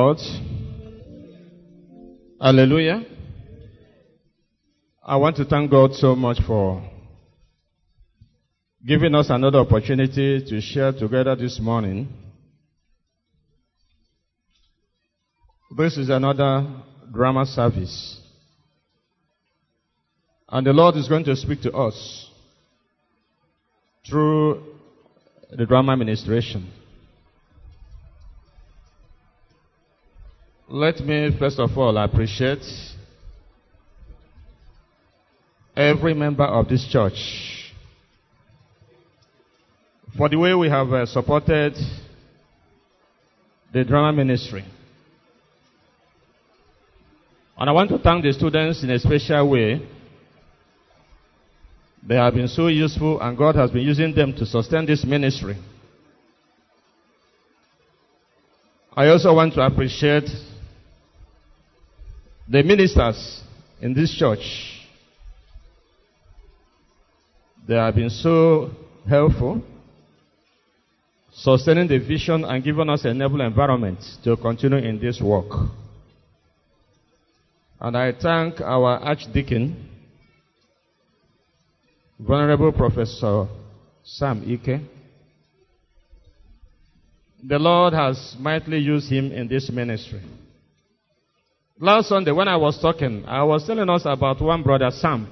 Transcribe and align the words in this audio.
Lord. 0.00 0.18
Hallelujah. 2.40 3.04
I 5.04 5.16
want 5.16 5.36
to 5.36 5.44
thank 5.44 5.70
God 5.70 5.92
so 5.92 6.16
much 6.16 6.38
for 6.46 6.82
giving 8.86 9.14
us 9.14 9.26
another 9.28 9.58
opportunity 9.58 10.42
to 10.48 10.60
share 10.62 10.92
together 10.92 11.36
this 11.36 11.60
morning. 11.60 12.08
This 15.76 15.98
is 15.98 16.08
another 16.08 16.66
drama 17.12 17.44
service. 17.44 18.20
And 20.48 20.66
the 20.66 20.72
Lord 20.72 20.96
is 20.96 21.08
going 21.08 21.24
to 21.24 21.36
speak 21.36 21.60
to 21.62 21.72
us 21.72 22.30
through 24.08 24.62
the 25.50 25.66
drama 25.66 25.94
ministration. 25.94 26.79
Let 30.72 31.00
me 31.00 31.36
first 31.36 31.58
of 31.58 31.76
all 31.76 31.98
appreciate 31.98 32.62
every 35.76 36.14
member 36.14 36.44
of 36.44 36.68
this 36.68 36.86
church 36.88 37.72
for 40.16 40.28
the 40.28 40.36
way 40.36 40.54
we 40.54 40.68
have 40.68 40.92
uh, 40.92 41.06
supported 41.06 41.74
the 43.72 43.82
drama 43.82 44.16
ministry. 44.16 44.64
And 47.58 47.68
I 47.68 47.72
want 47.72 47.90
to 47.90 47.98
thank 47.98 48.22
the 48.22 48.32
students 48.32 48.84
in 48.84 48.90
a 48.90 48.98
special 49.00 49.50
way. 49.50 49.84
They 52.06 52.14
have 52.14 52.34
been 52.34 52.46
so 52.46 52.68
useful, 52.68 53.20
and 53.20 53.36
God 53.36 53.56
has 53.56 53.72
been 53.72 53.82
using 53.82 54.14
them 54.14 54.34
to 54.34 54.46
sustain 54.46 54.86
this 54.86 55.04
ministry. 55.04 55.58
I 58.94 59.08
also 59.08 59.34
want 59.34 59.54
to 59.54 59.62
appreciate 59.62 60.30
the 62.50 62.64
ministers 62.64 63.40
in 63.80 63.94
this 63.94 64.12
church, 64.18 64.40
they 67.66 67.76
have 67.76 67.94
been 67.94 68.10
so 68.10 68.70
helpful, 69.08 69.62
sustaining 71.32 71.86
the 71.86 71.98
vision 71.98 72.44
and 72.44 72.64
giving 72.64 72.88
us 72.90 73.04
a 73.04 73.14
noble 73.14 73.40
environment 73.40 74.00
to 74.24 74.36
continue 74.36 74.78
in 74.78 74.98
this 74.98 75.20
work. 75.20 75.46
And 77.80 77.96
I 77.96 78.12
thank 78.20 78.60
our 78.60 78.98
Archdeacon, 78.98 79.88
Venerable 82.18 82.72
Professor 82.72 83.46
Sam 84.02 84.42
Ike. 84.42 84.80
The 87.44 87.58
Lord 87.58 87.94
has 87.94 88.34
mightily 88.40 88.78
used 88.78 89.08
him 89.08 89.30
in 89.30 89.46
this 89.46 89.70
ministry. 89.70 90.20
Last 91.82 92.10
Sunday, 92.10 92.30
when 92.30 92.46
I 92.46 92.58
was 92.58 92.78
talking, 92.78 93.24
I 93.26 93.42
was 93.42 93.66
telling 93.66 93.88
us 93.88 94.02
about 94.04 94.38
one 94.42 94.62
brother, 94.62 94.90
Sam, 94.90 95.26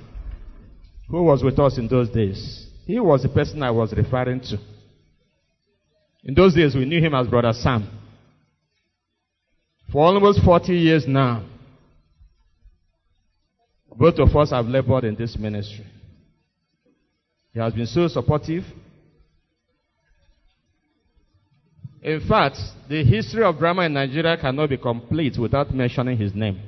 who 1.10 1.22
was 1.22 1.42
with 1.44 1.58
us 1.58 1.76
in 1.76 1.88
those 1.88 2.08
days. 2.08 2.66
He 2.86 2.98
was 2.98 3.22
the 3.22 3.28
person 3.28 3.62
I 3.62 3.70
was 3.70 3.92
referring 3.92 4.40
to. 4.40 4.58
In 6.24 6.32
those 6.32 6.54
days, 6.54 6.74
we 6.74 6.86
knew 6.86 7.00
him 7.00 7.14
as 7.14 7.26
Brother 7.26 7.52
Sam. 7.52 7.86
For 9.92 10.06
almost 10.06 10.42
40 10.42 10.72
years 10.72 11.04
now, 11.06 11.44
both 13.94 14.18
of 14.18 14.34
us 14.34 14.50
have 14.50 14.66
labored 14.66 15.04
in 15.04 15.16
this 15.16 15.36
ministry. 15.36 15.84
He 17.52 17.60
has 17.60 17.74
been 17.74 17.86
so 17.86 18.08
supportive. 18.08 18.64
In 22.02 22.20
fact, 22.28 22.56
the 22.88 23.04
history 23.04 23.42
of 23.42 23.58
drama 23.58 23.82
in 23.82 23.92
Nigeria 23.92 24.36
cannot 24.36 24.68
be 24.70 24.76
complete 24.76 25.36
without 25.38 25.74
mentioning 25.74 26.16
his 26.16 26.34
name. 26.34 26.60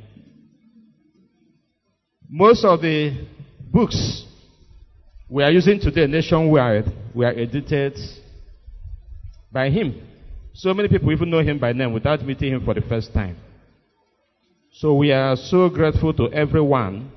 Most 2.28 2.64
of 2.64 2.80
the 2.80 3.26
books 3.72 4.24
we 5.28 5.44
are 5.44 5.50
using 5.50 5.78
today 5.80 6.06
nationwide 6.06 6.92
were 7.14 7.28
edited 7.30 7.96
by 9.52 9.70
him. 9.70 10.06
So 10.54 10.74
many 10.74 10.88
people 10.88 11.12
even 11.12 11.30
know 11.30 11.38
him 11.40 11.58
by 11.58 11.72
name 11.72 11.92
without 11.92 12.22
meeting 12.24 12.52
him 12.52 12.64
for 12.64 12.74
the 12.74 12.80
first 12.82 13.12
time. 13.14 13.36
So 14.72 14.94
we 14.94 15.12
are 15.12 15.36
so 15.36 15.68
grateful 15.68 16.12
to 16.14 16.32
everyone. 16.32 17.12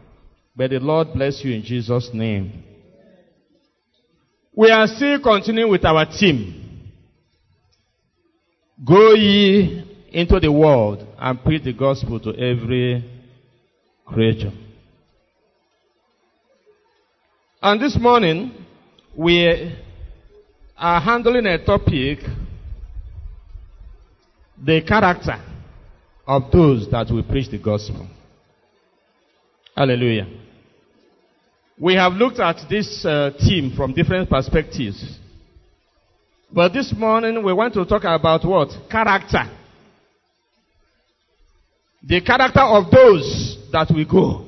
May 0.56 0.68
the 0.68 0.80
Lord 0.80 1.14
bless 1.14 1.44
you 1.44 1.54
in 1.54 1.64
Jesus' 1.64 2.12
name. 2.14 2.64
We 4.56 4.70
are 4.70 4.86
still 4.88 5.20
continuing 5.20 5.72
with 5.72 5.84
our 5.84 6.06
team. 6.06 6.63
Go 8.86 9.14
ye 9.14 9.84
into 10.12 10.40
the 10.40 10.52
world 10.52 11.08
and 11.18 11.42
preach 11.44 11.64
the 11.64 11.74
gospel 11.74 12.20
to 12.20 12.32
every 12.32 13.04
creature. 14.06 14.52
And 17.62 17.82
this 17.82 17.98
morning, 17.98 18.52
we 19.16 19.74
are 20.78 21.00
handling 21.00 21.46
a 21.46 21.64
topic 21.64 22.20
the 24.62 24.82
character 24.82 25.42
of 26.28 26.52
those 26.52 26.90
that 26.92 27.10
will 27.10 27.24
preach 27.24 27.50
the 27.50 27.58
gospel. 27.58 28.08
Hallelujah. 29.76 30.28
We 31.80 31.96
have 31.96 32.14
looked 32.14 32.40
at 32.40 32.58
this 32.70 33.06
uh, 33.06 33.32
theme 33.40 33.74
from 33.76 33.94
different 33.94 34.30
perspectives. 34.30 35.20
But 36.54 36.72
this 36.72 36.94
morning 36.96 37.44
we 37.44 37.52
want 37.52 37.74
to 37.74 37.84
talk 37.84 38.04
about 38.04 38.46
what? 38.46 38.70
Character. 38.88 39.50
The 42.04 42.22
character 42.22 42.60
of 42.62 42.92
those 42.92 43.58
that 43.72 43.90
we 43.94 44.06
go. 44.06 44.46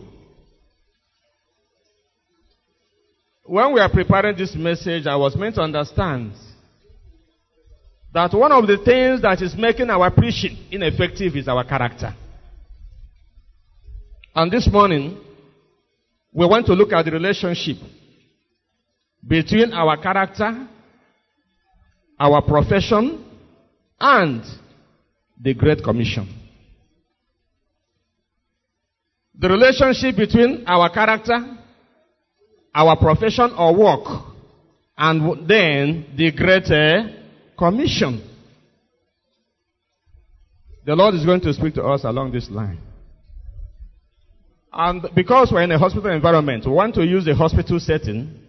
When 3.44 3.74
we 3.74 3.80
are 3.80 3.90
preparing 3.90 4.38
this 4.38 4.56
message, 4.56 5.08
I 5.08 5.16
was 5.16 5.36
meant 5.36 5.56
to 5.56 5.62
understand 5.62 6.34
that 8.14 8.34
one 8.34 8.52
of 8.52 8.68
the 8.68 8.78
things 8.78 9.24
that 9.24 9.42
is 9.42 9.56
making 9.58 9.90
our 9.90 10.12
preaching 10.12 10.58
ineffective 10.70 11.36
is 11.36 11.48
our 11.48 11.64
character. 11.64 12.14
And 14.36 14.52
this 14.52 14.70
morning, 14.72 15.18
we 16.32 16.46
want 16.46 16.68
to 16.68 16.74
look 16.74 16.94
at 16.94 17.04
the 17.06 17.12
relationship 17.12 17.78
between 19.28 19.74
our 19.74 19.98
character 19.98 20.68
our 22.20 22.42
profession, 22.42 23.26
and 24.00 24.44
the 25.42 25.54
Great 25.54 25.84
Commission. 25.84 26.28
The 29.38 29.50
relationship 29.50 30.16
between 30.16 30.64
our 30.66 30.90
character, 30.90 31.38
our 32.74 32.98
profession 32.98 33.52
or 33.58 33.76
work, 33.76 34.24
and 34.98 35.48
then 35.48 36.06
the 36.16 36.32
Great 36.32 36.70
eh, 36.72 37.24
Commission. 37.58 38.24
The 40.86 40.96
Lord 40.96 41.16
is 41.16 41.26
going 41.26 41.42
to 41.42 41.54
speak 41.54 41.74
to 41.76 41.84
us 41.84 42.04
along 42.04 42.32
this 42.32 42.50
line. 42.50 42.80
And 44.72 45.06
because 45.16 45.52
we're 45.52 45.64
in 45.64 45.72
a 45.72 45.80
hospital 45.80 46.12
environment, 46.12 46.66
we 46.66 46.72
want 46.72 46.96
to 46.96 47.04
use 47.06 47.26
the 47.26 47.34
hospital 47.34 47.80
setting 47.80 48.40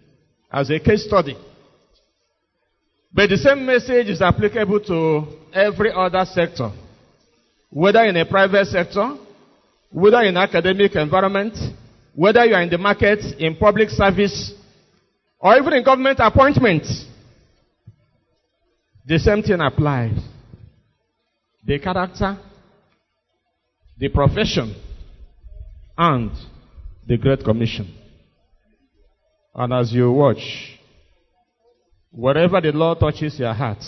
as 0.53 0.71
a 0.71 0.79
case 0.79 1.05
study 1.07 1.37
but 3.13 3.31
the 3.31 3.37
same 3.37 3.65
message 3.65 4.09
is 4.09 4.21
applicable 4.21 4.81
to 4.81 5.27
every 5.53 5.91
other 5.93 6.25
sector, 6.25 6.71
whether 7.71 8.03
in 8.05 8.17
a 8.17 8.27
private 8.27 8.67
sector, 8.67 9.17
whether 9.91 10.23
in 10.23 10.37
academic 10.37 10.95
environment, 10.97 11.55
whether 12.15 12.45
you 12.45 12.55
are 12.55 12.63
in 12.63 12.71
the 12.71 12.79
market, 12.79 13.21
in 13.39 13.57
public 13.57 13.89
service, 13.91 14.53
or 15.39 15.57
even 15.57 15.75
in 15.75 15.85
government 15.85 16.19
appointments. 16.21 17.07
The 19.07 19.19
same 19.19 19.43
thing 19.43 19.61
applies. 19.61 20.19
The 21.65 21.79
character, 21.79 22.39
the 23.99 24.09
profession, 24.09 24.75
and 25.97 26.31
the 27.07 27.17
Great 27.17 27.45
Commission. 27.45 27.95
And 29.55 29.73
as 29.73 29.93
you 29.93 30.11
watch, 30.13 30.76
Whatever 32.17 32.63
the 32.63 32.73
Lord 32.73 32.99
touches 32.99 33.39
your 33.39 33.53
heart, 33.53 33.85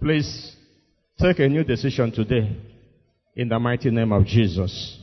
please 0.00 0.56
take 1.20 1.40
a 1.40 1.48
new 1.48 1.62
decision 1.62 2.10
today 2.10 2.56
in 3.36 3.50
the 3.50 3.58
mighty 3.58 3.90
name 3.90 4.12
of 4.12 4.24
Jesus. 4.24 4.98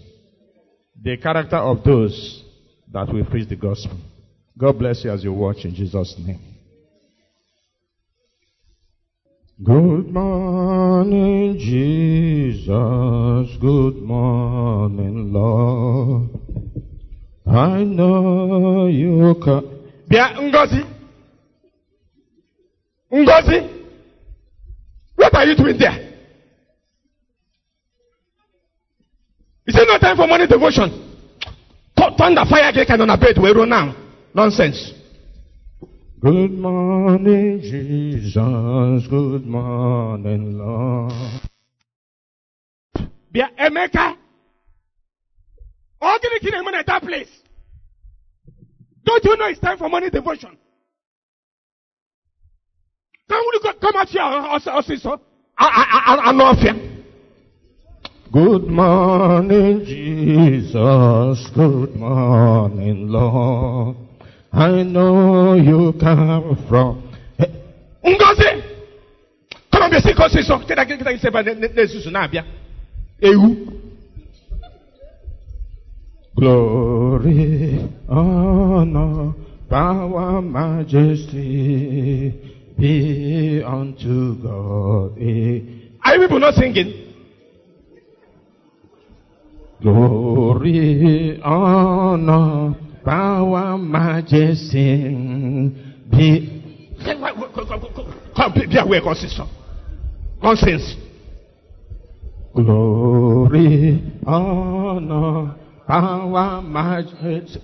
The 0.99 1.17
character 1.17 1.57
of 1.57 1.83
those 1.83 2.43
that 2.91 3.13
will 3.13 3.25
preach 3.25 3.47
the 3.47 3.55
gospel. 3.55 3.95
God 4.57 4.79
bless 4.79 5.03
you 5.05 5.11
as 5.11 5.23
you 5.23 5.31
watch 5.31 5.57
in 5.63 5.75
Jesus' 5.75 6.15
name. 6.17 6.39
Good 9.63 10.11
morning, 10.11 11.59
Jesus. 11.59 12.67
Good 13.61 14.01
morning, 14.01 15.31
Lord. 15.31 16.29
I 17.45 17.83
know 17.83 18.87
you 18.87 19.35
can. 19.43 19.75
Bia. 20.09 20.98
Ngozi, 23.11 23.85
what 25.15 25.33
are 25.33 25.45
you 25.45 25.55
doing 25.55 25.77
there? 25.77 26.09
Is 29.65 29.75
it 29.75 29.87
not 29.87 30.01
time 30.01 30.15
for 30.15 30.27
morning 30.27 30.47
devotion? 30.47 30.89
Th- 31.95 32.13
Thunder, 32.17 32.43
fire, 32.49 32.85
kind 32.85 33.01
on 33.01 33.09
a 33.09 33.17
bed, 33.17 33.37
we 33.41 33.51
run 33.51 33.69
now. 33.69 33.95
Nonsense. 34.33 34.93
Good 36.19 36.51
morning, 36.51 37.61
Jesus. 37.61 39.07
Good 39.07 39.45
morning, 39.45 40.57
Lord. 40.57 41.13
Bia 43.31 43.49
Emeka. 43.59 44.17
All 46.01 46.19
the 46.21 46.39
king 46.41 46.53
at 46.75 46.85
that 46.85 47.01
place. 47.01 47.29
Don't 49.03 49.23
you 49.23 49.37
know 49.37 49.47
it's 49.47 49.59
time 49.59 49.77
for 49.77 49.89
morning 49.89 50.09
devotion? 50.09 50.57
Come, 53.29 53.43
we 53.53 53.59
go- 53.61 53.73
come 53.79 53.95
out 53.95 54.09
here, 54.09 54.21
also, 54.21 54.71
also, 54.71 54.95
so. 54.95 55.21
I, 55.57 55.65
I, 55.65 56.15
I, 56.15 56.29
I 56.29 56.31
know 56.31 56.53
fear. 56.61 56.75
Good 58.31 58.67
morning, 58.67 59.85
Jesus. 59.85 61.49
Good 61.53 61.95
morning, 61.95 63.07
Lord. 63.09 63.97
I 64.51 64.83
know 64.83 65.53
you 65.55 65.93
come 65.99 66.57
from. 66.67 67.03
Eh, 67.39 67.45
Ngozi! 68.03 68.63
Come 69.71 69.83
on, 69.83 69.91
bịa 69.91 70.13
ka 70.15 70.23
ọsịsọ. 70.25 70.59
Kịta 70.67 70.85
kịta 70.85 71.11
ise 71.11 71.27
ebe 71.27 71.39
a 71.39 71.43
na- 71.43 71.53
na-esusu 71.75 72.09
na-abịa. 72.11 72.43
Ewu. 73.21 73.55
Glory, 76.35 77.79
honor, 78.07 79.33
power, 79.69 80.41
majesty 80.41 82.31
be 82.79 83.61
unto 83.65 84.41
God. 84.41 85.17
Are 86.05 86.15
you 86.15 86.21
people 86.21 86.39
not 86.39 86.53
singing? 86.53 87.09
Glory, 89.81 91.41
honor, 91.41 92.75
power, 93.05 93.77
majesty 93.77 95.15
be. 96.09 96.55
Come, 98.35 98.53
be 98.53 98.77
aware, 98.77 99.01
God, 99.01 99.17
sister. 99.17 99.45
Nonsense. 100.43 100.95
Glory, 102.53 104.01
honor, 104.25 105.55
power, 105.87 106.61
majesty. 106.61 107.61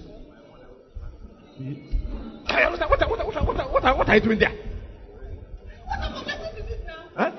What, 2.47 2.79
what, 2.79 3.09
what, 3.09 3.09
what, 3.09 3.35
what, 3.35 3.57
what, 3.57 3.83
what, 3.83 3.97
what 3.97 4.09
are 4.09 4.15
you 4.15 4.21
doing 4.21 4.39
there? 4.39 4.75
Huh? 7.15 7.31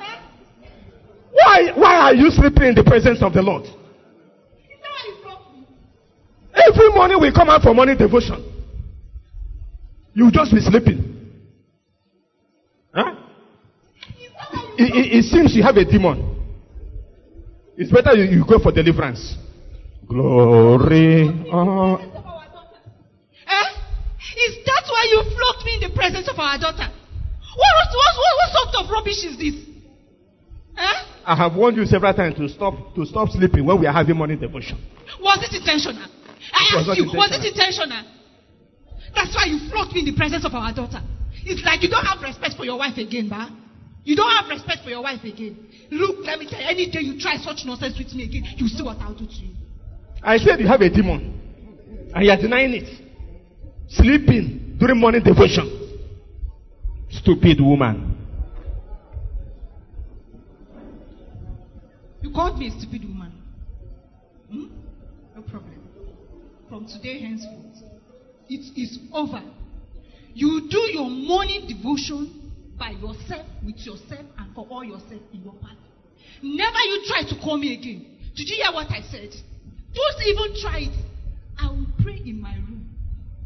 Why, 1.33 1.73
why 1.75 1.95
are 1.97 2.15
you 2.15 2.31
sleeping 2.31 2.69
in 2.69 2.75
the 2.75 2.85
presence 2.85 3.23
of 3.23 3.33
the 3.35 3.43
Lord? 3.43 3.65
Every 6.55 6.89
morning 6.91 7.21
we 7.21 7.33
come 7.33 7.51
out 7.51 7.63
for 7.63 7.75
morning 7.75 7.99
devotion. 7.99 8.43
You 10.15 10.31
just 10.31 10.53
be 10.53 10.61
sleeping. 10.61 11.15
Huh? 12.95 13.15
It, 14.79 14.95
it, 14.95 15.19
it 15.19 15.25
seems 15.25 15.55
you 15.55 15.63
have 15.63 15.77
a 15.77 15.85
demon. 15.85 16.33
It's 17.77 17.93
better 17.93 18.15
you, 18.15 18.39
you 18.39 18.45
go 18.49 18.59
for 18.59 18.73
deliverance. 18.73 19.37
Glory. 20.09 21.29
Oh. 21.53 21.97
Eh? 23.47 23.69
Is 24.49 24.65
that 24.65 24.85
why 24.89 25.07
you 25.11 25.23
flogged 25.37 25.67
me 25.67 25.75
in 25.75 25.91
the 25.91 25.95
presence 25.95 26.29
of 26.31 26.39
our 26.39 26.59
daughter? 26.59 26.96
What, 27.57 27.89
what, 27.89 28.13
what, 28.21 28.35
what, 28.37 28.49
sort 28.53 28.85
of 28.85 28.91
rubbish 28.93 29.25
is 29.25 29.37
this? 29.41 29.57
Eh? 30.77 30.99
I 31.25 31.35
have 31.35 31.57
warned 31.57 31.77
you 31.77 31.87
several 31.87 32.13
times 32.13 32.37
to 32.37 32.49
stop 32.49 32.95
to 32.95 33.07
stop 33.07 33.31
sleeping 33.31 33.65
when 33.65 33.81
we 33.81 33.87
are 33.87 33.93
having 33.93 34.17
morning 34.17 34.39
devotion. 34.39 34.77
Was 35.21 35.41
it 35.41 35.57
intentional? 35.57 36.05
I 36.53 36.77
asked 36.77 36.99
you, 37.01 37.09
was 37.17 37.33
it 37.33 37.49
intentional? 37.49 38.05
That's 39.15 39.35
why 39.35 39.49
you 39.49 39.59
flogged 39.71 39.95
me 39.95 40.01
in 40.05 40.07
the 40.13 40.17
presence 40.17 40.45
of 40.45 40.53
our 40.53 40.73
daughter. 40.75 41.01
It's 41.49 41.65
like 41.65 41.83
you 41.83 41.89
don't 41.89 42.05
have 42.05 42.21
respect 42.21 42.57
for 42.57 42.65
your 42.65 42.77
wife 42.77 42.99
again, 42.99 43.29
ba? 43.29 43.49
You 44.05 44.15
don't 44.15 44.31
have 44.31 44.49
respect 44.49 44.85
for 44.85 44.91
your 44.91 45.03
wife 45.03 45.25
again. 45.25 45.67
Look, 45.91 46.25
let 46.25 46.39
me 46.39 46.47
tell 46.49 46.61
you, 46.61 46.67
any 46.69 46.91
day 46.91 47.01
you 47.01 47.19
try 47.19 47.37
such 47.39 47.65
nonsense 47.65 47.99
with 47.99 48.13
me 48.15 48.25
again, 48.25 48.45
you 48.57 48.69
see 48.69 48.83
what 48.83 48.99
I'll 49.01 49.15
do 49.15 49.27
to 49.27 49.33
you. 49.33 49.55
I 50.23 50.37
said 50.39 50.61
you 50.61 50.69
have 50.69 50.81
a 50.81 50.91
demon, 50.91 52.11
and 52.15 52.25
you 52.25 52.31
are 52.31 52.37
denying 52.37 52.75
it. 52.75 52.89
Sleeping 53.89 54.77
during 54.79 55.01
morning 55.01 55.23
devotion. 55.23 55.86
Stupid 57.11 57.61
woman. 57.61 58.17
You 62.23 62.33
called 62.33 62.59
me 62.59 62.69
a 62.69 62.71
stupid 62.81 63.05
woman. 63.05 63.33
Hmm? 64.51 64.67
No 65.35 65.43
problem. 65.43 65.75
From 66.69 66.87
today 66.87 67.21
henceforth, 67.21 67.83
it 68.49 68.79
is 68.79 68.99
over. 69.13 69.43
You 70.35 70.69
do 70.69 70.79
your 70.93 71.09
morning 71.09 71.67
devotion 71.69 72.53
by 72.79 72.91
yourself, 72.91 73.47
with 73.65 73.79
yourself, 73.79 74.27
and 74.39 74.55
for 74.55 74.67
all 74.69 74.85
yourself 74.85 75.23
in 75.33 75.43
your 75.43 75.55
party. 75.55 75.77
Never 76.43 76.79
you 76.79 77.05
try 77.07 77.23
to 77.29 77.41
call 77.41 77.57
me 77.57 77.75
again. 77.75 78.19
Did 78.37 78.49
you 78.49 78.57
hear 78.57 78.73
what 78.73 78.91
I 78.91 79.01
said? 79.11 79.31
Don't 79.95 80.23
even 80.27 80.61
try 80.61 80.79
it. 80.81 81.05
I 81.59 81.71
will 81.71 81.87
pray 82.03 82.21
in 82.27 82.41
my 82.41 82.55
room. 82.57 82.91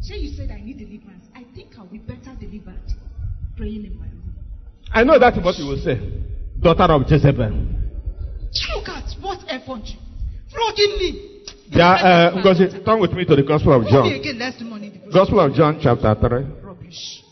Say 0.00 0.16
you 0.16 0.34
said 0.34 0.50
I 0.50 0.60
need 0.60 0.78
deliverance. 0.78 1.26
I 1.34 1.44
think 1.54 1.74
I'll 1.78 1.86
be 1.86 1.98
better 1.98 2.34
delivered 2.40 2.80
praying 3.60 3.84
in 3.84 3.98
my 3.98 4.06
room. 4.06 4.34
I 4.92 5.04
know 5.04 5.18
that's 5.18 5.36
what 5.44 5.58
you 5.58 5.66
will 5.66 5.82
say. 5.84 6.00
Daughter 6.60 6.92
of 6.92 7.02
Jezebel. 7.06 7.52
Look 8.74 8.88
at 8.88 9.04
what 9.20 9.40
effrontery. 9.48 9.98
Flogging 10.50 10.96
me. 10.98 11.44
Yeah, 11.68 12.32
uh, 12.34 12.42
Ngozi, 12.42 12.84
turn 12.84 13.00
with 13.00 13.12
me 13.12 13.24
to 13.24 13.36
the 13.36 13.44
Gospel 13.44 13.74
of 13.80 13.86
John. 13.86 14.10
again, 14.10 14.38
let's 14.38 14.58
do 14.58 14.64
morning 14.64 14.90
devotion. 14.90 15.12
Gospel 15.12 15.40
of 15.40 15.54
John, 15.54 15.78
chapter 15.80 16.14
3. 16.16 16.28
Rubbish. 16.64 17.22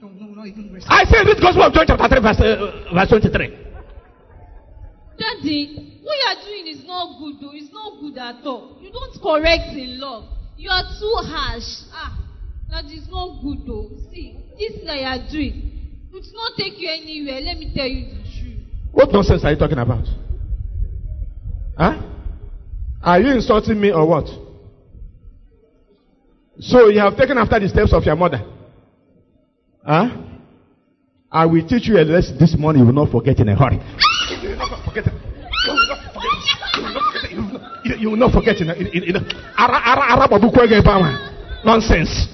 No, 0.00 0.08
no, 0.08 0.26
not 0.34 0.46
even. 0.46 0.80
I 0.86 1.02
say 1.04 1.24
this 1.24 1.40
Gospel 1.40 1.64
of 1.64 1.72
John, 1.72 1.86
chapter 1.88 2.08
3, 2.08 2.20
verse, 2.20 2.40
uh, 2.40 2.94
verse 2.94 3.08
23. 3.08 3.58
Daddy, 5.18 5.98
what 6.04 6.14
you 6.14 6.26
are 6.28 6.40
doing 6.44 6.66
is 6.68 6.84
not 6.86 7.18
good 7.18 7.40
though. 7.40 7.54
It's 7.54 7.72
not 7.72 8.00
good 8.00 8.18
at 8.18 8.46
all. 8.46 8.78
You 8.80 8.92
don't 8.92 9.14
correct 9.20 9.74
in 9.74 9.98
love. 9.98 10.24
You 10.56 10.70
are 10.70 10.84
too 11.00 11.14
harsh. 11.26 11.86
Ah, 11.92 12.14
that 12.70 12.84
is 12.86 13.08
not 13.08 13.42
good 13.42 13.66
though. 13.66 13.90
See, 14.12 14.43
this 14.58 14.84
that 14.86 14.98
you 14.98 15.06
are 15.06 15.30
doing, 15.30 15.70
it 16.12 16.26
not 16.32 16.52
take 16.56 16.78
you 16.78 16.88
anywhere. 16.90 17.40
Let 17.40 17.58
me 17.58 17.72
tell 17.74 17.86
you 17.86 18.06
the 18.06 18.22
truth. 18.40 18.58
What 18.92 19.12
nonsense 19.12 19.44
are 19.44 19.52
you 19.52 19.58
talking 19.58 19.78
about? 19.78 20.04
Huh? 21.76 22.02
Are 23.02 23.20
you 23.20 23.34
insulting 23.34 23.80
me 23.80 23.92
or 23.92 24.06
what? 24.06 24.26
So 26.60 26.88
you 26.88 27.00
have 27.00 27.16
taken 27.16 27.36
after 27.36 27.58
the 27.58 27.68
steps 27.68 27.92
of 27.92 28.04
your 28.04 28.16
mother. 28.16 28.40
Huh? 29.84 30.08
I 31.30 31.46
will 31.46 31.66
teach 31.66 31.88
you 31.88 31.98
a 31.98 32.06
lesson 32.06 32.38
this 32.38 32.56
morning 32.56 32.82
you 32.82 32.86
will 32.86 33.04
not 33.04 33.10
forget 33.10 33.38
in 33.40 33.48
a 33.48 33.56
hurry. 33.56 33.80
You 34.40 34.50
will 34.50 34.56
not 34.56 34.84
forget. 34.84 35.04
You 37.98 38.10
will 38.10 38.16
not 38.16 38.32
forget. 38.32 38.56
In 38.60 38.70
a, 38.70 38.74
in, 38.74 39.16
ara, 39.58 39.80
ara, 39.82 40.02
ara. 40.14 41.64
Nonsense. 41.64 42.28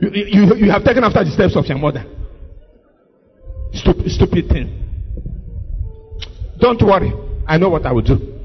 You, 0.00 0.10
you, 0.12 0.54
you 0.56 0.70
have 0.70 0.84
taken 0.84 1.04
after 1.04 1.22
the 1.24 1.30
steps 1.30 1.56
of 1.56 1.66
your 1.66 1.78
mother. 1.78 2.04
Stupid, 3.72 4.10
stupid 4.10 4.48
thing. 4.48 4.76
Don't 6.58 6.82
worry. 6.82 7.12
I 7.46 7.58
know 7.58 7.68
what 7.68 7.86
I 7.86 7.92
will 7.92 8.02
do. 8.02 8.39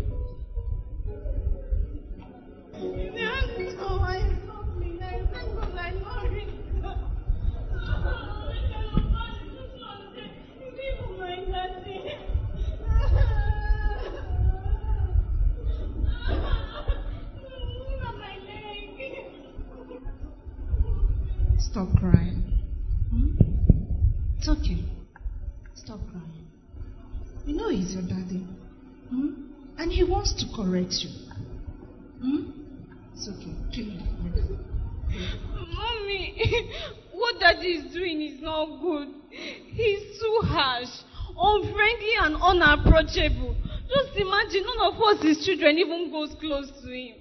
Us, 45.16 45.24
his 45.24 45.46
children, 45.46 45.78
even 45.78 46.12
goes 46.12 46.36
close 46.40 46.70
to 46.82 46.88
him. 46.88 47.16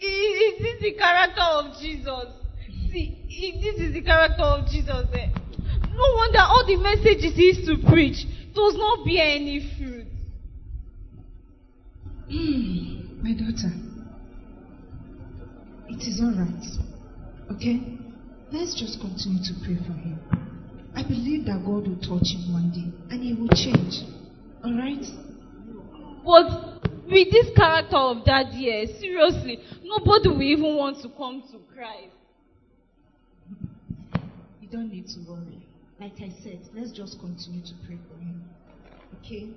Is 0.00 0.58
this 0.60 0.80
the 0.80 0.92
character 0.92 1.42
of 1.42 1.80
Jesus? 1.80 2.26
See, 2.90 3.60
this 3.62 3.76
is 3.80 3.92
the 3.94 4.02
character 4.02 4.42
of 4.42 4.66
Jesus. 4.66 5.06
Eh? 5.12 5.28
No 5.90 6.14
wonder 6.14 6.38
all 6.40 6.64
the 6.66 6.76
messages 6.76 7.34
he 7.34 7.46
used 7.46 7.66
to 7.66 7.76
preach 7.90 8.24
does 8.54 8.74
not 8.76 9.04
bear 9.04 9.36
any 9.36 9.60
fruit. 9.76 10.06
My 13.22 13.32
daughter, 13.32 13.72
it 15.88 16.06
is 16.06 16.20
all 16.20 16.32
right. 16.32 17.56
Okay? 17.56 17.98
Let's 18.52 18.78
just 18.78 19.00
continue 19.00 19.42
to 19.42 19.54
pray 19.64 19.76
for 19.76 19.92
him. 19.92 20.20
I 20.94 21.02
believe 21.02 21.46
that 21.46 21.62
God 21.64 21.88
will 21.88 22.00
touch 22.00 22.28
him 22.32 22.52
one 22.52 22.70
day 22.70 23.14
and 23.14 23.22
he 23.22 23.34
will 23.34 23.48
change. 23.48 24.04
All 24.64 24.74
right? 24.76 25.04
But 26.24 26.87
with 27.10 27.30
this 27.30 27.50
character 27.56 27.96
of 27.96 28.24
that 28.26 28.52
year, 28.52 28.86
seriously, 29.00 29.58
nobody 29.82 30.28
will 30.28 30.42
even 30.42 30.76
want 30.76 31.00
to 31.02 31.08
come 31.08 31.42
to 31.52 31.58
Christ. 31.74 32.14
You 34.60 34.68
don't 34.70 34.92
need 34.92 35.06
to 35.08 35.20
worry. 35.28 35.66
Like 36.00 36.14
I 36.20 36.32
said, 36.42 36.60
let's 36.74 36.92
just 36.92 37.18
continue 37.18 37.62
to 37.62 37.74
pray 37.86 37.98
for 38.08 38.18
him. 38.20 38.44
Okay? 39.18 39.48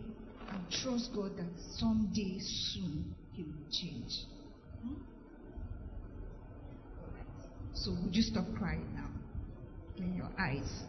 And 0.49 0.71
trust 0.71 1.11
God 1.15 1.37
that 1.37 1.49
someday 1.77 2.39
soon 2.39 3.13
he 3.33 3.43
will 3.43 3.71
change. 3.71 4.25
Hmm? 4.83 4.93
So 7.73 7.91
would 7.91 8.15
you 8.15 8.23
stop 8.23 8.45
crying 8.57 8.87
now? 8.95 9.07
Clean 9.95 10.15
your 10.15 10.29
eyes. 10.39 10.83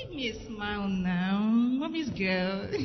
Give 0.00 0.10
me 0.16 0.30
a 0.30 0.46
smile 0.46 0.88
now. 0.88 1.40
Mommy's 1.40 2.10
girl. 2.10 2.70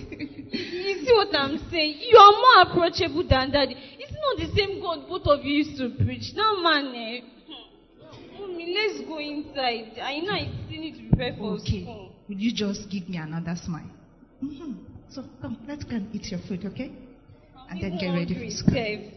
You 0.56 1.06
see 1.06 1.14
what 1.14 1.36
I'm 1.36 1.58
saying? 1.70 1.98
You 2.00 2.18
are 2.18 2.32
more 2.32 2.72
approachable 2.72 3.28
than 3.28 3.52
daddy. 3.52 3.76
It's 4.00 4.14
not 4.14 4.38
the 4.38 4.56
same 4.56 4.82
God 4.82 5.08
both 5.08 5.24
of 5.28 5.44
you 5.44 5.64
used 5.64 5.78
to 5.78 5.90
preach. 6.04 6.34
That 6.36 6.60
man, 6.62 6.94
eh? 6.96 7.22
Mommy, 8.40 8.74
let's 8.74 9.02
go 9.08 9.20
inside. 9.20 10.00
I 10.02 10.20
know 10.20 10.32
I 10.34 10.50
still 10.66 10.80
need 10.80 10.96
to 10.96 11.10
prepare 11.10 11.36
for 11.38 11.54
okay. 11.56 11.84
school. 11.84 12.12
Would 12.30 12.40
you 12.40 12.54
just 12.54 12.90
give 12.90 13.10
me 13.10 13.18
another 13.18 13.56
smile? 13.64 13.90
hmm 14.40 14.74
So 15.10 15.24
come, 15.42 15.58
let's 15.68 15.84
go 15.84 15.96
and 15.96 16.14
eat 16.16 16.32
your 16.32 16.40
food, 16.48 16.66
okay? 16.66 16.92
And 17.70 17.82
then 17.82 17.98
get 17.98 18.12
ready 18.12 18.34
for 18.36 18.56
school. 18.56 18.74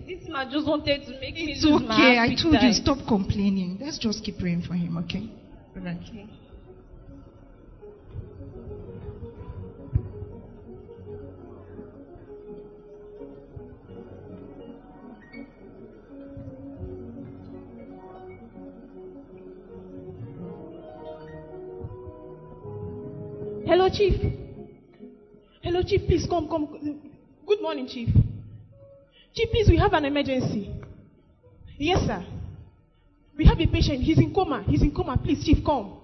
This 0.06 0.28
man 0.28 0.50
just 0.50 0.66
wanted 0.66 1.04
to 1.06 1.12
make 1.20 1.34
me 1.34 1.52
It's 1.52 1.64
lose 1.64 1.82
my 1.82 1.94
okay. 1.94 2.18
I 2.18 2.34
told 2.40 2.56
you, 2.62 2.72
stop 2.72 2.98
complaining. 3.06 3.78
Let's 3.80 3.98
just 3.98 4.24
keep 4.24 4.38
praying 4.38 4.62
for 4.62 4.74
him, 4.74 4.96
okay? 4.98 5.30
Alright. 5.76 5.98
Okay. 6.08 6.26
Hello, 23.88 23.96
Chief. 23.96 24.32
Hello, 25.62 25.82
Chief. 25.82 26.02
Please 26.06 26.26
come, 26.28 26.46
come. 26.46 27.00
Good 27.46 27.62
morning, 27.62 27.88
Chief. 27.88 28.08
Chief, 29.34 29.48
please, 29.50 29.68
we 29.68 29.78
have 29.78 29.94
an 29.94 30.04
emergency. 30.04 30.70
Yes, 31.78 32.00
sir. 32.06 32.22
We 33.36 33.46
have 33.46 33.58
a 33.58 33.66
patient. 33.66 34.02
He's 34.02 34.18
in 34.18 34.34
coma. 34.34 34.62
He's 34.64 34.82
in 34.82 34.94
coma. 34.94 35.16
Please, 35.16 35.42
Chief, 35.42 35.64
come. 35.64 36.00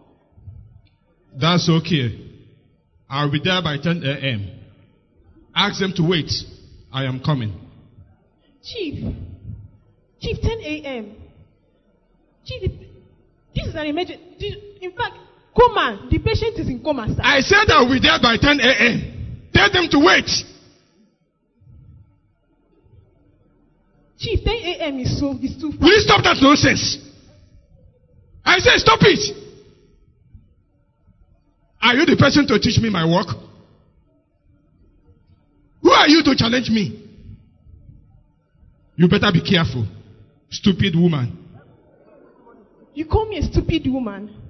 That's 1.38 1.68
okay. 1.68 2.30
I'll 3.10 3.30
be 3.30 3.40
there 3.44 3.60
by 3.62 3.76
10 3.76 4.02
a.m. 4.02 4.50
Ask 5.54 5.78
them 5.78 5.92
to 5.96 6.08
wait. 6.08 6.30
I 6.90 7.04
am 7.04 7.20
coming. 7.20 7.52
Chief. 8.62 9.14
Chief, 10.20 10.40
10 10.40 10.50
a.m. 10.60 11.16
Chief, 12.46 12.70
this 13.54 13.66
is 13.66 13.74
an 13.74 13.86
emergency. 13.86 14.78
In 14.80 14.92
fact, 14.92 15.16
coma. 15.56 16.08
The 16.10 16.18
patient 16.18 16.58
is 16.58 16.68
in 16.68 16.82
coma, 16.82 17.08
sir. 17.08 17.22
I 17.22 17.40
said 17.40 17.70
I'll 17.70 17.88
be 17.88 18.00
there 18.00 18.18
by 18.20 18.36
10 18.36 18.60
a.m. 18.60 19.48
Tell 19.52 19.70
them 19.70 19.88
to 19.90 19.98
wait. 19.98 20.28
Chief, 24.18 24.40
10 24.42 24.54
a.m. 24.54 24.98
is 25.00 25.18
so 25.18 25.38
is 25.42 25.56
too 25.60 25.72
far. 25.72 25.80
Will 25.80 25.94
you 25.94 26.00
stop 26.00 26.22
that 26.24 26.38
nonsense? 26.40 26.98
I 28.44 28.58
said 28.58 28.78
stop 28.78 28.98
it. 29.02 29.36
Are 31.82 31.94
you 31.94 32.06
the 32.06 32.16
person 32.16 32.46
to 32.46 32.58
teach 32.58 32.80
me 32.80 32.90
my 32.90 33.04
work? 33.04 33.28
Who 35.82 35.90
are 35.90 36.08
you 36.08 36.22
to 36.24 36.34
challenge 36.34 36.70
me? 36.70 37.02
You 38.96 39.08
better 39.08 39.30
be 39.32 39.42
careful, 39.42 39.86
stupid 40.50 40.94
woman. 40.94 41.38
You 42.94 43.06
call 43.06 43.26
me 43.26 43.38
a 43.38 43.42
stupid 43.42 43.86
woman. 43.86 44.43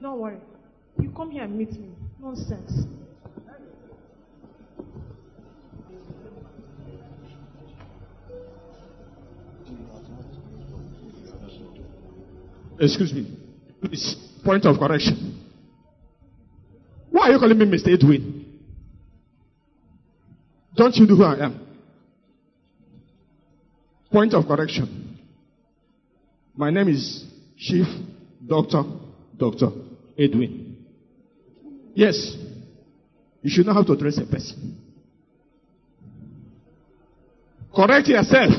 Don't 0.00 0.18
worry. 0.18 0.38
You 0.98 1.10
come 1.10 1.30
here 1.30 1.44
and 1.44 1.56
meet 1.56 1.72
me. 1.72 1.90
Nonsense. 2.18 2.86
Excuse 12.78 13.12
me. 13.12 13.38
Please, 13.82 14.16
point 14.42 14.64
of 14.64 14.78
correction. 14.78 15.38
Why 17.10 17.28
are 17.28 17.32
you 17.32 17.38
calling 17.38 17.58
me 17.58 17.66
Mr. 17.66 17.92
Edwin? 17.92 18.58
Don't 20.74 20.96
you 20.96 21.06
know 21.06 21.16
who 21.16 21.24
I 21.24 21.44
am? 21.44 21.66
Point 24.10 24.32
of 24.32 24.46
correction. 24.46 25.18
My 26.56 26.70
name 26.70 26.88
is 26.88 27.24
Chief 27.58 27.86
Doctor 28.46 28.82
Dr. 29.40 29.70
Edwin. 30.20 30.76
Yes, 31.94 32.36
you 33.42 33.50
should 33.50 33.66
know 33.66 33.72
how 33.72 33.82
to 33.82 33.92
address 33.92 34.18
a 34.18 34.26
person. 34.26 34.78
Correct 37.74 38.08
yourself. 38.08 38.52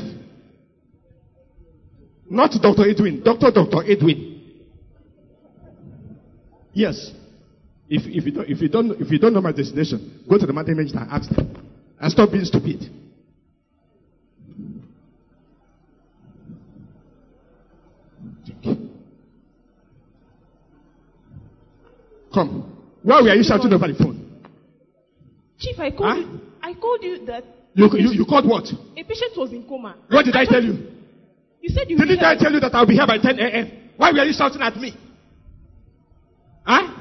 Not 2.28 2.50
Dr. 2.60 2.88
Edwin, 2.88 3.22
Dr. 3.22 3.50
Dr. 3.50 3.90
Edwin. 3.90 4.32
Yes. 6.72 7.12
If, 7.88 8.06
if, 8.06 8.24
you 8.24 8.32
don't, 8.32 8.48
if, 8.48 8.60
you 8.62 8.68
don't, 8.68 9.00
if 9.00 9.10
you 9.10 9.18
don't 9.18 9.34
know 9.34 9.42
my 9.42 9.52
destination, 9.52 10.24
go 10.28 10.38
to 10.38 10.46
the 10.46 10.52
management 10.52 10.92
and 10.92 11.10
ask 11.10 11.28
them. 11.28 11.68
And 12.00 12.10
stop 12.10 12.32
being 12.32 12.44
stupid. 12.44 12.90
Come. 22.32 22.76
Why 23.02 23.20
were 23.20 23.34
you 23.34 23.42
shouting 23.42 23.72
over 23.72 23.88
the 23.88 23.94
phone? 23.94 24.18
Chief, 25.58 25.78
I 25.78 25.90
called 25.90 26.10
Huh? 26.10 26.16
you. 26.18 26.40
I 26.62 26.74
called 26.74 27.02
you 27.02 27.24
that 27.26 27.44
You, 27.74 27.88
you, 27.94 28.10
you 28.12 28.24
called 28.24 28.46
what? 28.48 28.64
a 28.96 29.02
patient 29.04 29.32
was 29.36 29.50
in 29.52 29.64
coma. 29.64 29.96
What 30.08 30.24
did 30.24 30.36
I 30.36 30.44
tell 30.44 30.62
you? 30.62 30.90
You 31.60 31.68
said 31.68 31.88
you. 31.88 31.96
Didn't 31.98 32.22
I 32.22 32.36
tell 32.36 32.52
you 32.52 32.60
that 32.60 32.74
I'll 32.74 32.86
be 32.86 32.94
here 32.94 33.06
by 33.06 33.18
10 33.18 33.38
a.m.? 33.38 33.70
Why 33.96 34.10
were 34.12 34.24
you 34.24 34.32
shouting 34.32 34.60
at 34.62 34.76
me? 34.76 34.94
Huh? 36.64 36.92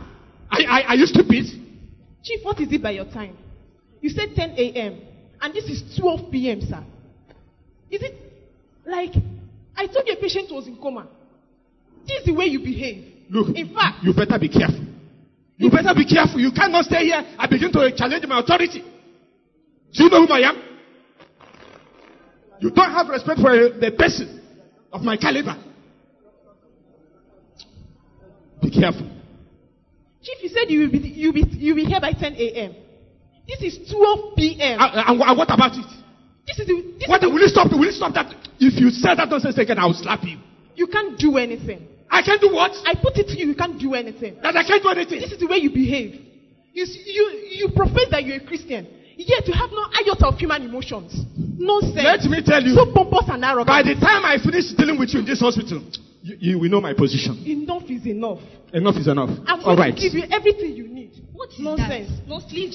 Are, 0.52 0.62
are, 0.68 0.84
are 0.90 0.96
you 0.96 1.06
stupid? 1.06 1.46
Chief, 2.24 2.44
what 2.44 2.60
is 2.60 2.72
it 2.72 2.82
by 2.84 2.92
your 2.92 3.06
time? 3.06 3.38
You 4.02 4.10
said 4.10 4.30
10 4.36 4.52
a.m. 4.58 5.02
and 5.42 5.54
this 5.54 5.66
is 5.66 5.98
12 6.00 6.32
p.m., 6.32 6.62
sir. 6.62 6.84
Is 7.90 8.02
it 8.02 8.16
like 8.86 9.12
I 9.76 9.88
told 9.88 10.08
you 10.08 10.14
a 10.14 10.22
patient 10.22 10.52
was 10.52 10.68
in 10.68 10.78
coma? 10.78 11.08
This 12.08 12.20
is 12.22 12.26
the 12.26 12.34
way 12.34 12.46
you 12.46 12.60
behave. 12.60 13.06
Look, 13.30 13.56
In 13.56 13.74
fact- 13.74 14.04
you 14.04 14.14
better 14.14 14.38
be 14.40 14.50
careful. 14.50 14.86
You 15.62 15.70
better 15.70 15.94
be 15.94 16.06
careful. 16.06 16.40
You 16.40 16.52
cannot 16.52 16.86
stay 16.86 17.06
here 17.06 17.24
I 17.38 17.46
begin 17.46 17.72
to 17.74 17.96
challenge 17.96 18.26
my 18.26 18.40
authority. 18.40 18.82
Do 19.94 20.04
you 20.04 20.10
know 20.10 20.26
who 20.26 20.34
I 20.34 20.50
am? 20.50 20.58
You 22.60 22.72
don't 22.72 22.90
have 22.92 23.08
respect 23.10 23.40
for 23.40 23.52
the 23.54 23.94
person 23.96 24.42
of 24.92 25.02
my 25.04 25.18
caliber. 25.18 25.56
Be 28.64 28.72
careful. 28.72 29.08
Chief, 30.24 30.38
you 30.42 30.50
said 30.50 30.66
you 30.70 30.80
will 30.82 30.92
be 30.92 30.98
you 30.98 31.28
will 31.28 31.46
be 31.46 31.58
you 31.58 31.76
will 31.76 31.84
be 31.84 31.90
here 31.90 32.02
by 32.02 32.14
10 32.14 32.34
a.m. 32.34 32.76
This 33.48 33.62
is 33.62 33.92
12 33.92 34.36
p.m. 34.38 34.78
And, 34.80 35.20
what 35.20 35.52
about 35.54 35.74
it? 35.78 35.86
this 36.48 36.58
is 36.58 36.66
the, 36.66 36.96
this 37.00 37.08
What, 37.08 37.24
is 37.24 37.30
will 37.30 37.40
you 37.40 37.48
stop? 37.48 37.72
Will 37.72 37.86
you 37.86 37.92
stop 37.92 38.14
that? 38.16 38.34
If 38.60 38.80
you 38.82 38.90
say 38.90 39.14
that 39.16 39.30
nonsense 39.30 39.58
again, 39.60 39.78
I 39.78 39.86
will 39.86 39.94
slap 39.94 40.24
you. 40.24 40.40
you 40.76 40.88
can't 40.88 41.20
do 41.20 41.38
anything. 41.38 41.88
I 42.12 42.22
can't 42.22 42.42
do 42.42 42.52
what? 42.54 42.72
I 42.86 42.94
put 43.02 43.16
it 43.16 43.28
to 43.32 43.40
you, 43.40 43.48
you 43.48 43.56
can't 43.56 43.80
do 43.80 43.94
anything. 43.96 44.36
That 44.44 44.56
I 44.56 44.68
can't 44.68 44.84
do 44.84 44.90
anything. 44.90 45.22
This 45.22 45.32
is 45.32 45.40
the 45.40 45.48
way 45.48 45.58
you 45.58 45.72
behave. 45.72 46.20
You, 46.74 46.86
you, 46.86 47.24
you 47.64 47.70
profess 47.74 48.12
that 48.12 48.26
you're 48.26 48.38
a 48.38 48.46
Christian, 48.46 48.86
yet 49.16 49.48
you 49.48 49.54
have 49.54 49.72
no 49.72 49.88
iota 49.96 50.28
of 50.28 50.36
human 50.36 50.64
emotions. 50.64 51.16
Nonsense. 51.36 52.04
Let 52.04 52.24
me 52.30 52.44
tell 52.44 52.62
you. 52.62 52.76
So 52.76 52.92
pompous 52.94 53.32
and 53.32 53.44
arrogant. 53.44 53.68
By 53.68 53.84
the 53.84 53.96
time 53.96 54.28
I 54.28 54.38
finish 54.44 54.76
dealing 54.76 55.00
with 55.00 55.14
you 55.14 55.20
in 55.22 55.26
this 55.26 55.40
hospital, 55.40 55.84
you, 56.22 56.36
you 56.40 56.60
will 56.60 56.70
know 56.70 56.82
my 56.82 56.94
position. 56.94 57.40
enough 57.48 57.84
is 57.90 58.06
enough. 58.06 58.40
Enough 58.74 58.96
is 58.98 59.08
enough. 59.08 59.30
I'm 59.48 59.60
All 59.64 59.76
going 59.76 59.80
right. 59.80 59.96
to 59.96 60.02
give 60.02 60.14
you 60.14 60.24
everything 60.32 60.76
you 60.76 60.88
need. 60.88 61.12
What 61.34 61.50
is 61.52 61.60
Nonsense. 61.60 62.10
that? 62.12 62.28
No 62.28 62.40
sleep. 62.40 62.72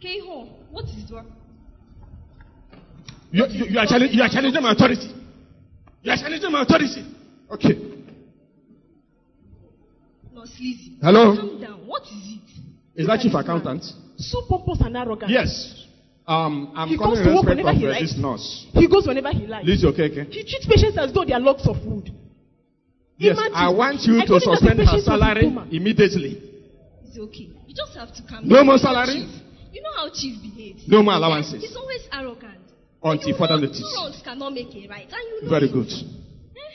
K-hole. 0.00 0.50
What 0.70 0.84
is 0.86 1.08
that? 1.10 1.24
You, 3.30 3.46
you, 3.50 3.64
you, 3.74 3.78
are 3.78 3.86
challenge, 3.86 4.14
you 4.14 4.22
are 4.22 4.28
challenging 4.30 4.62
my 4.62 4.72
authority. 4.72 5.10
You 6.02 6.12
are 6.12 6.16
challenging 6.16 6.52
my 6.52 6.62
authority. 6.62 7.02
Okay. 7.50 7.95
Sleazy. 10.56 10.96
Hello? 11.02 11.36
Calm 11.36 11.60
down. 11.60 11.86
What 11.86 12.02
is 12.02 12.38
it? 12.38 13.00
Is 13.02 13.06
that 13.06 13.20
chief 13.20 13.34
accountant? 13.34 13.84
So 14.18 14.42
pompous 14.48 14.80
and 14.80 14.96
arrogant. 14.96 15.30
Yes. 15.30 15.84
Um, 16.26 16.72
I'm 16.74 16.88
He 16.88 16.98
comes 16.98 17.18
to 17.22 17.34
work 17.34 17.44
whenever 17.46 17.72
he 17.72 17.86
uh, 17.86 17.90
likes. 17.90 18.02
this 18.02 18.16
nurse. 18.18 18.66
He 18.72 18.88
goes 18.88 19.06
whenever 19.06 19.30
he 19.30 19.46
likes. 19.46 19.66
Lizzie 19.66 19.86
Okeke. 19.86 20.26
He 20.32 20.42
treats 20.42 20.66
patients 20.66 20.98
as 20.98 21.12
though 21.12 21.24
they 21.24 21.32
are 21.32 21.40
logs 21.40 21.66
of 21.68 21.76
wood. 21.86 22.10
Yes, 23.18 23.38
Imagine. 23.38 23.54
I 23.54 23.68
want 23.70 24.00
you 24.02 24.18
I 24.18 24.26
to 24.26 24.26
told 24.28 24.42
him 24.42 24.50
that 24.50 24.50
the 24.50 24.56
suspend 24.56 24.78
her 24.78 24.84
patient 24.84 25.06
was 25.06 25.08
a 25.08 25.18
salary 25.18 25.76
immediately. 25.76 26.42
It's 27.06 27.16
okay. 27.18 27.48
You 27.66 27.74
just 27.74 27.96
have 27.96 28.12
to 28.14 28.22
calm 28.28 28.46
No 28.48 28.64
more 28.64 28.74
You 28.74 28.80
salary? 28.80 29.14
Chief- 29.24 29.42
You 29.72 29.82
know 29.82 29.94
how 29.96 30.08
Chief 30.12 30.34
behaves. 30.42 30.82
No 30.88 31.02
more 31.02 31.14
allowances. 31.14 31.62
He's 31.62 31.76
always 31.76 32.02
arrogant. 32.12 32.60
Until 33.02 33.28
you 33.28 33.34
further 33.38 33.56
notice. 33.60 33.78
Two 33.78 33.86
wrongs 33.96 34.20
cannot 34.24 34.52
make 34.52 34.74
it 34.74 34.88
right. 34.90 35.06
And 35.06 35.22
you 35.30 35.42
know 35.44 35.48
Very 35.50 35.68
it. 35.68 35.72
good. 35.72 35.86
Eh? 35.88 36.72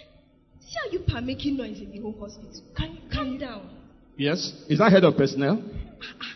See 0.63 0.75
how 0.81 0.89
you 0.91 0.99
pa 1.05 1.19
making 1.19 1.57
noise 1.57 1.77
in 1.81 1.91
the 1.91 1.99
whole 1.99 2.15
hospital. 2.17 2.61
Can, 2.77 2.97
Calm 3.21 3.37
down. 3.37 3.69
Yes? 4.17 4.53
Is 4.67 4.79
that 4.79 4.91
head 4.91 5.03
of 5.03 5.15
personnel? 5.15 5.61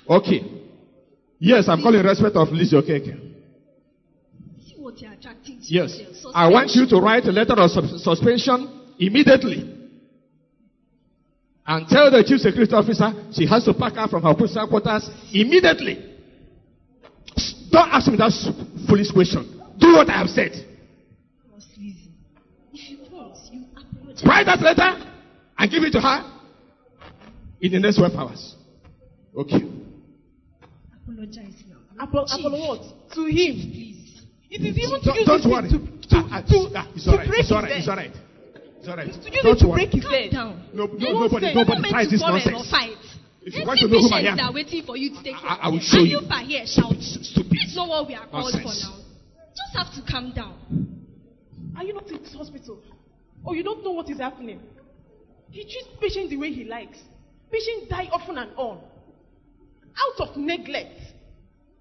Okay. 0.09 0.43
Yes, 1.39 1.67
I'm 1.67 1.81
calling 1.81 2.03
respect 2.03 2.35
of 2.35 2.49
Lizzie 2.49 2.75
Okeke. 2.75 3.19
See 4.65 4.75
what 4.77 4.99
you're 5.01 5.11
attracting 5.11 5.59
to 5.59 5.65
Yes. 5.67 5.97
yourself. 5.99 6.33
I 6.35 6.47
want 6.49 6.71
you 6.75 6.85
to 6.87 6.97
write 6.97 7.25
a 7.25 7.31
letter 7.31 7.53
of 7.53 7.71
sus- 7.71 8.03
suspension 8.03 8.69
immediately. 8.99 9.71
And 11.67 11.87
tell 11.87 12.11
the 12.11 12.23
chief 12.23 12.39
security 12.41 12.73
officer 12.73 13.11
she 13.33 13.45
has 13.47 13.63
to 13.65 13.73
pack 13.73 13.93
her 13.95 14.07
from 14.07 14.21
her 14.23 14.33
personal 14.35 14.67
quarters 14.67 15.09
immediately. 15.33 15.97
Don't 17.71 17.89
ask 17.91 18.07
me 18.07 18.17
that 18.17 18.31
foolish 18.87 19.11
question. 19.11 19.43
Do 19.79 19.93
what 19.93 20.09
I 20.09 20.19
have 20.19 20.29
said. 20.29 20.51
Boss 21.51 21.65
Lizzie, 21.77 22.11
If 22.71 22.89
you 22.91 22.97
want, 23.11 23.35
you 23.51 23.65
apologize. 23.75 24.23
Write 24.23 24.45
that 24.45 24.61
letter 24.61 25.11
and 25.57 25.71
give 25.71 25.83
it 25.83 25.91
to 25.93 25.99
her 26.01 26.31
in 27.61 27.71
the 27.71 27.79
next 27.79 27.97
12 27.97 28.15
hours. 28.15 28.55
Okay. 29.37 29.61
Apologize 31.03 31.63
now. 31.69 31.77
Apollo, 32.03 32.25
Chief. 32.27 32.39
Apollo 32.45 32.59
what? 32.67 33.11
To 33.15 33.21
him. 33.25 33.55
Please. 33.71 34.21
It 34.49 34.61
is 34.61 34.77
even 34.77 34.99
to 35.01 35.05
Don't, 35.05 35.15
use 35.15 35.25
don't 35.27 35.37
this 35.43 35.51
worry. 35.51 35.69
thing 35.69 35.99
to, 36.01 36.07
to, 36.09 36.15
Ah, 36.15 36.27
ah, 36.31 36.41
to, 36.41 36.57
ah, 36.75 36.87
it's 36.95 37.07
all 37.07 37.17
right. 37.17 37.27
break 37.27 37.39
It's 37.41 37.51
all 37.51 37.63
his 37.63 37.63
right. 37.63 37.71
head. 37.71 37.79
It's 37.79 37.87
all 37.89 37.95
right. 37.95 38.13
It's 38.77 38.87
all 38.87 38.95
right. 38.97 39.11
To 39.11 39.31
use 39.31 39.43
Don't 39.43 39.57
it 39.57 39.59
to 39.59 39.67
worry. 39.67 39.77
break 39.85 39.91
his 39.93 40.05
head. 40.05 40.31
down. 40.31 40.69
No, 40.73 40.85
no, 40.85 40.93
You 40.99 41.13
nobody, 41.13 41.53
nobody 41.53 41.89
tries 41.89 42.09
this 42.11 42.21
nonsense. 42.21 42.69
Fight. 42.69 42.97
If 43.45 43.53
you 43.55 43.65
want 43.65 43.79
to 43.79 43.87
know 43.87 43.99
whom 44.01 44.13
I 44.13 44.21
am, 44.25 44.39
are 44.39 44.53
waiting 44.53 44.83
for 44.85 44.97
you 44.97 45.09
to 45.13 45.21
take 45.23 45.35
I- 45.37 45.59
I 45.63 45.69
will 45.69 45.79
show 45.79 45.99
and 45.99 46.07
you. 46.07 46.19
you 46.21 46.27
per 46.27 46.41
here 46.41 46.65
shouting. 46.65 47.01
Stupid. 47.01 47.57
That's 47.61 47.75
not 47.75 47.87
what 47.89 48.07
we 48.07 48.15
are 48.15 48.25
called 48.27 48.53
Nonsense. 48.53 48.63
for 48.63 48.89
now. 48.89 49.03
Just 49.53 49.73
have 49.77 49.89
to 49.93 50.01
calm 50.11 50.31
down. 50.33 50.55
Are 51.77 51.83
you 51.83 51.93
not 51.93 52.09
in 52.09 52.21
this 52.23 52.33
hospital? 52.33 52.79
Or 53.43 53.55
you 53.55 53.63
don't 53.63 53.83
know 53.83 53.91
what 53.91 54.09
is 54.09 54.17
happening? 54.17 54.59
He 55.51 55.61
treats 55.63 55.87
patients 56.01 56.29
the 56.31 56.37
way 56.37 56.51
he 56.51 56.63
likes. 56.63 56.97
Patients 57.55 57.87
die 57.89 58.09
often 58.11 58.37
and 58.37 58.51
on. 58.57 58.79
Out 59.95 60.27
of 60.27 60.35
neglect. 60.35 60.99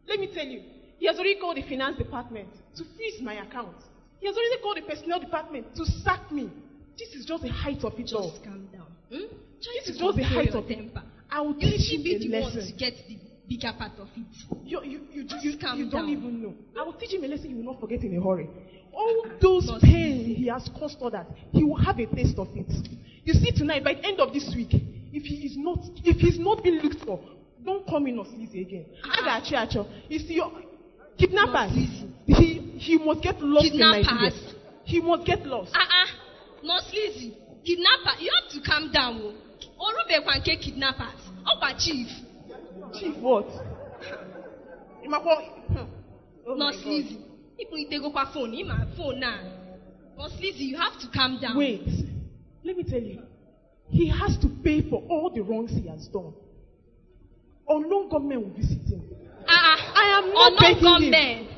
Let 0.09 0.21
me 0.21 0.29
tell 0.33 0.47
you, 0.47 0.63
he 0.99 1.07
has 1.07 1.17
already 1.17 1.41
called 1.41 1.57
the 1.57 1.63
finance 1.63 1.99
department 1.99 2.49
to 2.77 2.85
freeze 2.97 3.21
my 3.21 3.35
account. 3.45 3.75
He 4.21 4.27
has 4.29 4.37
already 4.37 4.63
called 4.63 4.77
the 4.77 4.83
personnel 4.83 5.19
department 5.19 5.75
to 5.75 5.85
sack 5.85 6.31
me. 6.31 6.49
This 6.97 7.09
is 7.15 7.27
just 7.27 7.43
the 7.43 7.49
height 7.51 7.83
of 7.83 7.95
it 7.99 8.13
all. 8.15 8.31
Just 8.31 8.45
calm 8.45 8.69
down. 8.73 8.87
Hmm? 9.11 9.27
Try 9.63 9.73
This 9.75 9.85
to 9.87 9.91
is 9.93 9.99
just 9.99 10.17
the 10.17 10.23
height 10.23 10.51
of 10.55 10.69
temper. 10.69 11.03
I 11.29 11.41
will 11.41 11.57
You 11.59 11.71
teach 11.77 11.91
him 11.93 12.01
a 12.03 12.19
the 12.19 12.29
to 12.29 12.31
lesson. 12.31 12.77
get 12.79 12.95
the 13.09 13.19
bigger 13.49 13.73
part 13.77 13.99
of 13.99 14.09
it. 14.17 14.27
You, 14.65 14.81
you, 14.85 14.91
you, 14.91 15.01
you, 15.13 15.25
Just 15.25 15.45
you, 15.45 15.59
calm 15.59 15.79
you 15.81 15.91
don't 15.91 16.09
even 16.09 16.41
know. 16.41 16.55
I 16.79 16.85
will 16.85 16.93
teach 16.93 17.13
him 17.15 17.25
a 17.25 17.27
lesson 17.27 17.49
he 17.49 17.55
will 17.55 17.73
not 17.73 17.81
forget 17.81 18.01
in 18.05 18.17
a 18.17 18.23
hurry. 18.23 18.49
All 18.93 19.27
those 19.43 19.67
Not 19.67 19.81
pains 19.81 20.37
he 20.39 20.47
has 20.47 20.71
caused 20.79 20.99
others, 21.03 21.27
he 21.51 21.65
will 21.65 21.83
have 21.83 21.99
a 21.99 22.07
taste 22.07 22.39
of 22.39 22.47
it. 22.55 22.71
You 23.25 23.35
see, 23.35 23.51
tonight, 23.51 23.83
by 23.83 23.95
the 23.95 24.07
end 24.07 24.21
of 24.21 24.33
this 24.33 24.53
week, 24.55 24.71
if 25.14 25.22
he 25.22 25.46
is 25.46 25.57
not, 25.57 25.79
if 26.05 26.16
he's 26.16 26.38
not 26.40 26.62
being 26.62 26.81
looked 26.83 27.00
for, 27.05 27.20
don't 27.64 27.87
come 27.88 28.07
in 28.09 28.18
Lizzie 28.18 28.62
again. 28.62 28.87
Ah. 29.05 29.38
Aga 29.38 29.46
Achi 29.46 29.55
Acho. 29.55 29.87
You 30.11 30.18
see, 30.18 30.35
your 30.35 30.50
kidnappers, 31.16 31.70
he, 32.27 32.59
he 32.79 32.98
must 32.98 33.22
get 33.22 33.40
lost 33.40 33.66
in 33.72 33.79
Nigeria. 33.79 34.05
Kidnappers? 34.05 34.55
He 34.85 35.00
must 35.00 35.24
get 35.24 35.46
lost. 35.46 35.70
Ah 35.74 35.87
ah. 35.88 36.11
Nurse 36.64 36.90
Lizzie, 36.92 37.37
kidnapper, 37.64 38.18
you 38.20 38.31
have 38.35 38.50
to 38.53 38.68
calm 38.68 38.90
down. 38.92 39.20
oh. 39.22 39.35
Orube 39.79 40.24
Kwanke 40.27 40.61
kidnappers. 40.61 41.20
Opa 41.46 41.79
chief. 41.79 42.09
Chief, 42.98 43.16
what? 43.18 43.46
Hmm. 45.07 45.85
Oh 46.46 46.57
my 46.57 46.70
Nurse 46.70 46.83
God. 46.83 46.90
Lizzie. 46.90 47.18
People 47.57 47.77
need 47.79 47.90
to 47.90 48.00
go 48.00 48.12
phone. 48.33 48.53
Phone 48.96 49.20
now. 49.20 49.40
Lizzie, 50.40 50.64
you 50.64 50.77
have 50.77 50.98
to 51.00 51.07
calm 51.14 51.38
down. 51.40 51.57
Wait, 51.57 51.87
let 52.64 52.77
me 52.77 52.83
tell 52.83 53.00
you. 53.00 53.22
He 53.90 54.09
has 54.09 54.37
to 54.38 54.49
pay 54.62 54.83
for 54.88 55.03
all 55.09 55.31
the 55.35 55.40
wrongs 55.42 55.70
he 55.70 55.88
has 55.88 56.07
done. 56.09 56.33
Unknown 57.68 58.09
government 58.09 58.42
will 58.47 58.55
visit 58.55 58.81
him. 58.88 59.03
Ah 59.47 59.77
ah. 59.77 59.92
I 59.94 60.18
am 60.18 60.35
not 60.35 60.53
no 60.53 60.59
begging 60.59 60.77
him. 60.79 61.11
government. 61.12 61.49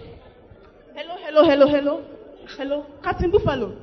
Hello, 0.94 1.16
hello, 1.20 1.44
hello, 1.44 1.66
hello. 1.68 2.04
Hello. 2.56 2.86
Captain 3.02 3.30
Buffalo. 3.30 3.76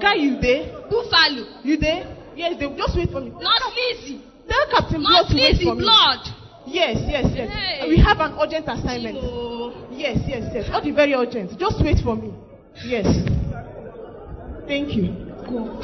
Guy, 0.00 0.14
you 0.14 0.40
there? 0.40 0.72
Buffalo. 0.90 1.60
You 1.64 1.76
there? 1.76 2.16
Yes, 2.36 2.58
they 2.58 2.68
just 2.76 2.96
wait 2.96 3.10
for 3.10 3.20
me. 3.20 3.30
Nurse 3.30 3.74
Lizzie. 3.74 4.22
Tell 4.48 4.66
Captain 4.70 5.00
Blood 5.00 5.24
Nurse 5.24 5.30
to 5.30 5.36
wait 5.36 5.56
for 5.62 5.74
me. 5.74 5.82
blood. 5.82 6.20
Yes, 6.66 6.96
yes, 7.08 7.26
yes. 7.34 7.48
Hey. 7.50 7.88
We 7.88 7.98
have 7.98 8.18
an 8.20 8.36
urgent 8.40 8.68
assignment. 8.68 9.16
Oh. 9.20 9.88
Yes, 9.90 10.18
yes, 10.26 10.50
yes. 10.54 10.70
All 10.72 10.82
the 10.82 10.92
very 10.92 11.14
urgent. 11.14 11.58
Just 11.58 11.82
wait 11.82 11.98
for 12.04 12.14
me. 12.14 12.32
Yes. 12.84 13.06
Thank 14.66 14.94
you. 14.94 15.10
God. 15.48 15.82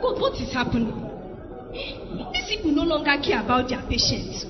God, 0.00 0.20
what 0.20 0.40
is 0.40 0.52
happening? 0.52 1.09
These 1.72 2.56
people 2.56 2.72
no 2.72 2.82
longer 2.82 3.16
care 3.22 3.40
about 3.42 3.68
their 3.68 3.82
patients. 3.88 4.44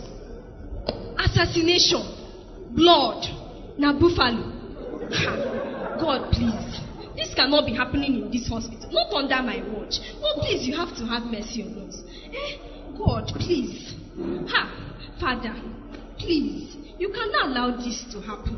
Assassination, 1.18 2.00
blood, 2.74 3.24
na 3.78 3.92
buffalo. 3.92 4.56
God, 6.00 6.32
please. 6.32 6.80
This 7.16 7.34
cannot 7.34 7.66
be 7.66 7.74
happening 7.74 8.14
in 8.22 8.30
this 8.30 8.48
hospital. 8.48 8.88
Not 8.90 9.12
under 9.12 9.42
my 9.42 9.60
watch. 9.68 10.00
God, 10.20 10.40
please, 10.40 10.66
you 10.66 10.76
have 10.76 10.96
to 10.96 11.04
have 11.06 11.24
mercy 11.24 11.62
on 11.62 11.88
us. 11.88 12.00
Eh? 12.32 12.56
God, 12.96 13.26
please. 13.36 13.94
Ha. 14.48 15.16
Father, 15.20 15.54
please. 16.18 16.76
You 16.98 17.10
cannot 17.12 17.48
allow 17.48 17.76
this 17.76 18.04
to 18.12 18.20
happen. 18.20 18.56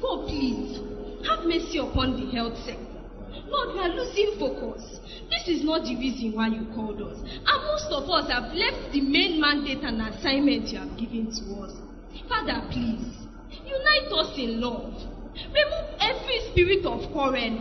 God, 0.00 0.26
please. 0.28 0.80
Have 1.28 1.44
mercy 1.44 1.78
upon 1.78 2.16
the 2.16 2.30
health 2.32 2.56
sector. 2.64 2.89
Lord, 3.50 3.74
we 3.74 3.80
are 3.80 3.88
losing 3.88 4.38
focus. 4.38 5.00
This 5.28 5.48
is 5.58 5.64
not 5.64 5.82
the 5.84 5.96
reason 5.96 6.32
why 6.32 6.48
you 6.48 6.66
called 6.74 7.02
us. 7.02 7.18
And 7.18 7.58
most 7.66 7.90
of 7.90 8.08
us 8.08 8.30
have 8.30 8.54
left 8.54 8.92
the 8.92 9.00
main 9.00 9.40
mandate 9.40 9.82
and 9.82 10.00
assignment 10.00 10.68
you 10.70 10.78
have 10.78 10.96
given 10.96 11.26
to 11.34 11.44
us. 11.66 11.74
Father, 12.28 12.62
please, 12.70 13.10
unite 13.66 14.10
us 14.14 14.38
in 14.38 14.60
love. 14.60 14.94
Remove 15.34 15.88
every 15.98 16.38
spirit 16.52 16.86
of 16.86 17.10
quarreling, 17.12 17.58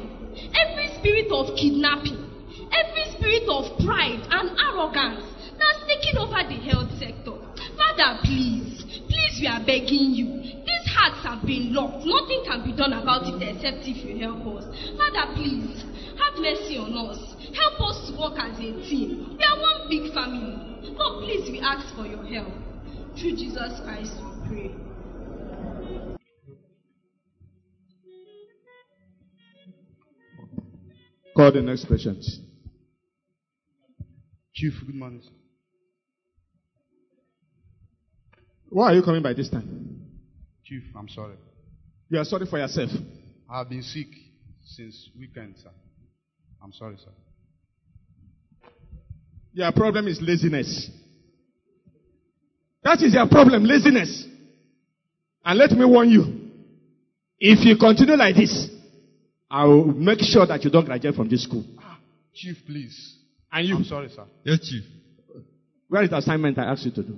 every 0.53 0.93
spirit 0.99 1.31
of 1.33 1.55
kidnapping, 1.57 2.21
every 2.69 3.05
spirit 3.17 3.49
of 3.49 3.65
pride 3.81 4.21
and 4.29 4.53
arrogance 4.61 5.25
that's 5.57 5.81
taking 5.89 6.17
over 6.17 6.41
the 6.45 6.59
health 6.69 6.91
sector. 6.99 7.33
Father, 7.77 8.19
please, 8.23 8.85
please, 9.09 9.35
we 9.41 9.47
are 9.47 9.59
begging 9.65 10.13
you. 10.13 10.58
These 10.99 11.11
hearts 11.13 11.25
have 11.25 11.47
been 11.47 11.73
locked. 11.73 12.05
Nothing 12.05 12.43
can 12.45 12.65
be 12.65 12.75
done 12.75 12.93
about 12.93 13.23
it 13.23 13.41
except 13.41 13.87
if 13.87 14.03
you 14.03 14.19
help 14.19 14.45
us. 14.57 14.65
Father, 14.97 15.33
please, 15.35 15.83
have 16.19 16.35
mercy 16.37 16.77
on 16.77 16.91
us. 17.07 17.35
Help 17.55 17.79
us 17.81 18.09
to 18.09 18.19
work 18.19 18.37
as 18.37 18.57
a 18.59 18.71
team. 18.83 19.37
We 19.37 19.43
are 19.43 19.59
one 19.59 19.87
big 19.89 20.13
family. 20.13 20.91
Lord, 20.91 21.23
please, 21.23 21.49
we 21.49 21.59
ask 21.61 21.95
for 21.95 22.05
your 22.05 22.25
help. 22.25 22.53
Through 23.17 23.31
Jesus 23.31 23.79
Christ, 23.83 24.11
we 24.19 24.49
pray. 24.49 24.71
Call 31.35 31.51
the 31.53 31.61
next 31.61 31.85
patient. 31.85 32.23
Chief, 34.53 34.73
good 34.85 34.95
morning. 34.95 35.23
Why 38.67 38.91
are 38.91 38.95
you 38.95 39.01
coming 39.01 39.23
by 39.23 39.33
this 39.33 39.49
time? 39.49 39.98
Chief, 40.69 40.83
I'm 40.95 41.09
sorry. 41.09 41.33
You 42.09 42.19
are 42.19 42.23
sorry 42.23 42.45
for 42.45 42.59
yourself. 42.59 42.91
I 43.49 43.57
have 43.57 43.69
been 43.69 43.81
sick 43.81 44.05
since 44.63 45.09
weekend, 45.17 45.55
sir. 45.57 45.71
I'm 46.63 46.71
sorry, 46.73 46.95
sir. 46.97 47.09
Your 49.51 49.71
problem 49.71 50.07
is 50.07 50.19
laziness. 50.21 50.91
That 52.83 53.01
is 53.01 53.15
your 53.15 53.27
problem, 53.27 53.63
laziness. 53.63 54.27
And 55.43 55.57
let 55.57 55.71
me 55.71 55.83
warn 55.85 56.11
you. 56.11 56.51
If 57.39 57.65
you 57.65 57.75
continue 57.75 58.15
like 58.15 58.35
this, 58.35 58.69
I 59.49 59.65
will 59.65 59.85
make 59.85 60.19
sure 60.19 60.45
that 60.45 60.63
you 60.63 60.69
don't 60.69 60.85
graduate 60.85 61.15
from 61.15 61.29
this 61.29 61.45
school. 61.45 61.65
Chief, 62.35 62.57
please. 62.67 63.17
And 63.51 63.67
you, 63.67 63.75
I'm 63.75 63.83
sorry, 63.85 64.09
sir. 64.09 64.25
Yes, 64.43 64.59
Chief. 64.69 64.83
where 65.87 66.03
is 66.03 66.11
the 66.11 66.17
assignment 66.17 66.59
I 66.59 66.65
asked 66.65 66.85
you 66.85 66.91
to 66.91 67.01
do? 67.01 67.17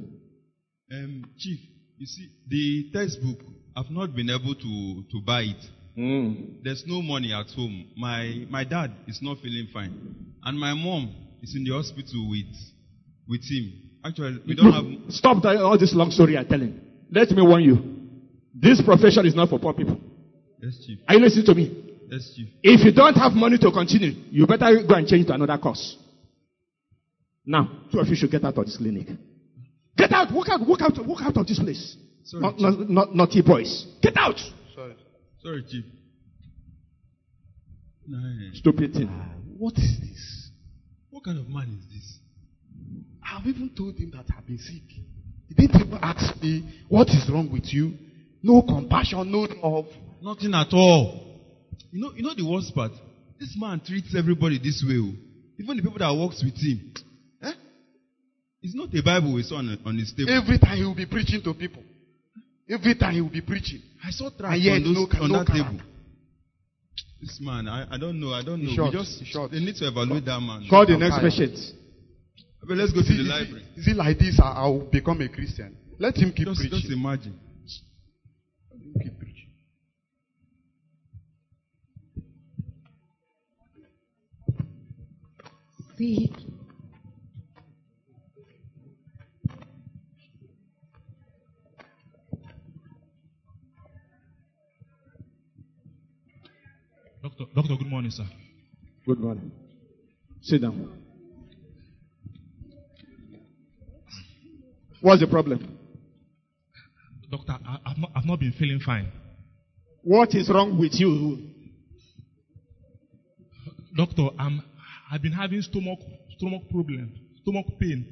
Um, 0.90 1.26
Chief, 1.38 1.60
you 2.02 2.08
see, 2.08 2.30
the 2.48 2.90
textbook, 2.98 3.38
I've 3.78 3.92
not 3.92 4.16
been 4.16 4.32
able 4.32 4.56
to, 4.56 5.04
to 5.12 5.22
buy 5.24 5.42
it. 5.42 5.64
Mm. 5.96 6.64
There's 6.64 6.84
no 6.88 7.00
money 7.00 7.32
at 7.32 7.46
home. 7.56 7.92
My, 7.96 8.44
my 8.50 8.64
dad 8.64 8.92
is 9.08 9.20
not 9.22 9.38
feeling 9.38 9.68
fine. 9.72 10.34
And 10.44 10.60
my 10.60 10.74
mom 10.74 11.14
is 11.44 11.56
in 11.56 11.64
the 11.64 11.74
hospital 11.74 12.28
with, 12.28 12.50
with 13.30 13.42
him. 13.48 13.74
Actually, 14.04 14.42
we 14.48 14.56
don't 14.56 14.74
have. 14.74 14.86
Stop 15.14 15.44
the, 15.44 15.64
all 15.64 15.78
this 15.78 15.94
long 15.94 16.10
story 16.10 16.36
I'm 16.40 16.48
telling. 16.48 16.82
Let 17.12 17.30
me 17.30 17.42
warn 17.44 17.62
you. 17.62 17.78
This 18.56 18.82
profession 18.82 19.28
is 19.28 19.36
not 19.36 19.50
for 19.50 19.60
poor 19.60 19.74
people. 19.74 20.00
Yes, 20.60 20.84
Chief. 20.84 20.98
Are 21.08 21.14
you 21.14 21.22
listening 21.22 21.46
to 21.46 21.54
me? 21.54 22.00
Yes, 22.10 22.34
Chief. 22.36 22.48
If 22.64 22.84
you 22.84 22.94
don't 22.94 23.14
have 23.14 23.34
money 23.34 23.60
to 23.60 23.72
continue, 23.72 24.14
you 24.32 24.48
better 24.48 24.82
go 24.88 24.96
and 24.96 25.08
change 25.08 25.28
to 25.28 25.34
another 25.34 25.60
course. 25.60 25.98
Now, 27.46 27.70
two 27.92 28.00
of 28.00 28.08
you 28.08 28.16
should 28.16 28.32
get 28.32 28.44
out 28.44 28.58
of 28.58 28.66
this 28.66 28.78
clinic. 28.78 29.08
Get 29.98 30.12
out, 30.12 30.32
walk 30.34 30.50
out, 30.50 30.66
walk 30.68 30.82
out, 30.82 31.06
walk 31.06 31.22
out 31.22 31.38
of 31.38 31.48
this 31.48 31.60
place. 31.60 31.98
Sorry, 32.24 32.42
Not, 32.42 32.54
Chief. 32.58 32.62
not, 32.62 32.90
not, 32.90 33.16
naughty 33.16 33.42
boys. 33.42 33.86
Get 34.02 34.16
out! 34.18 34.38
Sorry. 34.76 34.96
Sorry, 35.44 35.64
Chief. 35.70 35.86
Nah, 38.08 38.52
Stupid 38.54 38.94
thing. 38.94 39.10
Ah, 39.10 39.30
what 39.58 39.74
is 39.78 40.00
this? 40.00 40.50
what 41.10 41.24
kind 41.24 41.38
of 41.40 41.48
man 41.50 41.78
is 41.80 41.94
this? 41.94 42.18
I've 43.24 43.46
even 43.46 43.70
told 43.78 43.96
him 43.96 44.12
that 44.12 44.26
I've 44.36 44.46
been 44.48 44.58
sick. 44.58 44.82
He 45.48 45.54
didn't 45.56 45.82
even 45.82 46.00
ask 46.02 46.42
me, 46.42 46.64
what 46.90 47.08
is 47.10 47.30
wrong 47.30 47.52
with 47.52 47.66
you? 47.74 47.94
No 48.42 48.62
compassion, 48.64 49.32
no 49.32 49.48
love. 49.62 49.86
Nothing 50.22 50.54
at 50.54 50.74
all. 50.74 51.40
You 51.92 52.02
know, 52.02 52.12
you 52.16 52.24
know 52.24 52.34
the 52.36 52.48
worst 52.50 52.74
part? 52.74 52.92
This 53.40 53.56
man 53.60 53.82
treats 53.86 54.16
everybody 54.18 54.58
this 54.60 54.84
way. 54.88 54.96
oh. 54.98 55.14
Even 55.60 55.78
the 55.78 55.84
people 55.84 56.00
that 56.00 56.16
works 56.16 56.42
with 56.44 56.56
him. 56.56 56.94
It's 58.62 58.76
not 58.76 58.94
a 58.94 59.02
Bible 59.02 59.34
we 59.34 59.44
saw 59.44 59.56
on, 59.58 59.78
on 59.86 59.98
his 59.98 60.14
table. 60.14 60.32
Every 60.32 60.60
time 60.60 60.78
he 60.78 60.84
will 60.84 60.96
be 60.96 61.06
preaching 61.08 61.42
to 61.44 61.54
people. 61.54 61.84
Every 62.70 62.96
time 62.96 63.14
he 63.14 63.22
will 63.22 63.30
be 63.30 63.42
preaching. 63.42 63.82
I 64.06 64.12
saw 64.12 64.30
trash 64.30 64.54
And 64.54 64.64
yet 64.64 64.76
on, 64.76 64.84
those, 64.94 65.14
no 65.14 65.22
on 65.24 65.32
no 65.32 65.38
that 65.40 65.48
character. 65.48 65.72
table. 65.72 65.86
This 67.20 67.40
man, 67.42 67.68
I, 67.68 67.96
I 67.96 67.98
don't 67.98 68.20
know. 68.20 68.34
I 68.34 68.44
don't 68.44 68.64
know. 68.64 68.74
short, 68.76 68.94
We 68.94 69.00
just 69.00 69.20
he's 69.20 69.28
short. 69.28 69.52
they 69.52 69.60
need 69.60 69.76
to 69.76 69.88
evaluate 69.88 70.26
that 70.26 70.40
man. 70.40 70.66
Call 70.70 70.86
the 70.86 70.98
next 70.98 71.16
tired. 71.18 71.30
patient. 71.32 71.58
But 72.68 72.78
let's 72.78 72.94
go 72.94 73.00
Is 73.02 73.08
to 73.08 73.14
it- 73.14 73.18
the 73.18 73.22
is 73.24 73.28
it- 73.28 73.32
library. 73.32 73.64
Is 73.78 73.88
it 73.88 73.96
like 73.96 74.18
this? 74.20 74.40
I, 74.40 74.52
I 74.52 74.68
will 74.68 74.86
become 74.92 75.22
a 75.22 75.30
Christian. 75.30 75.76
Let 76.00 76.16
him 76.18 76.32
keep 76.32 76.48
Just, 76.48 76.60
preaching. 76.62 76.80
just 76.80 76.92
imagine. 76.92 77.40
Keep 79.02 79.20
preaching. 79.20 79.50
See, 85.98 86.32
Doctor, 97.42 97.56
doctor, 97.56 97.76
good 97.78 97.88
morning, 97.88 98.12
sir. 98.12 98.26
Good 99.06 99.20
morning. 99.20 99.52
Sit 100.42 100.62
down. 100.62 101.02
What's 105.02 105.22
the 105.22 105.28
problem? 105.28 105.78
Doctor, 107.32 107.54
I, 107.66 107.78
I've, 107.86 107.98
not, 107.98 108.12
I've 108.16 108.26
not 108.26 108.40
been 108.40 108.52
feeling 108.60 108.80
fine. 108.86 109.12
What 110.04 110.36
is 110.36 110.50
wrong 110.54 110.78
with 110.78 110.92
you? 110.94 111.50
Doctor, 113.96 114.28
I'm, 114.38 114.62
I've 115.12 115.22
been 115.24 115.32
having 115.32 115.62
stomach, 115.64 116.00
stomach 116.38 116.62
problem, 116.70 117.12
stomach 117.42 117.66
pain 117.80 118.06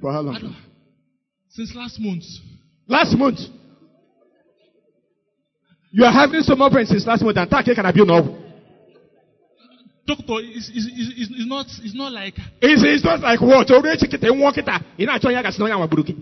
For 0.00 0.10
how 0.12 0.20
long? 0.20 0.56
since 1.50 1.72
last 1.76 2.00
month. 2.00 2.24
Last 2.88 3.16
month. 3.16 3.38
You 5.92 6.04
are 6.04 6.12
having 6.12 6.40
some 6.40 6.58
pain 6.58 6.86
since 6.86 7.06
last 7.06 7.22
month 7.22 7.36
and 7.36 7.48
take 7.48 7.76
can 7.76 7.86
I 7.86 7.92
be 7.92 8.04
now? 8.04 8.43
Doctor, 10.06 10.36
it's, 10.44 10.68
it's, 10.68 10.86
it's, 10.92 11.30
it's 11.32 11.46
not, 11.48 11.66
it's 11.82 11.94
not 11.94 12.12
like, 12.12 12.34
It's, 12.60 12.82
it's 12.84 13.04
not 13.04 13.20
like 13.20 13.40
what? 13.40 13.70
Already 13.70 13.98
chicken 14.06 14.22
and 14.28 14.40
walk 14.40 14.58
it. 14.58 14.68
You 14.98 15.06
know, 15.06 15.14
Chonya 15.18 15.42
gas 15.42 15.58
no 15.58 15.64
yawa 15.64 15.88
buruki. 15.88 16.14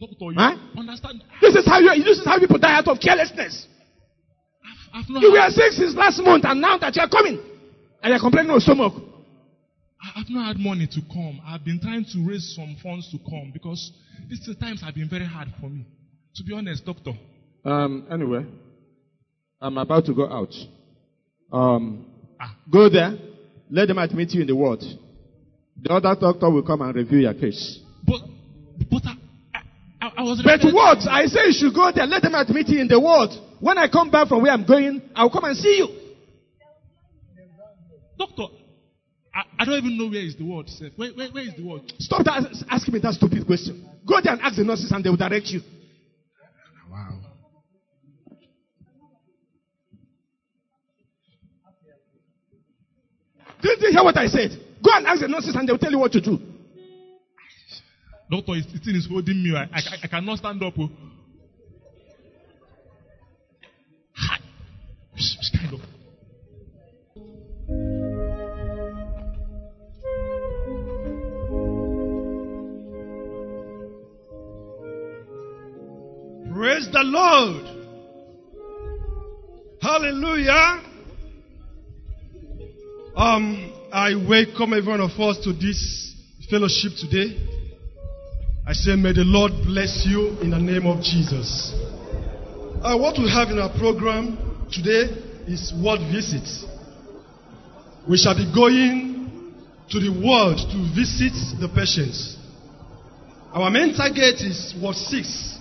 doctor, 0.00 0.32
you 0.32 0.34
Huh? 0.36 0.56
understand? 0.78 1.22
This 1.40 1.54
is 1.54 1.66
how 1.66 1.80
you. 1.80 2.02
This 2.02 2.18
is 2.18 2.24
how 2.24 2.38
people 2.38 2.56
die 2.58 2.78
out 2.78 2.88
of 2.88 2.98
carelessness. 2.98 3.66
I've, 4.64 5.02
I've 5.04 5.10
not, 5.10 5.22
You 5.22 5.32
were 5.32 5.40
had, 5.40 5.52
sick 5.52 5.72
since 5.72 5.94
last 5.94 6.18
month, 6.22 6.44
and 6.46 6.60
now 6.62 6.78
that 6.78 6.96
you 6.96 7.02
are 7.02 7.08
coming, 7.10 7.38
and 8.02 8.10
you're 8.10 8.20
complaining 8.20 8.52
of 8.56 8.62
stomach. 8.62 8.94
I- 10.00 10.20
I've 10.20 10.30
not 10.30 10.46
had 10.46 10.56
money 10.58 10.86
to 10.86 11.00
come. 11.12 11.40
I've 11.44 11.64
been 11.64 11.80
trying 11.80 12.06
to 12.12 12.18
raise 12.26 12.54
some 12.56 12.76
funds 12.82 13.10
to 13.10 13.18
come 13.18 13.50
because 13.52 13.92
these 14.30 14.48
times 14.58 14.80
have 14.80 14.94
been 14.94 15.08
very 15.10 15.26
hard 15.26 15.48
for 15.60 15.68
me. 15.68 15.84
To 16.36 16.42
be 16.44 16.54
honest, 16.54 16.86
doctor. 16.86 17.12
Um. 17.66 18.06
Anyway, 18.10 18.46
I'm 19.60 19.76
about 19.76 20.06
to 20.06 20.14
go 20.14 20.24
out. 20.30 20.54
Um. 21.52 22.06
Ah. 22.40 22.54
Go 22.70 22.88
there. 22.88 23.16
Let 23.70 23.88
them 23.88 23.98
admit 23.98 24.30
you 24.30 24.42
in 24.42 24.46
the 24.46 24.56
ward. 24.56 24.80
The 25.80 25.92
other 25.92 26.16
doctor 26.18 26.50
will 26.50 26.62
come 26.62 26.82
and 26.82 26.94
review 26.94 27.18
your 27.18 27.34
case. 27.34 27.80
But, 28.04 28.20
but 28.90 29.02
I, 29.04 29.16
I, 30.00 30.12
I 30.18 30.22
was 30.22 30.42
But 30.42 30.72
what? 30.72 30.98
I 31.08 31.26
say 31.26 31.46
you 31.46 31.52
should 31.52 31.74
go 31.74 31.90
there. 31.94 32.06
Let 32.06 32.22
them 32.22 32.34
admit 32.34 32.68
you 32.68 32.80
in 32.80 32.88
the 32.88 32.98
ward. 32.98 33.30
When 33.60 33.78
I 33.78 33.88
come 33.88 34.10
back 34.10 34.28
from 34.28 34.42
where 34.42 34.52
I'm 34.52 34.66
going, 34.66 35.02
I'll 35.14 35.30
come 35.30 35.44
and 35.44 35.56
see 35.56 35.78
you. 35.78 35.88
Doctor, 38.18 38.46
I, 39.32 39.62
I 39.62 39.64
don't 39.64 39.74
even 39.74 39.96
know 39.96 40.08
where 40.08 40.20
is 40.24 40.34
the 40.36 40.44
word, 40.44 40.68
sir. 40.68 40.90
Where, 40.96 41.10
where, 41.12 41.28
where 41.30 41.44
is 41.44 41.54
the 41.56 41.64
word? 41.64 41.82
Stop 41.98 42.24
that, 42.24 42.64
asking 42.68 42.94
me 42.94 43.00
that 43.00 43.14
stupid 43.14 43.46
question. 43.46 43.88
Go 44.06 44.20
there 44.22 44.32
and 44.32 44.42
ask 44.42 44.56
the 44.56 44.64
nurses, 44.64 44.90
and 44.90 45.04
they 45.04 45.10
will 45.10 45.16
direct 45.16 45.46
you. 45.46 45.60
Did 53.60 53.80
you 53.82 53.90
hear 53.90 54.04
what 54.04 54.16
I 54.16 54.26
said? 54.26 54.50
Go 54.82 54.90
and 54.94 55.06
ask 55.06 55.20
the 55.20 55.28
nurses, 55.28 55.54
and 55.56 55.68
they 55.68 55.72
will 55.72 55.78
tell 55.78 55.90
you 55.90 55.98
what 55.98 56.12
to 56.12 56.20
do. 56.20 56.38
Doctor, 58.30 58.52
the 58.54 58.78
thing 58.84 58.94
is 58.94 59.08
holding 59.08 59.42
me. 59.42 59.56
I, 59.56 59.64
I, 59.72 59.80
I 60.04 60.06
cannot 60.06 60.38
stand 60.38 60.62
up. 60.62 60.74
Oh. 60.78 60.90
Welcome 84.46 84.72
every 84.72 84.88
one 84.88 85.00
of 85.00 85.10
us 85.18 85.36
to 85.42 85.52
this 85.52 86.14
fellowship 86.48 86.92
today. 86.96 87.34
I 88.64 88.72
say, 88.72 88.94
may 88.94 89.12
the 89.12 89.26
Lord 89.26 89.50
bless 89.66 90.06
you 90.06 90.38
in 90.38 90.50
the 90.50 90.58
name 90.58 90.86
of 90.86 91.02
Jesus. 91.02 91.74
Uh, 92.78 92.96
what 92.98 93.18
we 93.18 93.28
have 93.28 93.50
in 93.50 93.58
our 93.58 93.76
program 93.76 94.38
today 94.70 95.10
is 95.48 95.74
word 95.82 95.98
visits. 96.14 96.64
We 98.08 98.16
shall 98.16 98.36
be 98.36 98.46
going 98.54 99.54
to 99.90 99.98
the 99.98 100.14
world 100.14 100.62
to 100.70 100.78
visit 100.94 101.34
the 101.58 101.66
patients. 101.74 102.38
Our 103.52 103.70
main 103.72 103.96
target 103.96 104.38
is 104.38 104.72
word 104.80 104.94
six. 104.94 105.58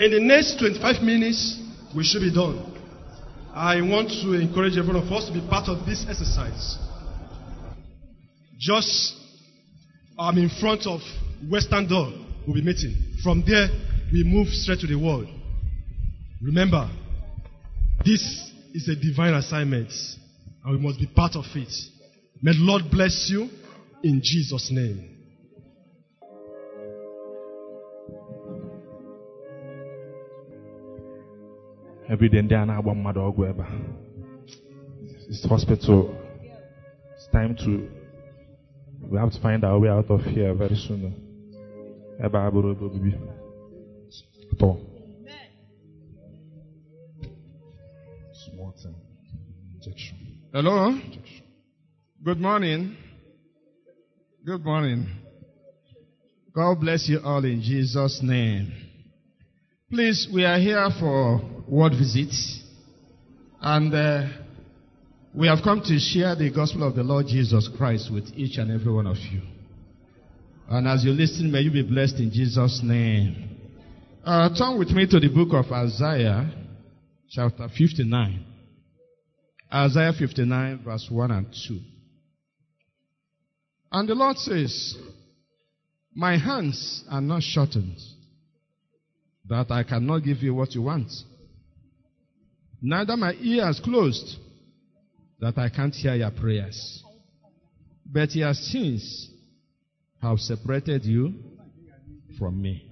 In 0.00 0.12
the 0.12 0.20
next 0.20 0.58
25 0.60 1.02
minutes, 1.04 1.60
we 1.94 2.04
should 2.04 2.22
be 2.22 2.32
done. 2.32 2.72
I 3.52 3.82
want 3.82 4.08
to 4.24 4.32
encourage 4.32 4.78
every 4.78 4.94
one 4.94 5.04
of 5.04 5.12
us 5.12 5.26
to 5.28 5.32
be 5.34 5.44
part 5.46 5.68
of 5.68 5.84
this 5.84 6.06
exercise. 6.08 6.87
Just 8.58 9.14
um, 10.18 10.36
in 10.36 10.50
front 10.60 10.86
of 10.86 11.00
Western 11.48 11.88
Door, 11.88 12.12
we'll 12.46 12.54
be 12.56 12.62
meeting. 12.62 12.94
From 13.22 13.44
there, 13.46 13.68
we 14.12 14.24
move 14.24 14.48
straight 14.48 14.80
to 14.80 14.86
the 14.86 14.96
world. 14.96 15.28
Remember, 16.42 16.90
this 18.04 18.20
is 18.74 18.88
a 18.88 18.96
divine 18.96 19.34
assignment, 19.34 19.90
and 20.64 20.76
we 20.76 20.78
must 20.84 20.98
be 20.98 21.06
part 21.06 21.36
of 21.36 21.44
it. 21.54 21.72
May 22.42 22.52
the 22.52 22.58
Lord 22.60 22.82
bless 22.90 23.28
you 23.30 23.48
in 24.02 24.20
Jesus' 24.22 24.70
name. 24.72 25.14
Every 32.10 32.28
day, 32.30 32.42
ndị 32.42 32.54
a 32.54 32.66
na-agba 32.66 32.94
mmadụ 32.94 33.20
ọgwụ 33.20 33.42
ebe 33.50 33.62
a. 33.62 33.70
It's 35.28 35.44
hospital. 35.44 36.14
It's 37.16 37.28
time 37.32 37.54
to. 37.54 37.97
We 39.06 39.18
have 39.18 39.32
to 39.32 39.40
find 39.40 39.64
our 39.64 39.78
way 39.78 39.88
out 39.88 40.10
of 40.10 40.20
here 40.22 40.54
very 40.54 40.76
soon. 40.76 41.14
Ebe 42.24 42.34
a 42.38 42.50
bụrụ 42.50 42.70
ebe 42.72 42.84
obibi. 42.84 43.12
Atọ. 44.52 44.76
Small 48.32 48.72
thing. 48.82 48.94
Injection. 49.74 50.16
Hello. 50.52 50.98
Good 52.24 52.40
morning. 52.40 52.96
Good 54.44 54.64
morning. 54.64 55.06
God 56.54 56.80
bless 56.80 57.08
you 57.08 57.20
all 57.24 57.44
in 57.44 57.60
Jesus' 57.62 58.20
name. 58.22 58.72
Please, 59.90 60.28
we 60.34 60.44
are 60.44 60.58
here 60.58 60.88
for 60.98 61.40
word 61.68 61.92
visits, 61.92 62.62
and 63.60 63.94
uh, 63.94 64.26
we 65.34 65.46
have 65.46 65.58
come 65.62 65.80
to 65.82 65.98
share 65.98 66.34
the 66.34 66.50
gospel 66.50 66.86
of 66.86 66.94
the 66.94 67.02
Lord 67.02 67.26
Jesus 67.26 67.68
Christ 67.76 68.10
with 68.12 68.24
each 68.34 68.58
and 68.58 68.70
every 68.70 68.92
one 68.92 69.06
of 69.06 69.16
you. 69.30 69.42
And 70.68 70.86
as 70.86 71.04
you 71.04 71.12
listen, 71.12 71.50
may 71.50 71.60
you 71.60 71.70
be 71.70 71.82
blessed 71.82 72.16
in 72.16 72.30
Jesus' 72.30 72.80
name. 72.82 73.56
Uh, 74.24 74.48
turn 74.56 74.78
with 74.78 74.90
me 74.90 75.06
to 75.06 75.20
the 75.20 75.28
book 75.28 75.48
of 75.52 75.70
Isaiah, 75.72 76.50
chapter 77.30 77.68
59. 77.68 78.44
Isaiah 79.72 80.12
59, 80.18 80.82
verse 80.84 81.06
1 81.10 81.30
and 81.30 81.46
2. 81.68 81.80
And 83.92 84.08
the 84.08 84.14
Lord 84.14 84.36
says, 84.38 84.96
My 86.14 86.38
hands 86.38 87.04
are 87.10 87.20
not 87.20 87.42
shortened, 87.42 87.98
that 89.46 89.70
I 89.70 89.82
cannot 89.82 90.20
give 90.20 90.38
you 90.38 90.54
what 90.54 90.74
you 90.74 90.82
want. 90.82 91.10
Neither 92.80 93.16
my 93.16 93.32
ears 93.34 93.80
closed, 93.82 94.38
that 95.40 95.56
I 95.58 95.68
can't 95.68 95.94
hear 95.94 96.14
your 96.14 96.30
prayers. 96.30 97.02
But 98.04 98.34
your 98.34 98.54
sins 98.54 99.30
have 100.20 100.38
separated 100.38 101.04
you 101.04 101.34
from 102.38 102.60
me. 102.60 102.90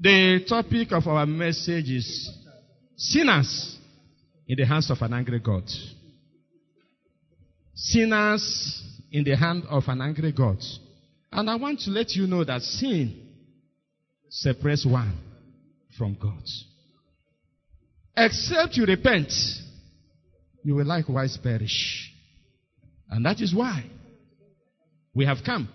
The 0.00 0.44
topic 0.48 0.92
of 0.92 1.06
our 1.06 1.26
message 1.26 1.90
is 1.90 2.30
sinners 2.96 3.78
in 4.46 4.56
the 4.56 4.64
hands 4.64 4.90
of 4.90 4.98
an 5.02 5.12
angry 5.12 5.40
God. 5.40 5.64
Sinners 7.74 8.82
in 9.10 9.24
the 9.24 9.36
hand 9.36 9.64
of 9.68 9.84
an 9.88 10.00
angry 10.00 10.32
God. 10.32 10.58
And 11.32 11.50
I 11.50 11.56
want 11.56 11.80
to 11.80 11.90
let 11.90 12.10
you 12.10 12.26
know 12.26 12.44
that 12.44 12.62
sin 12.62 13.28
separates 14.28 14.86
one 14.86 15.16
from 15.96 16.16
God. 16.20 16.42
Except 18.16 18.76
you 18.76 18.84
repent, 18.84 19.30
you 20.62 20.74
will 20.74 20.86
likewise 20.86 21.38
perish. 21.42 22.12
And 23.10 23.24
that 23.24 23.40
is 23.40 23.54
why 23.54 23.84
we 25.14 25.24
have 25.24 25.38
come 25.44 25.68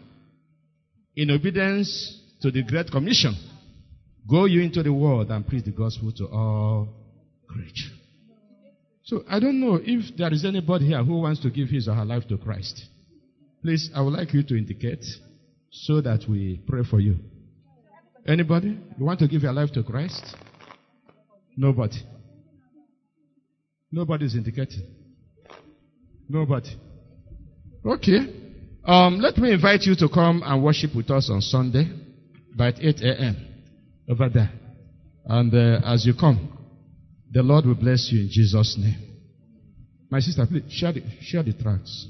in 1.16 1.32
obedience 1.32 2.20
to 2.42 2.52
the 2.52 2.64
Great 2.64 2.92
Commission. 2.92 3.36
Go 4.30 4.46
you 4.46 4.62
into 4.62 4.84
the 4.84 4.94
world 4.94 5.32
and 5.32 5.46
preach 5.46 5.66
the 5.66 5.72
gospel 5.72 6.12
to 6.14 6.28
all 6.28 6.88
creatures. 7.48 7.92
So 9.04 9.24
I 9.30 9.40
don't 9.40 9.60
know 9.60 9.80
if 9.82 10.16
there 10.16 10.32
is 10.32 10.46
anybody 10.46 10.88
here 10.88 11.04
who 11.04 11.20
wants 11.20 11.42
to 11.42 11.50
give 11.50 11.70
his 11.70 11.90
or 11.90 11.96
her 11.96 12.06
life 12.06 12.28
to 12.30 12.38
Christ. 12.38 12.86
Please, 13.62 13.90
I 13.94 14.02
would 14.02 14.14
like 14.14 14.34
you 14.34 14.44
to 14.44 14.58
indicate 14.58 15.04
so 15.72 16.02
that 16.02 16.22
we 16.30 16.62
pray 16.68 16.84
for 16.90 17.00
you. 17.00 17.18
Anybody? 18.26 18.78
You 18.98 19.06
want 19.06 19.20
to 19.20 19.28
give 19.28 19.44
your 19.44 19.52
life 19.52 19.72
to 19.74 19.84
Christ? 19.84 20.24
Nobody. 21.58 21.98
Nobody 23.94 24.26
is 24.26 24.34
indicating. 24.34 24.88
Nobody. 26.28 26.76
Okay. 27.86 28.18
Um, 28.84 29.20
let 29.20 29.38
me 29.38 29.54
invite 29.54 29.82
you 29.84 29.96
to 29.98 30.10
come 30.10 30.42
and 30.44 30.64
worship 30.64 30.96
with 30.96 31.12
us 31.12 31.30
on 31.32 31.42
Sunday 31.42 31.92
by 32.58 32.70
8 32.70 33.02
a.m. 33.02 33.38
over 34.10 34.30
there. 34.30 34.50
And 35.26 35.54
uh, 35.54 35.82
as 35.86 36.08
you 36.08 36.16
come, 36.20 36.58
the 37.32 37.44
Lord 37.44 37.68
will 37.68 37.76
bless 37.76 38.10
you 38.12 38.22
in 38.22 38.30
Jesus' 38.32 38.76
name. 38.80 38.98
My 40.10 40.22
sister, 40.22 40.44
please 40.48 40.64
share 40.72 40.92
the, 40.92 41.04
share 41.22 41.44
the 41.44 41.54
tracts. 41.54 42.08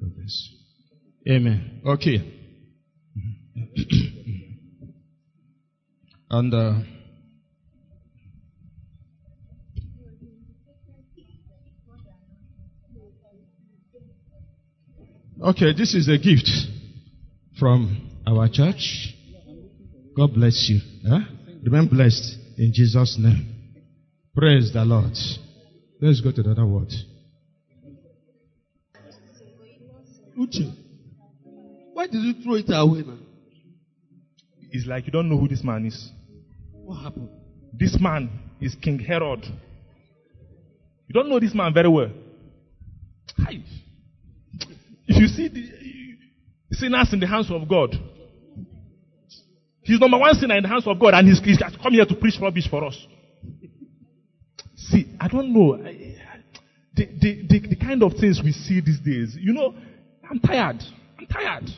God 0.00 0.14
bless. 0.14 0.50
Amen. 1.28 1.80
Okay. 1.84 2.34
and 6.30 6.54
uh, 6.54 6.74
okay, 15.48 15.72
this 15.76 15.94
is 15.94 16.08
a 16.08 16.18
gift 16.18 16.48
from 17.58 18.10
our 18.26 18.48
church. 18.48 19.14
God 20.16 20.34
bless 20.34 20.68
you. 20.68 20.80
Huh? 21.08 21.20
Remain 21.62 21.88
blessed 21.88 22.36
in 22.58 22.72
Jesus' 22.74 23.16
name. 23.18 23.54
Praise 24.34 24.72
the 24.72 24.84
Lord. 24.84 25.16
Let's 26.00 26.20
go 26.20 26.30
to 26.30 26.42
the 26.42 26.50
other 26.50 26.66
word. 26.66 26.92
Uche, 30.38 30.72
why 31.94 32.06
did 32.06 32.22
you 32.22 32.34
throw 32.42 32.54
it 32.54 32.66
away 32.68 33.02
now? 33.02 33.18
It's 34.70 34.86
like 34.86 35.06
you 35.06 35.12
don't 35.12 35.28
know 35.28 35.38
who 35.38 35.48
this 35.48 35.64
man 35.64 35.86
is. 35.86 36.10
What 36.88 37.02
happened? 37.02 37.28
This 37.74 37.98
man 38.00 38.30
is 38.62 38.74
King 38.74 38.98
Herod. 38.98 39.44
You 39.44 41.12
don't 41.12 41.28
know 41.28 41.38
this 41.38 41.54
man 41.54 41.74
very 41.74 41.90
well. 41.90 42.10
Hi. 43.36 43.62
If 45.06 45.20
you 45.20 45.26
see 45.26 45.48
the 45.48 46.74
sinners 46.74 47.12
in 47.12 47.20
the 47.20 47.26
hands 47.26 47.50
of 47.50 47.68
God, 47.68 47.94
he's 49.82 50.00
number 50.00 50.16
one 50.16 50.34
sinner 50.36 50.56
in 50.56 50.62
the 50.62 50.68
hands 50.70 50.86
of 50.86 50.98
God, 50.98 51.12
and 51.12 51.28
he's, 51.28 51.38
he's 51.40 51.58
come 51.58 51.92
here 51.92 52.06
to 52.06 52.14
preach 52.14 52.40
rubbish 52.40 52.70
for 52.70 52.82
us. 52.86 53.06
See, 54.74 55.14
I 55.20 55.28
don't 55.28 55.52
know. 55.52 55.76
The, 55.76 57.04
the, 57.04 57.46
the, 57.50 57.68
the 57.68 57.76
kind 57.76 58.02
of 58.02 58.14
things 58.14 58.40
we 58.42 58.52
see 58.52 58.80
these 58.80 59.00
days, 59.00 59.36
you 59.38 59.52
know, 59.52 59.74
I'm 60.30 60.40
tired. 60.40 60.82
I'm 61.18 61.26
tired. 61.26 61.68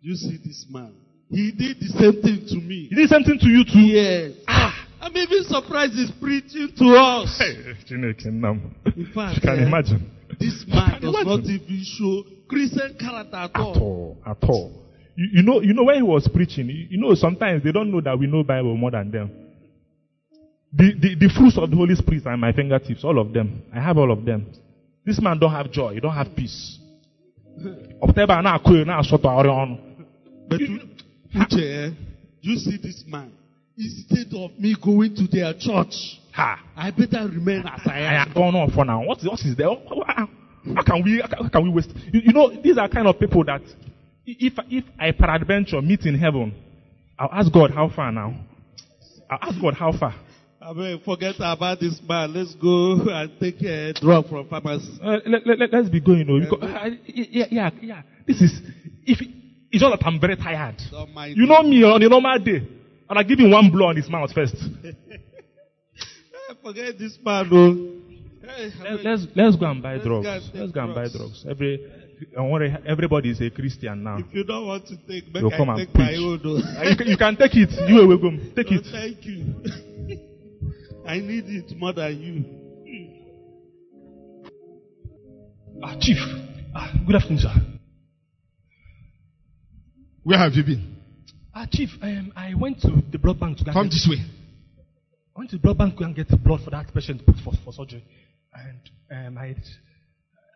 You 0.00 0.14
see 0.14 0.38
this 0.44 0.66
man? 0.70 0.94
He 1.30 1.50
did 1.52 1.80
the 1.80 1.88
same 1.98 2.22
thing 2.22 2.46
to 2.48 2.54
me. 2.56 2.86
He 2.88 2.94
did 2.94 3.08
the 3.10 3.14
same 3.14 3.24
thing 3.24 3.38
to 3.38 3.46
you 3.48 3.64
too. 3.64 3.80
Yes. 3.80 4.32
Ah, 4.46 4.86
I'm 5.02 5.16
even 5.16 5.42
surprised 5.44 5.92
he's 5.94 6.10
preaching 6.20 6.68
to 6.78 6.84
us. 6.96 7.36
Hey, 7.38 7.74
Chineke, 7.88 8.26
Nam. 8.26 8.74
In 8.96 9.06
fact, 9.14 9.36
You 9.36 9.40
can 9.42 9.58
eh, 9.58 9.66
imagine. 9.66 10.10
This 10.38 10.64
man 10.68 11.00
does 11.00 11.14
imagine. 11.14 11.26
not 11.26 11.44
even 11.44 11.82
show 11.84 12.24
Christian 12.48 12.96
character 12.98 13.36
at 13.36 13.50
At 13.54 13.60
all. 13.60 13.78
all, 13.80 14.18
at 14.26 14.38
all. 14.48 14.82
You, 15.16 15.28
you 15.34 15.42
know, 15.42 15.60
you 15.62 15.72
know 15.74 15.84
when 15.84 15.96
he 15.96 16.02
was 16.02 16.28
preaching, 16.28 16.68
you, 16.68 16.86
you 16.90 16.98
know 17.00 17.14
sometimes 17.14 17.62
they 17.64 17.72
don't 17.72 17.90
know 17.90 18.00
that 18.02 18.18
we 18.18 18.26
know 18.26 18.42
Bible 18.44 18.76
more 18.76 18.90
than 18.92 19.10
them. 19.10 19.30
The, 20.72 20.92
the, 21.00 21.14
the 21.26 21.28
fruits 21.34 21.56
of 21.56 21.70
the 21.70 21.76
Holy 21.76 21.94
Spirit 21.94 22.26
are 22.26 22.36
my 22.36 22.52
fingertips, 22.52 23.02
all 23.02 23.18
of 23.18 23.32
them. 23.32 23.62
I 23.74 23.80
have 23.80 23.96
all 23.96 24.12
of 24.12 24.24
them. 24.24 24.46
This 25.06 25.20
man 25.22 25.38
don't 25.38 25.52
have 25.52 25.70
joy, 25.72 25.94
he 25.94 26.00
don't 26.00 26.14
have 26.14 26.34
peace. 26.36 26.78
Ọpụta 28.02 28.42
na 28.42 28.52
akụ 28.58 28.84
na 28.84 28.98
asọtọ 29.00 29.28
ọrịa 29.40 29.54
ọnụ. 29.64 29.76
But 30.48 30.60
you, 30.60 30.78
Uche, 31.34 31.88
eh, 31.88 31.90
you 32.40 32.56
see 32.56 32.76
this 32.82 33.04
man? 33.06 33.32
Instead 33.78 34.32
of 34.34 34.58
me 34.58 34.74
going 34.82 35.14
to 35.16 35.26
their 35.26 35.52
church, 35.58 35.94
Ha! 36.36 36.60
I 36.76 36.90
better 36.90 37.28
remain 37.28 37.64
as 37.66 37.80
I 37.86 38.00
am. 38.00 38.10
I 38.10 38.22
am. 38.22 38.32
gone 38.34 38.54
on 38.54 38.70
for 38.70 38.84
now. 38.84 39.02
What 39.02 39.22
what 39.22 39.40
is 39.40 39.56
there? 39.56 39.68
How, 39.68 40.82
can 40.82 41.02
we 41.02 41.22
how 41.22 41.48
can 41.48 41.62
we 41.62 41.70
waste? 41.70 41.90
You, 42.12 42.20
you 42.24 42.32
know, 42.34 42.50
these 42.62 42.76
are 42.76 42.88
kind 42.90 43.08
of 43.08 43.18
people 43.18 43.42
that 43.44 43.62
if 44.26 44.52
if 44.68 44.84
I 44.98 45.12
peradventure 45.12 45.80
meet 45.80 46.04
in 46.04 46.18
heaven, 46.18 46.54
I'll 47.18 47.30
ask 47.32 47.50
God 47.50 47.70
how 47.70 47.88
far 47.88 48.12
now. 48.12 48.38
I'll 49.30 49.38
ask 49.50 49.58
God 49.62 49.74
how 49.74 49.92
far. 49.98 50.14
I 50.60 50.74
mean, 50.74 51.00
forget 51.04 51.36
about 51.38 51.80
this 51.80 51.98
man. 52.06 52.34
Let's 52.34 52.54
go 52.56 53.00
and 53.08 53.32
take 53.40 53.62
a 53.62 53.94
drug 53.94 54.28
from 54.28 54.46
pharmacy. 54.48 54.98
Uh, 55.02 55.18
let, 55.26 55.46
let, 55.46 55.72
us 55.72 55.88
be 55.88 56.00
going. 56.00 56.18
You 56.18 56.24
know, 56.24 56.40
because, 56.40 56.62
uh, 56.62 56.90
yeah, 57.06 57.46
yeah, 57.50 57.70
yeah. 57.80 58.02
This 58.26 58.42
is 58.42 58.60
if 59.04 59.20
it's 59.76 59.82
not 59.82 59.98
that 59.98 60.06
I'm 60.06 60.18
very 60.20 60.36
tired. 60.36 60.80
You 61.36 61.46
know 61.46 61.62
me 61.62 61.84
on 61.84 62.02
a 62.02 62.08
normal 62.08 62.38
day, 62.38 62.66
and 63.08 63.18
I 63.18 63.22
give 63.22 63.38
him 63.38 63.50
one 63.50 63.70
blow 63.70 63.86
on 63.88 63.96
his 63.96 64.08
mouth 64.08 64.32
first. 64.32 64.56
Eh, 64.84 64.92
Forget 66.62 66.98
this 66.98 67.18
man, 67.24 67.48
though. 67.50 68.48
Hey, 68.48 68.70
Let, 68.82 69.04
let's 69.04 69.26
let's 69.34 69.56
go 69.56 69.66
and 69.66 69.82
buy 69.82 69.94
Let's 69.94 70.04
drugs. 70.06 70.24
go 70.26 70.32
and 70.32 70.54
Let's 70.54 70.72
go 70.72 70.80
and 70.84 70.94
buy 70.94 71.02
drugs. 71.02 71.16
drugs. 71.16 71.44
Every 71.48 71.92
don't 72.34 72.50
worry, 72.50 72.74
everybody 72.86 73.30
is 73.30 73.40
a 73.42 73.50
Christian 73.50 74.02
now. 74.04 74.18
if 74.18 74.32
you 74.32 74.44
don't 74.44 74.66
want 74.66 74.86
to 74.86 74.96
take, 75.06 75.26
make 75.32 75.42
You'll 75.42 75.52
I 75.52 75.56
come 75.58 75.68
and 75.70 75.78
take 75.78 75.94
my 75.94 76.06
preach. 76.06 76.18
own, 76.18 76.40
though. 76.42 76.56
Uh, 76.56 76.82
you, 76.88 76.96
can, 76.96 77.06
you 77.08 77.16
can 77.18 77.36
take 77.36 77.54
it. 77.56 77.70
You 77.88 78.06
will 78.06 78.18
go. 78.18 78.30
Take 78.56 78.70
No, 78.70 78.78
it. 78.78 78.86
thank 78.90 79.24
you. 79.26 79.54
I 81.06 81.18
need 81.20 81.44
it 81.46 81.76
more 81.76 81.92
than 81.92 82.18
you. 82.20 82.44
Ah, 85.84 85.94
Chief. 86.00 86.16
Ah, 86.74 86.92
good 87.06 87.16
afternoon, 87.16 87.38
sir. 87.38 87.52
Where 90.26 90.38
have 90.40 90.54
you 90.54 90.64
been? 90.64 90.96
Ah, 91.54 91.66
Chief. 91.70 91.88
Um, 92.02 92.32
I 92.34 92.52
went 92.54 92.80
to 92.80 93.00
the 93.12 93.16
blood 93.18 93.38
bank 93.38 93.58
to 93.58 93.64
and 93.64 93.72
Come 93.72 93.86
this 93.86 94.08
way. 94.10 94.16
I 95.36 95.38
went 95.38 95.50
to 95.50 95.56
the 95.56 95.62
blood 95.62 95.78
bank 95.78 95.96
to 95.98 96.02
and 96.04 96.16
get 96.16 96.26
blood 96.42 96.62
for 96.64 96.70
that 96.70 96.92
patient 96.92 97.24
put 97.24 97.36
for, 97.44 97.52
for 97.64 97.72
surgery, 97.72 98.02
and 98.52 98.80
um, 99.28 99.38
I. 99.38 99.54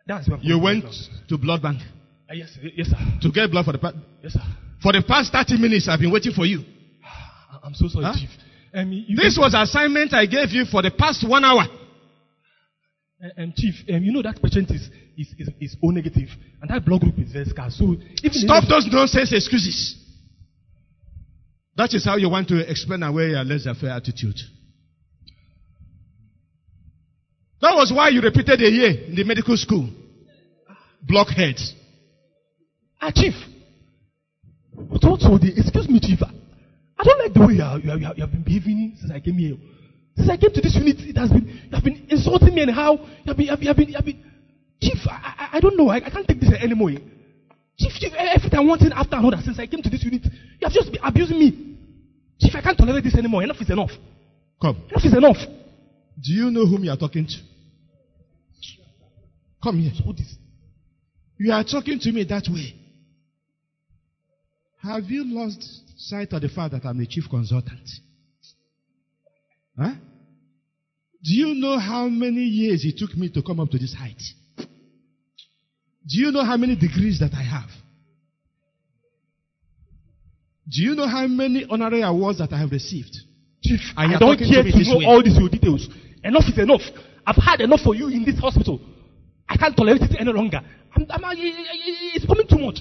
That's 0.08 0.28
where 0.28 0.38
You 0.42 0.58
went 0.58 0.86
to 1.28 1.38
blood 1.38 1.62
bank 1.62 1.78
Ah, 2.28 2.32
yes, 2.34 2.58
yes, 2.74 2.88
sir. 2.88 2.96
to 3.22 3.30
get 3.30 3.48
blood 3.52 3.64
for 3.64 3.70
the 3.70 3.78
pa- 3.78 3.92
Yes, 4.24 4.32
sir. 4.32 4.40
for 4.82 4.92
the 4.92 5.04
past 5.06 5.30
30 5.32 5.56
minutes. 5.60 5.86
I've 5.88 6.00
been 6.00 6.10
waiting 6.12 6.32
for 6.32 6.44
you. 6.46 6.64
I- 7.04 7.58
I'm 7.62 7.74
so 7.74 7.86
sorry, 7.86 8.06
Huh? 8.06 8.14
Chief. 8.18 8.30
Um, 8.74 8.90
This 9.16 9.38
was 9.38 9.54
assignment 9.54 10.12
I 10.14 10.26
gave 10.26 10.50
you 10.50 10.64
for 10.64 10.82
the 10.82 10.90
past 10.90 11.22
one 11.28 11.44
hour. 11.44 11.62
Uh, 13.22 13.42
um, 13.42 13.52
Chief, 13.56 13.74
um, 13.94 14.02
you 14.02 14.10
know 14.12 14.22
that 14.22 14.42
patient 14.42 14.68
is, 14.72 14.90
is, 15.20 15.28
is, 15.38 15.48
is 15.60 15.76
O 15.84 15.90
negative, 15.90 16.28
and 16.62 16.70
that 16.70 16.84
blood 16.84 17.02
group 17.02 17.18
is 17.18 17.32
very 17.32 17.44
scarce. 17.44 17.76
So, 17.76 17.94
Stop 18.30 18.64
those 18.68 18.88
nonsense 18.90 19.32
excuses. 19.32 19.96
That 21.76 21.92
is 21.94 22.04
how 22.04 22.16
you 22.16 22.28
want 22.30 22.48
to 22.48 22.58
explain 22.68 23.02
away 23.02 23.30
your 23.30 23.44
laissez-faire 23.44 23.90
attitude. 23.90 24.36
That 27.60 27.74
was 27.74 27.92
why 27.94 28.08
you 28.08 28.20
repeated 28.22 28.60
a 28.60 28.70
year 28.70 28.90
in 29.08 29.14
the 29.14 29.24
medical 29.24 29.56
school. 29.56 29.88
Blockheads. 31.02 31.74
Ah, 33.00 33.10
Chief, 33.14 33.34
But 34.74 35.04
all 35.04 35.16
the 35.16 35.52
excuse 35.56 35.88
me, 35.88 36.00
Chief? 36.00 36.20
I 36.22 37.02
don't 37.04 37.18
like 37.18 37.32
the 37.32 37.40
way 37.40 37.54
you, 37.54 37.62
are, 37.62 37.78
you, 37.78 37.90
are, 37.90 38.14
you, 38.14 38.22
have 38.22 38.32
been 38.32 38.42
behaving 38.42 38.96
since 39.00 39.10
I 39.12 39.20
came 39.20 39.34
here. 39.34 39.56
Since 40.16 40.28
I 40.28 40.36
came 40.36 40.52
to 40.52 40.60
this 40.60 40.74
unit, 40.74 40.96
it 41.00 41.16
has 41.16 41.30
been 41.30 41.46
you 41.48 41.72
have 41.72 41.84
been 41.84 42.06
insulting 42.10 42.54
me 42.54 42.62
anyhow. 42.62 42.96
You 43.24 43.28
have 43.28 43.36
been, 43.36 43.46
you 43.46 43.50
have, 43.50 43.62
you 43.62 43.68
have 43.68 43.76
been, 43.76 43.88
you 43.88 43.94
have 43.94 44.04
been 44.04 44.29
Chief, 44.82 44.98
I, 45.06 45.34
I, 45.38 45.48
I 45.56 45.60
don't 45.60 45.76
know. 45.76 45.88
I, 45.88 45.96
I 45.96 46.10
can't 46.10 46.26
take 46.26 46.40
this 46.40 46.52
anymore. 46.52 46.90
Chief, 47.78 47.92
Chief, 47.98 48.12
every 48.16 48.50
time 48.50 48.66
one 48.66 48.78
thing 48.78 48.92
after 48.94 49.16
another 49.16 49.38
since 49.44 49.58
I 49.58 49.66
came 49.66 49.82
to 49.82 49.90
this 49.90 50.02
unit, 50.04 50.24
you 50.24 50.64
have 50.64 50.72
just 50.72 50.90
been 50.90 51.02
abusing 51.02 51.38
me. 51.38 51.76
Chief, 52.40 52.54
I 52.54 52.60
can't 52.62 52.76
tolerate 52.76 53.04
this 53.04 53.14
anymore. 53.14 53.42
Enough 53.42 53.60
is 53.60 53.70
enough. 53.70 53.90
Come. 54.60 54.76
Enough 54.90 55.04
is 55.04 55.14
enough. 55.14 55.36
Do 55.36 56.32
you 56.32 56.50
know 56.50 56.66
whom 56.66 56.84
you 56.84 56.90
are 56.90 56.96
talking 56.96 57.26
to? 57.26 57.34
Come 59.62 59.80
here. 59.80 59.92
So 59.94 60.12
this. 60.12 60.34
You 61.38 61.52
are 61.52 61.64
talking 61.64 61.98
to 61.98 62.12
me 62.12 62.24
that 62.24 62.46
way. 62.50 62.74
Have 64.82 65.04
you 65.04 65.24
lost 65.26 65.62
sight 65.96 66.32
of 66.32 66.40
the 66.40 66.48
fact 66.48 66.72
that 66.72 66.86
I'm 66.86 66.98
the 66.98 67.06
chief 67.06 67.24
consultant? 67.28 67.88
Huh? 69.78 69.92
Do 71.22 71.34
you 71.34 71.54
know 71.54 71.78
how 71.78 72.08
many 72.08 72.44
years 72.44 72.84
it 72.84 72.96
took 72.98 73.14
me 73.16 73.28
to 73.30 73.42
come 73.42 73.60
up 73.60 73.70
to 73.70 73.78
this 73.78 73.94
height? 73.94 74.20
Do 76.10 76.18
you 76.18 76.32
know 76.32 76.44
how 76.44 76.56
many 76.56 76.74
degrees 76.74 77.20
that 77.20 77.30
I 77.34 77.42
have? 77.42 77.70
Do 80.68 80.82
you 80.82 80.94
know 80.94 81.06
how 81.06 81.26
many 81.26 81.66
honorary 81.70 82.02
awards 82.02 82.38
that 82.38 82.52
I 82.52 82.58
have 82.58 82.70
received? 82.72 83.14
Chief, 83.62 83.80
I 83.96 84.06
don't 84.18 84.18
talking 84.34 84.48
to 84.48 84.54
care 84.54 84.62
to 84.64 84.82
know 84.90 84.98
way. 84.98 85.04
all 85.06 85.22
these 85.22 85.38
your 85.38 85.48
details. 85.48 85.88
Enough 86.24 86.44
is 86.48 86.58
enough. 86.58 86.82
I've 87.26 87.36
had 87.36 87.60
enough 87.60 87.80
for 87.80 87.94
you 87.94 88.08
in 88.08 88.24
this 88.24 88.38
hospital. 88.38 88.80
I 89.48 89.56
can't 89.56 89.76
tolerate 89.76 90.02
it 90.02 90.16
any 90.18 90.32
longer. 90.32 90.60
I'm, 90.96 91.06
I'm, 91.10 91.24
I- 91.24 91.30
I- 91.32 92.14
it's 92.16 92.24
becoming 92.24 92.46
too 92.48 92.58
much. 92.58 92.80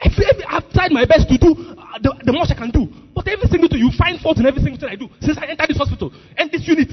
Every, 0.00 0.24
every, 0.24 0.44
I've 0.44 0.70
tried 0.72 0.92
my 0.92 1.04
best 1.04 1.28
to 1.28 1.36
do 1.36 1.52
uh, 1.52 1.98
the, 2.00 2.14
the 2.24 2.32
most 2.32 2.50
I 2.50 2.54
can 2.54 2.70
do. 2.70 2.88
But 3.14 3.28
every 3.28 3.48
single 3.48 3.68
thing, 3.68 3.80
you 3.80 3.90
find 3.98 4.18
fault 4.20 4.38
in 4.38 4.46
every 4.46 4.62
single 4.62 4.80
thing 4.80 4.88
I 4.88 4.96
do 4.96 5.08
since 5.20 5.36
I 5.36 5.46
entered 5.46 5.68
this 5.68 5.76
hospital 5.76 6.12
and 6.38 6.50
this 6.50 6.66
unit. 6.66 6.88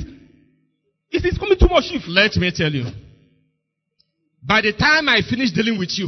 It's, 1.11 1.23
it's 1.23 1.37
coming 1.37 1.57
too 1.57 1.69
much, 1.69 1.85
Chief. 1.87 2.01
Let 2.07 2.35
me 2.35 2.51
tell 2.53 2.71
you. 2.71 2.83
By 4.47 4.61
the 4.61 4.71
time 4.71 5.09
I 5.09 5.19
finish 5.27 5.51
dealing 5.51 5.77
with 5.77 5.91
you, 5.99 6.07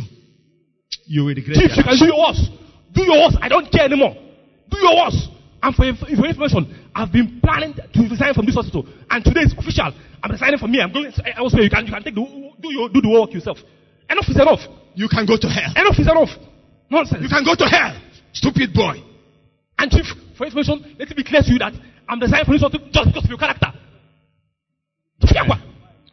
you 1.05 1.27
will 1.27 1.35
regret 1.35 1.59
Chief, 1.59 1.75
you 1.75 1.83
can 1.83 1.99
do 1.99 2.05
your 2.07 2.17
worst. 2.23 2.47
Do 2.95 3.03
your 3.03 3.19
worst. 3.19 3.37
I 3.41 3.49
don't 3.49 3.69
care 3.69 3.83
anymore. 3.83 4.15
Do 4.71 4.77
your 4.79 4.95
worst. 4.95 5.27
And 5.61 5.75
for, 5.75 5.83
for 5.99 6.07
information, 6.07 6.71
I've 6.95 7.11
been 7.11 7.41
planning 7.43 7.75
to 7.75 7.99
resign 8.07 8.33
from 8.33 8.45
this 8.45 8.55
hospital. 8.55 8.87
And 9.11 9.23
today 9.25 9.41
is 9.41 9.53
official. 9.57 9.91
I'm 10.23 10.31
resigning 10.31 10.57
from 10.57 10.71
here. 10.71 10.83
I'm 10.83 10.93
going 10.93 11.11
elsewhere. 11.35 11.63
You 11.63 11.69
can, 11.69 11.85
you 11.85 11.91
can 11.91 12.03
take 12.03 12.15
the, 12.15 12.23
do, 12.23 12.71
your, 12.71 12.87
do 12.87 13.01
the 13.01 13.09
work 13.11 13.33
yourself. 13.33 13.59
Enough 14.09 14.25
is 14.29 14.39
enough. 14.39 14.63
You 14.95 15.09
can 15.11 15.27
go 15.27 15.35
to 15.35 15.47
hell. 15.47 15.75
Enough 15.75 15.99
is 15.99 16.07
enough. 16.07 16.31
Nonsense. 16.89 17.21
You 17.21 17.29
can 17.29 17.43
go 17.43 17.55
to 17.59 17.67
hell. 17.67 17.99
Stupid 18.31 18.73
boy. 18.73 19.03
And 19.77 19.91
Chief, 19.91 20.07
for 20.37 20.47
information, 20.47 20.95
let 20.97 21.11
it 21.11 21.17
be 21.17 21.23
clear 21.23 21.43
to 21.43 21.51
you 21.51 21.59
that 21.59 21.73
I'm 22.07 22.19
resigning 22.19 22.45
from 22.45 22.55
this 22.55 22.63
hospital 22.63 22.87
just 22.87 23.07
because 23.11 23.23
of 23.25 23.29
your 23.29 23.37
character. 23.39 23.67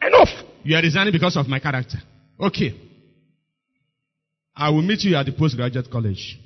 Enough. 0.02 0.28
You 0.64 0.76
are 0.76 0.82
resigning 0.82 1.12
because 1.12 1.36
of 1.36 1.46
my 1.46 1.60
character. 1.60 1.98
Okay. 2.40 2.74
I 4.54 4.70
will 4.70 4.82
meet 4.82 5.02
you 5.04 5.16
at 5.16 5.26
the 5.26 5.32
postgraduate 5.32 5.90
college. 5.90 6.38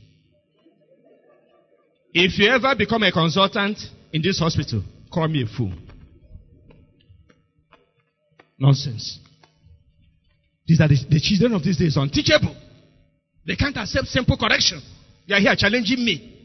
If 2.12 2.38
you 2.38 2.48
ever 2.48 2.74
become 2.76 3.02
a 3.04 3.12
consultant 3.12 3.78
in 4.12 4.22
this 4.22 4.38
hospital, 4.38 4.82
call 5.12 5.28
me 5.28 5.42
a 5.42 5.46
fool. 5.46 5.72
Nonsense. 8.58 9.18
These 10.66 10.80
are 10.80 10.88
the, 10.88 10.98
the 11.08 11.20
children 11.20 11.54
of 11.54 11.62
these 11.62 11.78
days, 11.78 11.96
unteachable. 11.96 12.54
They 13.46 13.56
can't 13.56 13.76
accept 13.76 14.06
simple 14.08 14.36
correction. 14.36 14.80
They 15.26 15.34
are 15.34 15.40
here 15.40 15.54
challenging 15.56 16.04
me. 16.04 16.36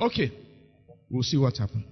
Okay. 0.00 0.32
We'll 1.10 1.22
see 1.22 1.36
what 1.36 1.56
happens. 1.56 1.84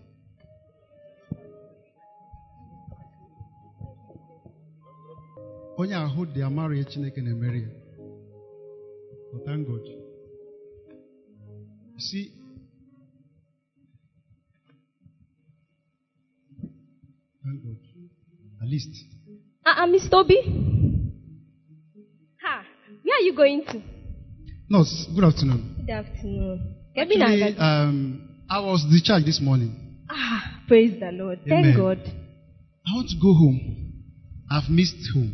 Onye 5.80 5.94
ahụ 6.04 6.20
dị 6.34 6.40
amara 6.48 6.74
ya 6.78 6.84
chineke 6.90 7.20
na-emere 7.22 7.60
ya 7.66 7.70
but 9.32 9.40
thank 9.46 9.66
god 9.68 9.84
You 11.94 12.00
see 12.08 12.24
thank 17.44 17.62
god 17.64 17.76
at 18.62 18.68
least 18.68 18.94
Uh, 19.66 19.82
uh, 19.82 19.86
Miss 19.86 20.08
Toby? 20.08 20.36
Ha, 22.42 22.64
where 23.04 23.16
are 23.18 23.24
you 23.28 23.34
going 23.36 23.62
to? 23.72 23.78
nurse 24.70 25.08
good 25.14 25.24
afternoon 25.24 25.62
Good 25.80 25.90
afternoon. 25.90 26.58
Actually, 26.96 27.56
um, 27.58 28.20
i 28.48 28.58
was 28.60 28.84
discharged 28.90 29.26
this 29.26 29.40
morning 29.40 29.72
Ah, 30.08 30.42
praise 30.68 30.98
the 30.98 31.10
Lord. 31.12 31.38
Thank 31.48 31.76
God. 31.76 31.98
i 32.86 32.90
want 32.96 33.08
to 33.10 33.16
go 33.26 33.32
home 33.42 33.58
i've 34.50 34.68
missed 34.70 35.02
home 35.14 35.32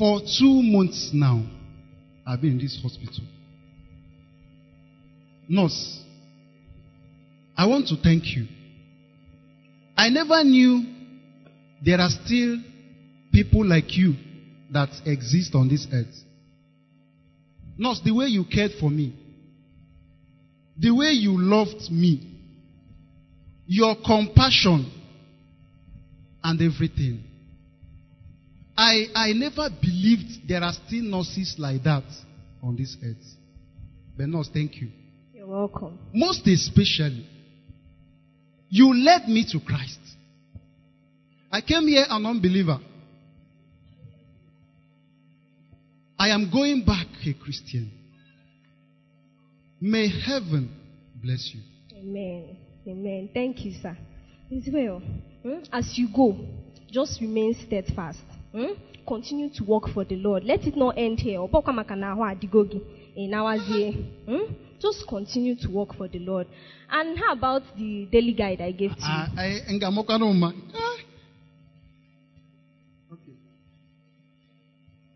for 0.00 0.20
two 0.38 0.62
months 0.62 1.10
now 1.12 1.44
i've 2.26 2.40
been 2.40 2.52
in 2.52 2.58
this 2.58 2.80
hospital. 2.82 3.22
Nurse 5.46 6.00
i 7.54 7.66
want 7.66 7.86
to 7.88 7.96
thank 8.02 8.24
you. 8.34 8.46
I 9.98 10.08
never 10.08 10.42
knew 10.42 10.86
there 11.84 12.00
are 12.00 12.08
still 12.08 12.56
people 13.30 13.66
like 13.66 13.94
you 13.98 14.14
that 14.72 14.88
exist 15.04 15.54
on 15.54 15.68
this 15.68 15.86
earth. 15.92 16.16
Nurse 17.76 18.00
the 18.02 18.12
way 18.12 18.26
you 18.26 18.46
cared 18.50 18.72
for 18.80 18.88
me 18.88 19.14
the 20.78 20.90
way 20.92 21.10
you 21.10 21.38
loved 21.38 21.90
me 21.90 22.26
your 23.66 23.96
compassion 23.96 24.90
and 26.42 26.60
everything. 26.62 27.22
I, 28.80 29.08
I 29.14 29.32
never 29.34 29.68
believed 29.68 30.48
there 30.48 30.62
are 30.62 30.72
still 30.72 31.02
nurses 31.02 31.56
like 31.58 31.82
that 31.82 32.04
on 32.62 32.76
this 32.76 32.96
earth. 33.04 33.26
But 34.16 34.28
nurse, 34.28 34.48
thank 34.50 34.76
you. 34.76 34.88
You're 35.34 35.46
welcome. 35.46 35.98
Most 36.14 36.46
especially, 36.46 37.26
you 38.70 38.94
led 38.94 39.28
me 39.28 39.44
to 39.52 39.60
Christ. 39.60 39.98
I 41.52 41.60
came 41.60 41.88
here 41.88 42.06
an 42.08 42.24
unbeliever. 42.24 42.78
I 46.18 46.30
am 46.30 46.50
going 46.50 46.82
back 46.82 47.06
a 47.26 47.34
Christian. 47.34 47.90
May 49.78 50.08
heaven 50.08 50.74
bless 51.22 51.50
you. 51.52 51.60
Amen. 51.98 52.56
Amen. 52.88 53.28
Thank 53.34 53.62
you, 53.66 53.74
sir. 53.82 53.94
It's 54.50 54.68
well. 54.72 55.02
hmm, 55.42 55.64
As 55.70 55.98
you 55.98 56.08
go, 56.16 56.34
just 56.90 57.20
remain 57.20 57.54
steadfast. 57.66 58.20
Hmm? 58.52 58.74
Continue 59.06 59.48
to 59.50 59.64
work 59.64 59.88
for 59.88 60.04
the 60.04 60.16
Lord. 60.16 60.44
Let 60.44 60.66
it 60.66 60.76
not 60.76 60.94
end 60.98 61.20
here. 61.20 61.38
Ọbọkwa 61.38 61.72
maka 61.74 61.96
na 61.96 62.10
ahụ 62.12 62.24
adịgo 62.24 62.64
gị, 62.64 62.80
ị 63.16 63.28
nawazie. 63.28 63.92
Hmm? 64.26 64.54
Just 64.80 65.06
continue 65.06 65.54
to 65.56 65.68
work 65.70 65.94
for 65.94 66.08
the 66.08 66.18
Lord. 66.18 66.46
And 66.90 67.18
how 67.18 67.32
about 67.32 67.62
the 67.76 68.06
daily 68.10 68.32
guide 68.32 68.60
I 68.62 68.72
gave 68.72 68.94
to 68.96 69.00
you? 69.00 69.06
I, 69.36 69.60
I, 69.68 69.72
ngamokano 69.74 70.26
Ah. 70.74 70.96
Okay. 73.12 73.34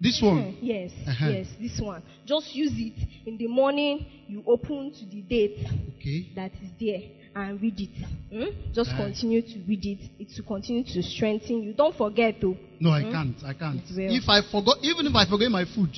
This 0.01 0.20
one. 0.22 0.39
Eh, 0.39 0.53
Yes, 0.62 0.93
Uh-huh. 1.07 1.30
yes, 1.30 1.47
this 1.61 1.80
one. 1.80 2.03
Just 2.26 2.55
use 2.55 2.72
it. 2.76 2.95
In 3.26 3.39
the 3.39 3.47
morning, 3.47 4.05
you 4.28 4.43
open 4.47 4.93
to 4.93 5.05
the 5.07 5.22
date 5.22 5.66
Okay. 5.99 6.26
that 6.35 6.53
is 6.62 6.70
there 6.78 7.01
and 7.35 7.61
read 7.61 7.80
it. 7.80 7.91
Hmm? 8.32 8.72
Just 8.72 8.91
Uh. 8.93 8.97
continue 8.97 9.43
to 9.43 9.59
read 9.66 9.85
it. 9.85 9.99
It 10.18 10.28
will 10.37 10.45
continue 10.47 10.85
to 10.85 11.03
strengthen 11.03 11.62
you. 11.62 11.72
Don't 11.72 11.95
forget, 11.97 12.41
though. 12.41 12.57
No, 12.80 12.91
I 12.91 13.03
Hmm? 13.03 13.12
can't. 13.12 13.37
I 13.45 13.53
can't. 13.55 13.82
If 13.91 14.28
I 14.28 14.41
forgot, 14.43 14.78
even 14.82 15.07
if 15.07 15.14
I 15.14 15.24
forget 15.26 15.51
my 15.51 15.64
food, 15.64 15.91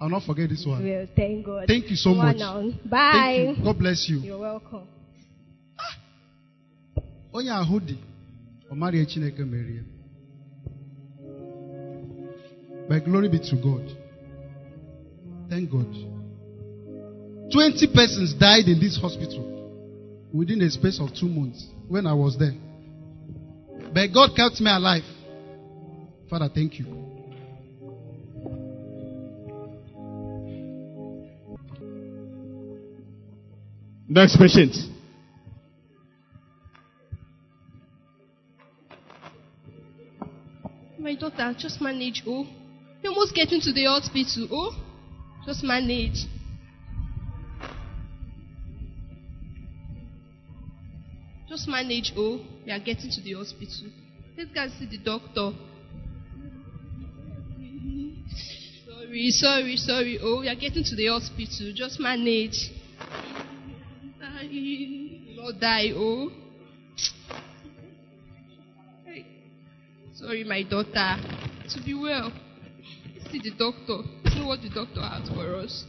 I'll 0.00 0.08
not 0.08 0.22
forget 0.22 0.48
this 0.48 0.64
one. 0.64 0.84
Well, 0.84 1.06
thank 1.16 1.44
God. 1.44 1.66
Thank 1.66 1.90
you 1.90 1.96
so 1.96 2.10
Come 2.10 2.20
on 2.20 2.26
much. 2.26 2.36
now. 2.38 2.62
Bye. 2.84 3.12
Thank 3.46 3.58
you. 3.58 3.64
God 3.64 3.78
bless 3.78 4.08
you. 4.08 4.18
You're 4.20 4.38
welcome. 4.38 4.86
Onye 7.32 7.50
ahụ 7.50 7.80
dị, 7.80 7.96
ọ 8.70 8.74
mara 8.76 9.04
Chineke 9.04 9.44
mere 9.44 9.74
ya. 9.74 9.82
But 12.88 13.04
glory 13.04 13.28
be 13.28 13.38
to 13.38 13.56
God. 13.56 13.84
Thank 15.50 15.70
God. 15.70 15.86
20 17.52 17.86
persons 17.88 18.34
died 18.34 18.68
in 18.68 18.78
this 18.80 18.96
hospital 18.96 19.44
within 20.32 20.60
a 20.62 20.70
space 20.70 21.00
of 21.00 21.14
two 21.14 21.28
months 21.28 21.66
when 21.88 22.06
I 22.06 22.14
was 22.14 22.36
there. 22.38 22.54
But 23.92 24.12
God 24.12 24.30
kept 24.36 24.60
me 24.60 24.70
alive. 24.70 25.02
Father, 26.28 26.48
thank 26.54 26.78
you. 26.78 26.86
Next 34.10 34.38
patient. 34.38 34.74
My 40.98 41.14
daughter, 41.14 41.54
just 41.58 41.80
manage, 41.80 42.22
oh. 42.26 42.46
You're 43.02 43.12
almost 43.12 43.34
getting 43.34 43.60
to 43.60 43.72
the 43.72 43.84
hospital, 43.84 44.48
oh. 44.50 44.76
Just 45.46 45.62
manage. 45.62 46.26
Just 51.58 51.68
manage, 51.70 52.12
oh. 52.16 52.38
We 52.64 52.70
are 52.70 52.78
getting 52.78 53.10
to 53.10 53.20
the 53.20 53.32
hospital. 53.32 53.90
Let's 54.36 54.50
go 54.54 54.62
and 54.62 54.72
see 54.78 54.86
the 54.86 54.98
doctor. 54.98 55.50
Sorry, 58.86 59.30
sorry, 59.30 59.76
sorry. 59.76 60.18
Oh, 60.22 60.38
we 60.38 60.48
are 60.48 60.54
getting 60.54 60.84
to 60.84 60.94
the 60.94 61.08
hospital. 61.08 61.72
Just 61.74 61.98
manage. 61.98 62.70
Not 65.34 65.58
die, 65.60 65.88
oh. 65.96 66.30
Hey. 69.04 69.26
Sorry, 70.14 70.44
my 70.44 70.62
daughter. 70.62 71.16
To 71.74 71.82
be 71.84 71.94
well. 71.94 72.30
See 73.32 73.40
the 73.42 73.50
doctor. 73.58 74.04
Know 74.38 74.46
what 74.46 74.60
the 74.62 74.70
doctor 74.72 75.00
has 75.02 75.28
for 75.28 75.56
us. 75.56 75.84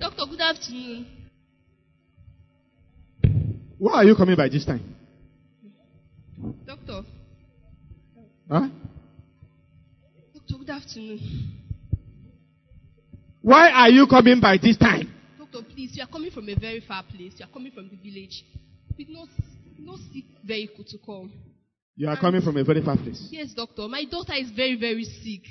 Doctor, 0.00 0.24
good 0.30 0.40
afternoon. 0.40 1.06
Why 3.78 3.92
are 3.96 4.04
you 4.04 4.14
coming 4.16 4.36
by 4.36 4.48
this 4.48 4.64
time? 4.64 4.82
Doctor, 6.66 7.02
Huh? 8.48 8.68
doctor, 10.34 10.54
good 10.58 10.70
afternoon. 10.70 11.20
Why 13.42 13.70
are 13.70 13.90
you 13.90 14.06
coming 14.06 14.40
by 14.40 14.56
this 14.60 14.76
time? 14.78 15.12
Doctor, 15.38 15.60
please, 15.62 15.90
you 15.94 16.02
are 16.02 16.06
coming 16.08 16.30
from 16.30 16.48
a 16.48 16.54
very 16.54 16.80
far 16.80 17.02
place. 17.02 17.34
You 17.38 17.44
are 17.44 17.52
coming 17.52 17.72
from 17.72 17.88
the 17.90 17.96
village. 17.96 18.42
With 18.96 19.08
no, 19.08 19.26
no 19.78 19.96
sick 20.12 20.24
vehicle 20.44 20.84
to 20.84 20.98
come. 21.04 21.30
You 21.96 22.08
are 22.08 22.18
coming 22.18 22.40
from 22.40 22.56
a 22.56 22.64
very 22.64 22.82
far 22.82 22.96
place. 22.96 23.28
Yes, 23.30 23.52
doctor. 23.54 23.86
My 23.88 24.04
daughter 24.10 24.34
is 24.34 24.50
very, 24.50 24.78
very 24.80 25.04
sick. 25.04 25.42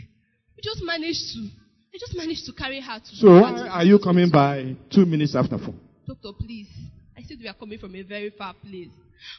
We 0.58 0.64
just 0.64 0.82
managed 0.84 1.34
to. 1.34 1.50
I 1.94 1.98
just 1.98 2.16
managed 2.16 2.46
to 2.46 2.54
carry 2.54 2.82
her 2.82 3.00
to. 3.00 3.16
So 3.16 3.42
why 3.42 3.68
are 3.68 3.84
you 3.84 4.00
coming 4.00 4.30
by 4.30 4.76
two 4.94 5.06
minutes 5.06 5.36
after 5.36 5.58
four? 5.58 5.74
Doctor, 6.08 6.32
please. 6.40 6.70
I 7.18 7.24
said 7.24 7.38
we 7.40 7.48
are 7.48 7.54
coming 7.54 7.80
from 7.80 7.96
a 7.96 8.02
very 8.04 8.30
far 8.30 8.54
place. 8.54 8.90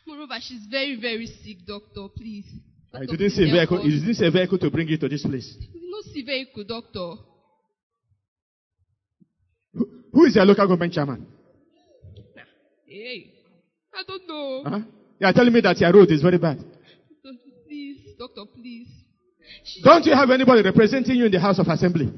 Moreover, 0.06 0.34
she's 0.40 0.66
very, 0.70 1.00
very 1.00 1.26
sick, 1.26 1.58
doctor. 1.66 2.08
Please. 2.14 2.46
I 2.92 3.06
didn't 3.06 3.30
say 3.30 3.48
help 3.48 3.68
vehicle. 3.70 3.86
Is 3.86 4.04
this 4.04 4.20
didn't 4.20 4.30
vehicle 4.30 4.58
to 4.58 4.70
bring 4.70 4.88
you 4.88 4.98
to 4.98 5.08
this 5.08 5.24
place. 5.24 5.56
We 5.72 5.90
no 5.90 6.02
see 6.12 6.22
vehicle, 6.22 6.64
doctor. 6.64 7.22
Who 10.12 10.24
is 10.24 10.34
your 10.34 10.44
local 10.44 10.66
government 10.66 10.92
chairman? 10.92 11.26
Hey, 12.84 13.32
I 13.94 14.02
don't 14.06 14.26
know. 14.26 14.64
Huh? 14.66 14.80
You 15.20 15.26
are 15.28 15.32
telling 15.32 15.52
me 15.52 15.60
that 15.60 15.78
your 15.78 15.92
road 15.92 16.10
is 16.10 16.20
very 16.20 16.38
bad. 16.38 16.58
Doctor, 16.58 17.38
please, 17.68 18.16
doctor, 18.18 18.42
please. 18.52 18.88
She, 19.64 19.82
Don't 19.82 20.04
you 20.04 20.14
have 20.14 20.30
anybody 20.30 20.62
representing 20.62 21.16
you 21.16 21.26
in 21.26 21.32
the 21.32 21.40
House 21.40 21.58
of 21.58 21.66
Assembly? 21.68 22.10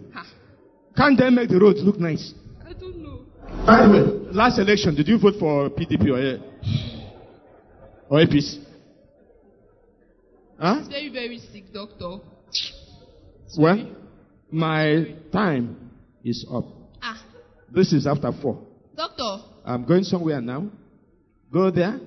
Can't 0.96 1.18
they 1.18 1.30
make 1.30 1.48
the 1.48 1.58
roads 1.58 1.80
look 1.82 1.98
nice? 1.98 2.32
I 2.66 2.72
don't 2.74 3.02
know. 3.02 3.20
By 3.66 3.86
the 3.86 3.92
way, 3.92 4.32
last 4.32 4.58
election, 4.58 4.94
did 4.94 5.08
you 5.08 5.18
vote 5.18 5.34
for 5.38 5.70
PDP 5.70 6.08
or, 6.10 6.18
A- 6.20 6.40
or 8.08 8.18
APC? 8.20 8.62
Huh? 10.58 10.78
She's 10.80 10.88
very, 10.88 11.08
very 11.08 11.38
sick, 11.52 11.72
doctor. 11.72 12.18
Well, 13.58 13.88
my 14.50 15.14
time 15.32 15.90
is 16.24 16.46
up. 16.52 16.64
Ah, 17.02 17.20
This 17.74 17.92
is 17.92 18.06
after 18.06 18.30
four. 18.40 18.62
doctor. 18.96 19.42
I'm 19.64 19.84
going 19.84 20.04
somewhere 20.04 20.40
now. 20.40 20.68
Go 21.52 21.70
there. 21.70 22.00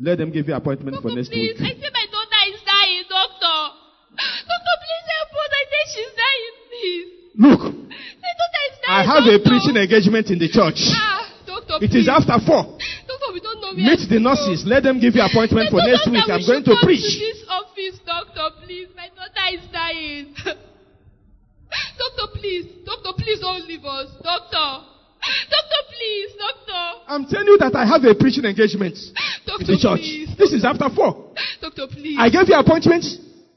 Let 0.00 0.18
them 0.18 0.30
give 0.30 0.46
you 0.48 0.54
appointment 0.54 1.00
for 1.02 1.10
next 1.10 1.28
please. 1.28 1.58
week. 1.58 1.60
I 1.60 1.74
say 1.80 1.90
my 1.92 2.06
daughter 2.12 2.42
is 2.52 2.60
dying, 2.64 3.02
doctor. 3.08 3.56
Doctor, 4.16 4.74
please 4.84 5.06
help 5.12 5.30
us. 5.40 5.50
I 5.52 5.62
say 5.72 5.82
she's 5.92 6.12
dying, 6.16 6.54
please. 6.68 7.08
Look, 7.38 7.60
My 8.22 8.32
daughter 8.40 8.62
is 8.70 8.76
dying. 8.86 8.95
I 8.95 8.95
have 9.06 9.24
a 9.26 9.38
preaching 9.38 9.76
engagement 9.78 10.26
in 10.34 10.38
the 10.38 10.50
church. 10.50 10.78
Ah, 10.98 11.22
doctor, 11.46 11.78
It 11.84 11.94
is 11.94 12.08
after 12.10 12.36
four. 12.42 12.76
Doctor, 13.06 13.30
we 13.32 13.40
don't 13.40 13.60
know 13.62 13.72
where 13.74 13.86
Meet 13.96 14.10
the 14.10 14.18
nurses. 14.20 14.66
Let 14.66 14.82
them 14.82 14.98
give 15.00 15.14
you 15.14 15.22
appointment 15.22 15.70
for 15.70 15.80
next 15.80 16.10
week. 16.10 16.26
I'm 16.26 16.42
going 16.42 16.64
to 16.66 16.74
preach. 16.82 17.06
To 17.06 17.18
this 17.22 17.40
office, 17.48 17.96
doctor, 18.04 18.46
please. 18.66 18.88
My 18.98 19.08
daughter 19.14 19.46
is 19.54 19.64
dying. 19.70 20.34
doctor, 21.98 22.26
please. 22.34 22.66
Doctor, 22.84 23.12
please 23.18 23.40
don't 23.40 23.64
leave 23.66 23.84
us. 23.84 24.10
Doctor. 24.22 24.68
Doctor, 25.50 25.80
please. 25.94 26.30
Doctor. 26.38 26.82
I'm 27.08 27.24
telling 27.26 27.46
you 27.46 27.58
that 27.58 27.74
I 27.74 27.86
have 27.86 28.04
a 28.04 28.14
preaching 28.14 28.44
engagement 28.44 28.94
in 28.98 29.14
Doctor, 29.46 29.66
the 29.66 29.78
church. 29.78 30.00
please. 30.02 30.30
This 30.38 30.52
is 30.52 30.64
after 30.64 30.88
four. 30.94 31.32
Doctor, 31.60 31.86
please. 31.88 32.16
I 32.18 32.28
gave 32.30 32.48
you 32.48 32.54
appointment 32.54 33.04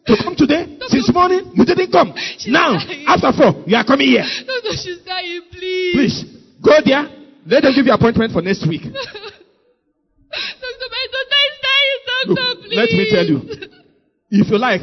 to 0.10 0.18
come 0.24 0.36
today. 0.36 0.66
Since 0.90 1.14
morning, 1.14 1.52
you 1.54 1.66
didn't 1.66 1.92
come. 1.92 2.14
Now, 2.48 2.78
after 3.08 3.32
four, 3.38 3.64
you 3.70 3.76
are 3.78 3.86
coming 3.86 4.08
here. 4.08 4.26
Doctor, 4.26 4.74
she's 4.82 5.00
dying, 5.06 5.42
please. 5.52 5.94
Please, 5.94 6.18
go 6.62 6.74
there. 6.84 7.06
Let 7.46 7.64
them 7.64 7.74
give 7.76 7.86
you 7.86 7.94
appointment 7.94 8.34
for 8.34 8.42
next 8.42 8.66
week. 8.68 8.82
doctor, 8.84 8.98
my 10.90 11.06
daughter 11.14 11.42
is 11.46 11.56
dying, 11.62 12.00
doctor, 12.06 12.34
Look, 12.34 12.58
please. 12.66 12.78
let 12.78 12.90
me 12.90 13.04
tell 13.12 13.26
you. 13.26 13.40
If 14.32 14.50
you 14.52 14.58
like, 14.58 14.82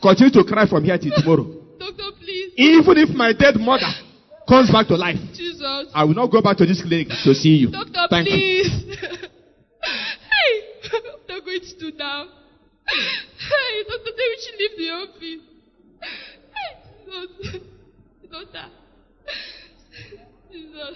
continue 0.00 0.32
to 0.32 0.44
cry 0.44 0.66
from 0.68 0.84
here 0.84 0.96
till 0.98 1.12
tomorrow. 1.16 1.44
Doctor, 1.78 2.12
please. 2.20 2.52
Even 2.56 2.96
if 2.96 3.10
my 3.10 3.32
dead 3.32 3.56
mother 3.56 3.88
comes 4.48 4.70
back 4.70 4.86
to 4.88 4.96
life, 4.96 5.18
Jesus. 5.34 5.88
I 5.92 6.04
will 6.04 6.14
not 6.14 6.30
go 6.30 6.40
back 6.40 6.56
to 6.58 6.66
this 6.66 6.80
clinic 6.80 7.08
to 7.08 7.34
see 7.34 7.56
you. 7.66 7.70
Doctor, 7.70 8.06
Thank 8.08 8.28
you. 8.28 8.36
please. 8.36 8.96
hey, 9.84 10.52
what 10.92 11.30
are 11.30 11.40
going 11.44 11.60
to 11.60 11.78
do 11.78 11.92
now? 11.98 12.28
Hey, 13.48 13.84
then 13.88 14.00
we 14.04 14.36
should 14.42 14.58
leave 14.58 14.76
the 14.78 14.90
office. 14.90 15.44
Hey, 16.54 16.72
Jesus. 17.04 17.30
Jesus. 20.52 20.94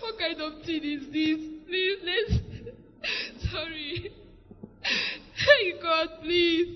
What 0.00 0.18
kind 0.18 0.40
of 0.40 0.64
thing 0.64 0.84
is 0.84 1.06
this? 1.06 1.40
Please, 1.66 1.98
let's. 2.04 2.32
Sorry. 3.50 4.12
Hey, 4.82 5.72
God, 5.82 6.08
please. 6.22 6.68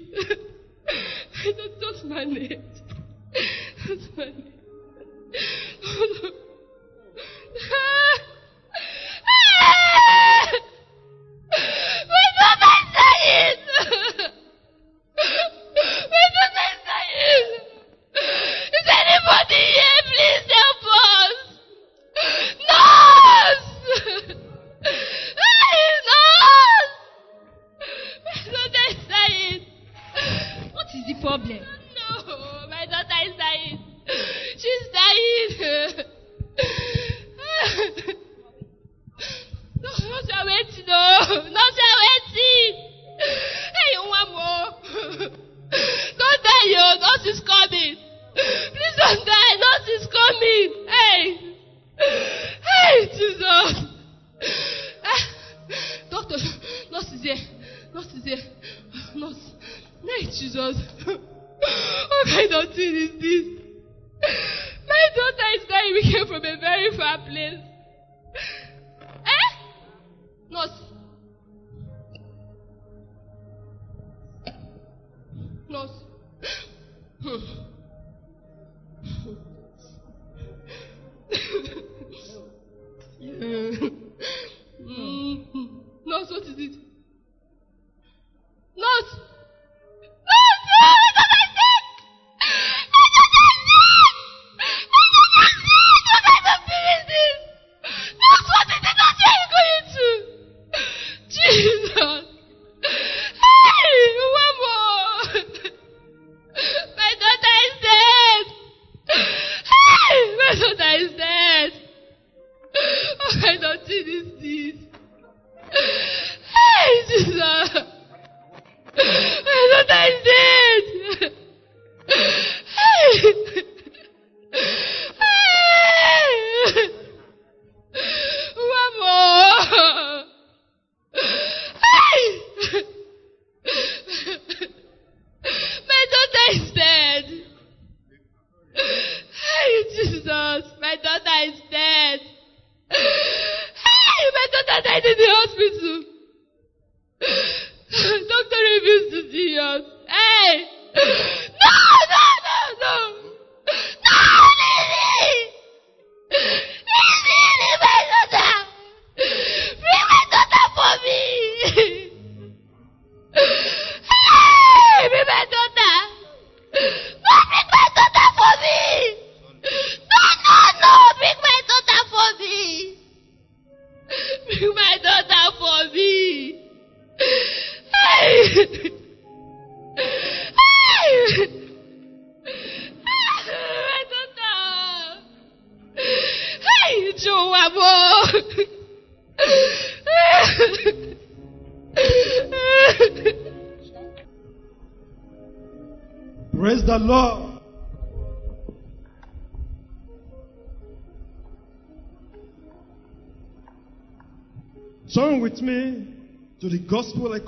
Don't 1.45 1.81
just 1.81 2.05
manage. 2.05 2.61
Just 3.87 4.17
manage. 4.17 4.45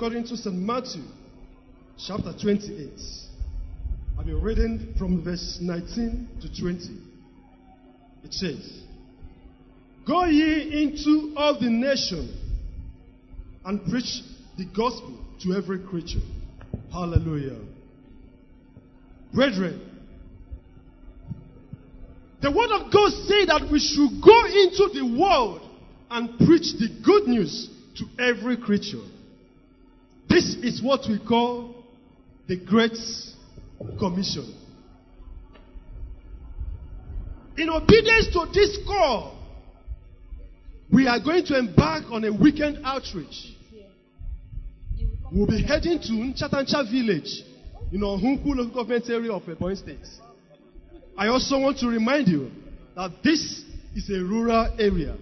According 0.03 0.27
to 0.27 0.35
St. 0.35 0.53
Matthew, 0.53 1.01
chapter 1.97 2.33
28. 2.41 2.89
I'll 4.17 4.25
be 4.25 4.33
reading 4.33 4.93
from 4.99 5.23
verse 5.23 5.59
19 5.61 6.27
to 6.41 6.61
20. 6.61 6.89
It 8.25 8.33
says, 8.33 8.81
Go 10.05 10.25
ye 10.25 10.83
into 10.83 11.33
all 11.37 11.57
the 11.57 11.69
nation 11.69 12.37
and 13.63 13.81
preach 13.89 14.23
the 14.57 14.65
gospel 14.75 15.17
to 15.43 15.53
every 15.53 15.79
creature. 15.79 16.19
Hallelujah. 16.91 17.61
Brethren, 19.33 19.89
the 22.41 22.51
word 22.51 22.71
of 22.71 22.91
God 22.91 23.09
says 23.09 23.47
that 23.47 23.69
we 23.71 23.79
should 23.79 24.21
go 24.21 24.45
into 24.47 24.99
the 24.99 25.17
world 25.17 25.61
and 26.11 26.37
preach 26.39 26.73
the 26.73 26.89
good 27.05 27.25
news 27.29 27.69
to 27.95 28.21
every 28.21 28.57
creature. 28.57 28.99
This 30.33 30.55
is 30.63 30.81
what 30.81 31.01
we 31.07 31.19
call 31.19 31.75
the 32.47 32.57
Great 32.57 32.97
Commission. 33.99 34.51
In 37.55 37.69
obedience 37.69 38.29
to 38.33 38.47
this 38.51 38.79
call, 38.87 39.37
we 40.91 41.05
are 41.07 41.19
going 41.19 41.45
to 41.45 41.59
embark 41.59 42.05
on 42.09 42.23
a 42.23 42.33
weekend 42.33 42.79
outreach. 42.83 43.53
We'll 45.31 45.45
be 45.45 45.61
heading 45.61 45.99
to 45.99 46.11
Nchatancha 46.11 46.89
village 46.89 47.43
in 47.91 48.01
Ohaukwu 48.01 48.55
local 48.55 48.73
government 48.73 49.07
area 49.11 49.31
of 49.33 49.43
Ebonyi 49.43 49.77
State. 49.77 50.07
I 51.15 51.27
also 51.27 51.59
want 51.59 51.77
to 51.81 51.87
remind 51.87 52.27
you 52.27 52.49
that 52.95 53.11
this 53.23 53.63
is 53.95 54.09
a 54.09 54.23
rural 54.23 54.75
area. 54.79 55.15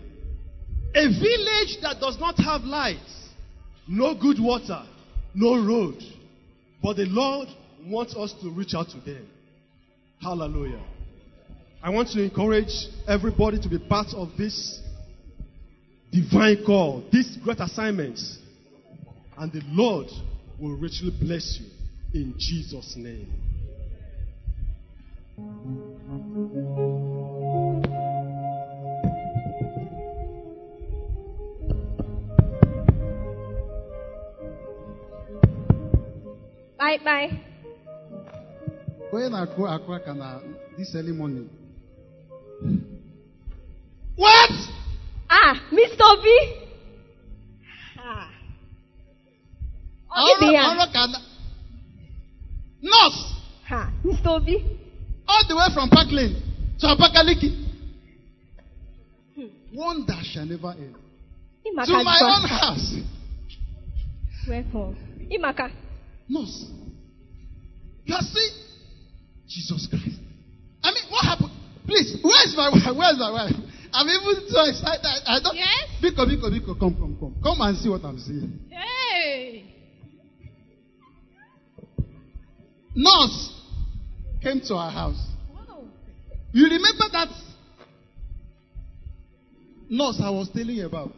A 0.95 1.03
village 1.03 1.81
that 1.81 1.97
does 1.99 2.17
not 2.17 2.37
have 2.37 2.61
lights, 2.61 3.27
no 3.89 4.15
good 4.15 4.37
water, 4.39 4.85
no 5.33 5.65
road. 5.65 6.01
But 6.81 6.97
the 6.97 7.05
Lord 7.05 7.47
wants 7.85 8.15
us 8.15 8.33
to 8.41 8.49
reach 8.49 8.73
out 8.75 8.89
to 8.89 8.99
them. 8.99 9.27
Hallelujah. 10.21 10.81
I 11.83 11.89
want 11.89 12.09
to 12.09 12.23
encourage 12.23 12.71
everybody 13.07 13.59
to 13.59 13.69
be 13.69 13.79
part 13.79 14.07
of 14.13 14.29
this 14.37 14.79
divine 16.11 16.63
call, 16.65 17.03
this 17.11 17.37
great 17.43 17.59
assignment. 17.59 18.19
And 19.37 19.51
the 19.51 19.61
Lord 19.65 20.07
will 20.59 20.77
richly 20.77 21.11
bless 21.19 21.59
you 21.59 21.67
in 22.13 22.35
Jesus' 22.37 22.95
name. 22.95 23.27
Bye 36.81 36.97
bye. 37.05 37.29
onye 39.13 39.29
na-akụ 39.29 39.61
akụ 39.73 39.89
aka 39.97 40.13
na 40.13 40.27
this 40.77 40.95
early 40.95 41.11
morning 41.11 41.47
What? 44.15 44.51
Ah, 45.29 45.53
Mr. 45.71 46.03
Obi. 46.13 46.37
Ah. 47.97 48.27
Ọ 50.09 50.39
dị 50.41 50.53
ya. 50.53 50.63
ọrụ 50.69 50.85
ka 50.93 51.03
na 51.07 51.19
nurse 52.81 53.21
Ha, 53.69 53.91
Mr. 54.03 54.29
Obi. 54.35 54.55
all 55.27 55.43
the 55.47 55.55
way 55.55 55.69
from 55.73 55.89
Parklane 55.89 56.35
to 56.79 56.87
Abakaliki 56.87 57.49
wonder 59.73 60.19
shall 60.23 60.45
never 60.45 60.71
end 60.71 60.95
Ịmaka 61.65 61.85
to 61.87 62.03
my 62.03 62.19
own 62.33 62.43
house 62.49 62.95
Welcome. 64.47 64.95
Ịmaka. 65.29 65.69
Nurse 66.31 66.57
you 68.07 68.15
are 68.15 68.25
seeing 68.33 68.55
Jesus 69.47 69.87
Christ 69.91 70.19
I 70.83 70.89
mean 70.95 71.05
what 71.11 71.23
happened 71.25 71.51
please 71.85 72.09
where 72.23 72.41
is 72.47 72.53
my 72.55 72.69
wife 72.71 72.95
where 72.99 73.11
is 73.13 73.19
my 73.19 73.31
wife 73.39 73.57
I'm 73.93 74.07
even 74.07 74.47
so 74.47 74.61
excited 74.71 75.03
I, 75.03 75.35
I 75.35 75.39
don't 75.43 75.55
Yes? 75.55 75.85
Biko 76.01 76.23
Biko 76.31 76.47
Biko 76.55 76.79
come 76.79 76.95
come 76.95 77.15
come 77.19 77.35
come 77.43 77.59
and 77.61 77.77
see 77.77 77.89
what 77.89 78.03
I'm 78.05 78.19
seeing 78.19 78.59
Hey! 78.69 79.65
nurse 82.95 83.53
came 84.41 84.59
to 84.67 84.75
our 84.75 84.91
house. 84.91 85.21
Wow. 85.53 85.83
You 86.51 86.63
remember 86.65 87.05
that 87.13 87.29
nurse 89.89 90.19
I 90.23 90.29
was 90.29 90.49
telling 90.49 90.75
you 90.75 90.85
about? 90.87 91.13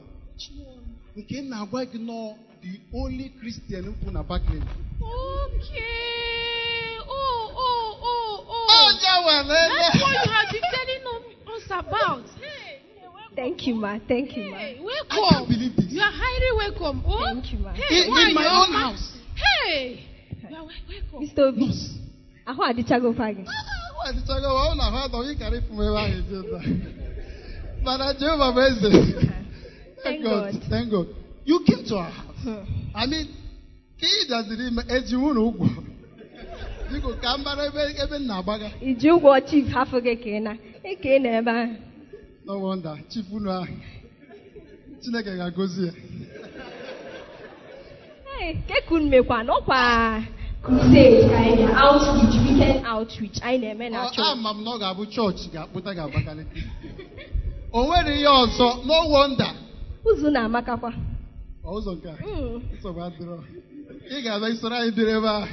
Nke 1.18 1.42
na-agwa 1.50 1.86
gị 1.86 2.00
nọ 2.00 2.36
the 2.64 2.80
only 2.94 3.30
Christian 3.40 3.94
kwụ 4.02 4.12
na 4.12 4.24
Barclays. 4.24 4.64
Okay. 5.02 6.98
Oh, 7.08 7.52
oh, 7.56 7.98
oh, 8.04 8.46
oh. 8.48 8.66
oh 8.70 8.88
Onye 8.88 9.12
nwere 9.24 9.48
That's 9.48 9.96
ebe. 9.96 10.04
what 10.04 10.14
you 10.14 10.32
have 10.32 10.52
been 10.52 10.68
telling 10.78 11.04
us- 11.14 11.64
us 11.64 11.72
about. 11.72 12.26
Hey, 12.40 12.80
Thank 13.36 13.68
you, 13.68 13.76
ma. 13.76 14.00
Thank 14.08 14.38
you, 14.38 14.52
ma. 14.52 14.58
hey, 14.58 14.78
I 14.78 14.84
welcome. 14.84 15.30
can't 15.30 15.48
believe 15.50 15.76
this. 15.76 15.92
You 15.92 16.02
are 16.02 16.12
highly 16.12 16.52
welcome. 16.58 17.04
Oh, 17.06 17.26
Thank 17.26 17.54
you, 17.54 17.60
ma. 17.60 17.74
Hey, 17.74 18.02
In, 18.08 18.18
in 18.30 18.34
my 18.34 18.48
own 18.48 18.72
ma- 18.74 18.80
house. 18.92 19.18
Hey, 19.36 20.00
you 20.50 20.56
are 20.56 20.64
wel- 20.64 20.86
welcome. 20.90 21.20
Mr. 21.28 21.40
Obi. 21.50 21.66
Nurse. 21.68 21.90
Ahụ 22.46 22.62
adịchagokwa 22.64 23.34
gị. 23.34 23.44
Wadịchaga 24.00 24.48
ọ 24.48 24.76
na 24.78 24.84
ahụ 24.84 24.98
adọghị 25.06 25.36
karị 25.40 25.60
fụ 25.68 25.74
m 25.74 25.82
ebe 25.82 25.98
ahụ 26.00 26.14
eje 26.20 26.38
taa. 26.52 26.64
Mana 27.84 28.14
Jehova 28.14 28.52
bụ 28.56 28.60
eze. 28.68 28.90
Thank 28.92 30.04
Thank 30.04 30.24
God. 30.24 30.52
God. 30.54 30.64
Thank 30.70 30.90
God. 30.92 31.08
You 31.46 31.60
came 31.66 31.84
to 31.86 31.96
our 31.98 32.10
house. 32.12 32.23
Hmm. 32.44 32.64
I 32.96 33.06
mean, 33.08 33.28
ka 34.00 34.06
ị 34.08 34.28
daziri 34.30 34.68
ime 34.68 34.82
eji 34.96 35.16
nwụrụ 35.16 35.42
ụgwọ. 35.50 35.68
Biko 36.92 37.10
ka 37.22 37.30
m 37.38 37.44
mara 37.44 37.64
ebe 37.70 38.18
m 38.20 38.28
na-agbaga. 38.28 38.68
Iji 38.82 39.08
ụgwọ 39.16 39.32
chief 39.48 39.68
hafụ 39.74 39.98
gị 40.06 40.14
ka 40.24 40.30
ị 40.38 40.40
na. 40.42 40.52
Eke 40.84 41.20
na 41.20 41.30
ebe 41.40 41.52
ahụ. 41.52 41.76
No 42.46 42.54
wonder. 42.60 42.96
Chief 43.10 43.26
unu 43.32 43.50
ahụ. 43.52 43.74
Chineke 45.02 45.32
ga-agọzi 45.40 45.86
ya. 45.88 45.94
Hey, 48.40 48.54
kekun 48.68 49.04
mekwa 49.10 49.38
n'ọkwa 49.48 49.80
crusade 50.64 51.28
ka 51.30 51.38
anyị 51.38 51.56
bịa 51.58 51.76
outreach 51.86 52.36
weekend 52.46 52.86
outreach 52.94 53.38
anyị 53.42 53.58
na-eme 53.62 53.90
na 53.90 53.98
chọọchị 54.06 54.22
ama 54.32 54.50
m 54.54 54.64
na 54.64 54.72
ọ 54.72 54.80
ga-abụ 54.82 55.04
chọọchị 55.14 55.46
ga-akpụta 55.54 55.90
gị 55.96 56.02
Abakaliki 56.06 56.62
o 57.72 57.80
nwere 57.88 58.12
ihe 58.20 58.28
ọzọ 58.44 58.68
no 58.88 58.96
wonder 59.14 59.54
ụzụ 60.10 60.28
na-amakakwa 60.32 60.92
ụzọ 61.66 61.92
nke 61.96 62.10
a 62.10 62.16
ị 64.16 64.22
ga-abịa 64.24 64.50
isoro 64.54 64.76
anyị 64.76 64.92
biri 64.96 65.12
ebe 65.12 65.28
a. 65.30 65.48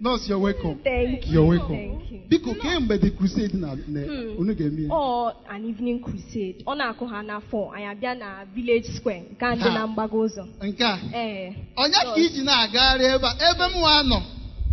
Nọọsụ 0.00 0.28
you're 0.28 0.40
welcome. 0.44 0.78
You're 1.26 1.48
welcome. 1.48 2.00
Biko 2.28 2.54
kemgbe 2.54 2.98
the 3.00 3.10
crusade 3.10 3.54
na 3.54 3.68
Hmm. 3.74 4.38
unu 4.38 4.54
ga-eme? 4.54 4.88
Ọ 4.88 5.32
an 5.48 5.64
evening 5.68 6.00
crusade. 6.02 6.62
Ọ 6.66 6.74
na-akụ 6.76 7.06
ha 7.08 7.22
n'afọ. 7.22 7.70
Anyị 7.74 7.86
abịa 7.90 8.14
na 8.18 8.44
village 8.54 8.88
square 8.96 9.20
nke 9.32 9.44
a 9.46 9.54
dị 9.56 9.74
na 9.74 9.86
mgbago 9.86 10.18
ụzọ. 10.26 10.44
Nke 10.62 10.84
a? 10.84 10.98
Ee 11.14 11.52
onye 11.76 11.92
ka 12.04 12.16
iji 12.16 12.42
na-agagharị 12.44 13.04
ebe 13.14 13.26
a? 13.26 13.32
Ebe 13.50 13.64
m 13.68 13.80
nwa 13.80 14.02
nọ. 14.02 14.20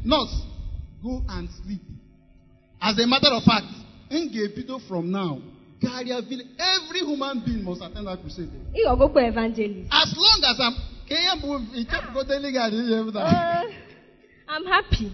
Nọọsụ 0.06 0.42
go 1.04 1.22
and 1.30 1.50
sleep. 1.50 1.82
As 2.80 2.98
a 3.00 3.08
matter 3.08 3.34
of 3.34 3.44
fact 3.44 3.68
m 4.12 4.30
ga-ebido 4.30 4.80
from 4.88 5.12
now. 5.12 5.42
Gagharịa 5.82 6.22
village 6.22 6.50
every 6.58 7.00
human 7.10 7.40
being 7.46 7.64
must 7.64 7.82
attend 7.82 8.06
that 8.08 8.20
crusade 8.22 8.50
ịghọgokwa 8.74 9.22
evangelist 9.28 9.88
as 9.92 10.10
long 10.18 10.40
as 10.52 10.60
I'm 10.60 10.74
ka 11.10 11.16
ihe 11.16 11.36
mbụ 11.36 11.50
ichepụgodeli 11.80 12.52
gị 12.52 12.60
adị 12.66 12.78
ihe 12.78 13.00
m 13.04 13.12
na 13.14 13.22
Uh, 14.50 14.54
I'm 14.56 14.66
happy. 14.66 15.12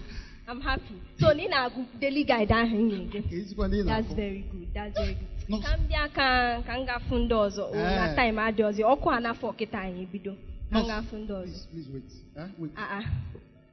I'm 0.48 0.60
happy. 0.60 0.94
So 1.20 1.26
ị 1.32 1.48
na-agụ 1.48 1.84
daily 2.00 2.24
guide 2.24 2.54
ahụ 2.54 2.76
ị 2.76 3.10
That's 3.12 3.86
na-akpọ 3.86 4.14
very 4.16 4.44
good. 4.52 4.68
That's 4.74 4.94
very 4.98 5.14
good. 5.14 5.28
No. 5.48 5.58
Ka 5.60 5.76
m 5.76 5.80
bịa 5.88 6.08
ka 6.14 6.62
ka 6.66 6.74
m 6.78 6.86
gafu 6.86 7.14
ndị 7.18 7.34
ọzọ 7.46 7.62
o, 7.70 7.74
na 7.74 8.06
Eh. 8.10 8.14
time 8.16 8.38
adị 8.42 8.62
ọzọ 8.62 8.82
ọkụ 8.94 9.08
a 9.16 9.18
n'afọ 9.20 9.52
kịta 9.58 9.78
anyị 9.80 10.02
ebido 10.02 10.32
ka 10.72 10.78
m 10.80 10.86
gafu 10.88 11.16
ndị 11.16 11.32
ọzọ. 11.32 11.42
please 11.44 11.66
please 11.70 11.88
wait 11.94 12.10
eh, 12.36 12.48
wait 12.58 12.72
Ah, 12.76 12.98
ah. 12.98 13.04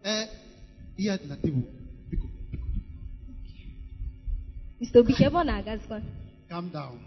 eh 0.04 0.28
ihe 0.98 1.18
dị 1.18 1.28
na 1.30 1.36
tebụl 1.36 1.64
biko 2.10 2.28
Mr. 4.82 4.98
Obike 5.00 5.24
ebe 5.26 5.38
ọ 5.38 5.44
na-agazikwa. 5.46 6.02
Calm 6.52 6.70
down 6.74 6.98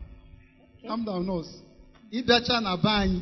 calm 0.88 1.05
down 1.05 1.22
nọọsụ 1.26 1.59
ịbịacha 2.16 2.61
na 2.62 2.76
be 2.76 2.90
anyị 3.03 3.20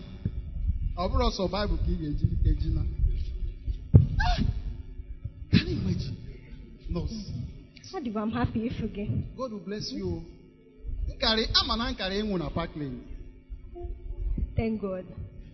ọ 0.96 1.02
bụrụ 1.10 1.24
ọsọ 1.30 1.42
baịbụl 1.52 1.78
ka 1.84 1.90
ị 1.92 1.96
ga-eji 2.00 2.26
ejina 2.50 2.82
Ah! 4.24 4.38
Can 5.50 5.66
you 5.68 5.76
imagine? 5.80 6.16
nọọsụ 6.90 7.32
Adịkwa 7.96 8.26
m 8.26 8.30
happy 8.32 8.60
ịfụ 8.68 8.86
gị. 8.94 9.04
God 9.36 9.52
will 9.52 9.64
bless 9.66 9.92
you. 9.92 10.08
o. 10.16 10.22
Nkari, 11.14 11.46
ama 11.60 11.76
na 11.76 11.90
nkari 11.90 12.20
ịnwụ 12.22 12.38
na 12.38 12.50
Parkland. 12.50 12.98
Thank 14.56 14.80
God. 14.80 15.04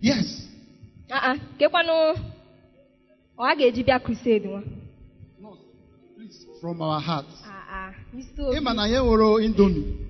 Yes. 0.01 0.47
Ah. 1.09 1.35
Kekwanụ 1.59 2.15
ọ 3.37 3.43
a 3.49 3.55
ga-eji 3.55 3.83
bịa 3.83 3.99
crusade 3.99 4.39
nwa. 4.47 4.61
Please, 6.15 6.45
from 6.61 6.81
our 6.81 7.01
hearts. 7.01 7.35
Obi. 8.39 8.57
Ịma 8.57 8.73
na 8.73 8.83
anyị 8.83 8.97
nwere 9.03 9.45
indomie. 9.45 10.08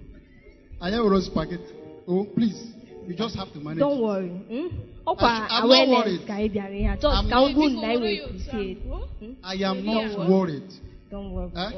Anyị 0.81 0.97
nwere 0.97 1.21
spaghetti. 1.21 1.73
Oh, 2.07 2.23
please. 2.35 2.59
You 3.07 3.15
just 3.15 3.35
have 3.35 3.51
to 3.53 3.59
manage. 3.59 3.79
Don't 3.79 4.01
worry. 4.01 4.29
Hmm? 4.29 4.67
Ọkwa 5.05 5.23
I'm- 5.29 5.41
I'm 5.41 5.49
not 5.49 5.63
awareness 5.63 6.05
worried. 6.05 6.27
ka 6.27 6.33
anyị 6.33 6.49
bịara 6.51 6.75
ihe 6.75 6.87
a. 6.89 6.95
Just 6.95 7.15
I'm 7.17 7.29
not- 7.29 7.49
m 7.49 7.55
gwu 7.55 7.69
na 7.69 7.87
anyị 7.87 7.99
nwere 7.99 8.27
crusade. 8.27 8.77
Hmm? 9.19 9.33
I 9.43 9.55
am 9.63 9.85
not 9.85 10.29
worried. 10.29 10.69
Don't 11.11 11.31
worry. 11.33 11.51
Eh? 11.55 11.71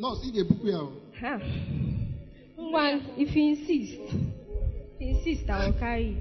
Nọọsụ, 0.00 0.24
ị 0.26 0.30
ga-ebukwa 0.34 0.70
ya. 0.70 0.78
o. 0.78 0.92
Huh. 1.20 1.40
Ngwa, 2.58 3.00
if 3.18 3.36
you 3.36 3.44
insist, 3.48 4.00
if 4.00 5.00
you 5.00 5.08
insist, 5.08 5.50
I 5.50 5.66
will 5.66 5.72
carry 5.78 6.08
it. 6.10 6.16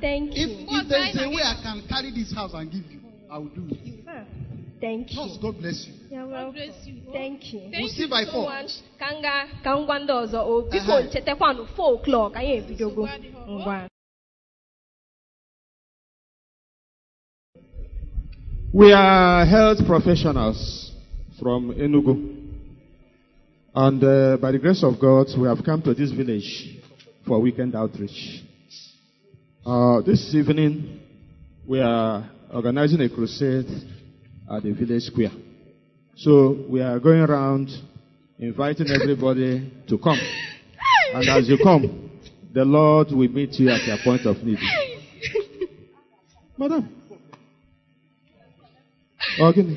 Thank 0.00 0.32
If, 0.36 0.48
you. 0.50 0.66
if 0.80 0.88
there 0.88 1.08
is 1.10 1.16
a 1.16 1.28
way 1.28 1.42
I 1.42 1.54
can 1.62 1.82
carry 1.88 2.10
this 2.10 2.32
house 2.32 2.54
and 2.54 2.70
give 2.70 2.84
you, 2.92 3.00
I 3.30 3.38
will 3.38 3.50
do 3.54 3.64
it. 3.70 4.04
Huh. 4.06 4.24
Thank 4.84 5.14
you. 5.14 5.20
Nọọsụ, 5.20 5.40
God 5.40 5.54
bless 5.60 5.86
you. 5.86 5.94
You're 6.10 6.26
welcome. 6.26 7.12
Thank 7.12 7.54
you. 7.54 7.60
We'll 7.72 7.88
see 7.88 8.06
by 8.06 8.24
four. 8.26 8.44
Ka 9.00 9.08
m 9.14 9.22
gaa 9.22 9.46
ka 9.64 9.70
m 9.78 9.86
gwa 9.86 9.96
ndị 9.98 10.12
ọzọ 10.12 10.40
o 10.44 10.62
biko 10.68 10.92
Ehe. 11.00 11.08
4 11.32 11.94
o'clock 11.94 12.34
anyị 12.36 12.52
ebidogo. 12.58 13.08
Ngwa. 13.48 13.88
We 18.74 18.92
are 18.92 19.46
health 19.46 19.86
professionals 19.86 20.92
from 21.40 21.72
Enugu. 21.72 22.14
And 23.74 24.04
uh, 24.04 24.36
by 24.36 24.52
the 24.52 24.58
grace 24.58 24.82
of 24.84 25.00
God, 25.00 25.28
we 25.38 25.48
have 25.48 25.64
come 25.64 25.80
to 25.82 25.94
this 25.94 26.10
village 26.12 26.76
for 27.26 27.40
weekend 27.40 27.74
outreach. 27.74 28.42
Uh, 29.64 30.02
this 30.02 30.34
evening, 30.34 31.00
we 31.66 31.80
are 31.80 32.28
organizing 32.52 33.00
a 33.00 33.08
crusade 33.08 33.93
at 34.50 34.62
the 34.62 34.72
village 34.72 35.02
square. 35.02 35.32
So 36.16 36.64
we 36.68 36.80
are 36.80 36.98
going 37.00 37.20
around 37.20 37.70
inviting 38.38 38.90
everybody 38.90 39.72
to 39.88 39.98
come. 39.98 40.18
And 41.14 41.28
as 41.28 41.48
you 41.48 41.58
come, 41.62 42.10
the 42.52 42.64
Lord 42.64 43.08
will 43.10 43.28
meet 43.28 43.52
you 43.54 43.70
at 43.70 43.84
your 43.84 43.98
point 44.04 44.26
of 44.26 44.36
need. 44.44 44.58
Madam. 46.56 46.88
Oh, 49.40 49.46
okay. 49.46 49.76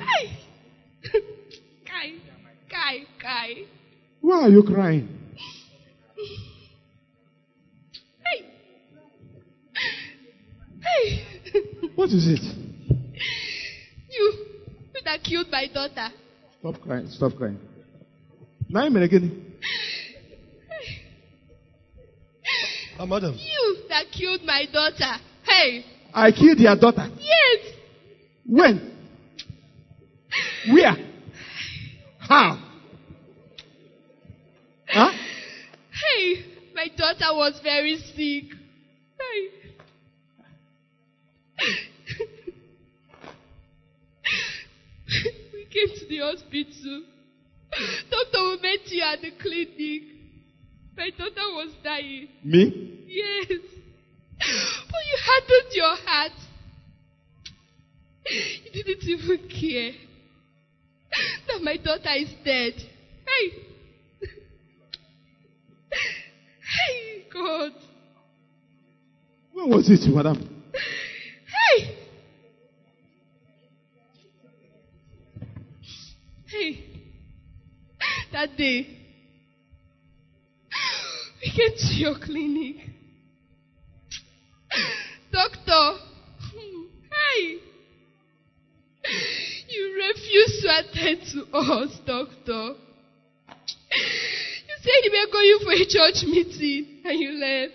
Kai, 1.85 2.13
Kai, 2.69 3.05
Kai. 3.19 3.53
Why 4.21 4.41
are 4.41 4.49
you 4.49 4.61
crying? 4.61 5.07
Hey. 8.23 8.45
Hey. 10.81 11.89
What 11.95 12.09
is 12.09 12.27
it? 12.27 12.66
That 15.07 15.23
killed 15.23 15.47
my 15.49 15.67
daughter. 15.73 16.09
Stop 16.59 16.81
crying. 16.81 17.09
Stop 17.09 17.35
crying. 17.37 17.57
Now 18.67 18.85
again. 18.87 19.53
Ah, 22.99 23.05
madam. 23.05 23.37
You 23.39 23.77
that 23.89 24.05
killed 24.11 24.41
my 24.43 24.65
daughter. 24.73 25.21
Hey. 25.43 25.85
I 26.11 26.31
killed 26.31 26.57
your 26.57 26.75
daughter. 26.75 27.07
Yes. 27.19 27.75
When? 28.43 28.91
Where? 30.71 30.95
How? 32.17 32.57
Huh? 34.87 35.11
Hey. 35.91 36.43
My 36.73 36.87
daughter 36.97 37.35
was 37.35 37.59
very 37.63 37.97
sick. 37.97 38.51
Hey. 39.19 39.57
Came 45.71 45.87
to 45.87 46.05
the 46.07 46.17
hospital. 46.19 47.03
Doctor, 48.11 48.43
we 48.43 48.59
met 48.61 48.87
you 48.87 49.01
at 49.01 49.21
the 49.21 49.31
clinic. 49.41 50.03
My 50.95 51.09
daughter 51.11 51.47
was 51.53 51.73
dying. 51.83 52.27
Me? 52.43 53.03
Yes. 53.07 53.59
But 54.39 55.01
you 55.09 55.17
hardened 55.25 55.73
your 55.73 55.95
heart. 56.05 56.31
You 58.29 58.83
didn't 58.83 59.03
even 59.03 59.47
care 59.49 59.91
that 61.47 61.61
my 61.61 61.77
daughter 61.77 62.13
is 62.17 62.29
dead. 62.43 62.73
Hey. 63.25 63.63
Hey, 66.67 67.23
God. 67.33 67.71
When 69.53 69.69
was 69.69 69.89
it, 69.89 70.13
madam? 70.13 70.56
Hey. 76.57 76.83
That 78.31 78.57
day, 78.57 78.87
we 81.41 81.51
came 81.51 81.77
to 81.77 81.93
your 81.93 82.15
clinic. 82.15 82.77
Doctor, 85.31 85.99
hmm. 86.39 86.83
hey. 87.11 87.57
You 89.69 90.03
refused 90.09 90.61
to 90.63 90.79
attend 90.79 91.21
to 91.33 91.57
us, 91.57 91.99
doctor. 92.05 92.73
You 94.65 94.75
said 94.81 94.99
you 95.03 95.11
were 95.11 95.31
going 95.31 95.59
for 95.63 95.73
a 95.73 95.85
church 95.85 96.23
meeting 96.25 97.01
and 97.05 97.19
you 97.19 97.31
left. 97.33 97.73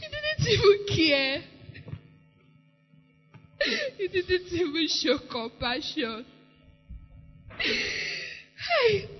You 0.00 0.08
didn't 0.10 0.48
even 0.48 0.96
care. 0.96 1.57
You 3.98 4.08
didn't 4.08 4.52
even 4.52 4.88
show 4.88 5.18
compassion. 5.30 6.24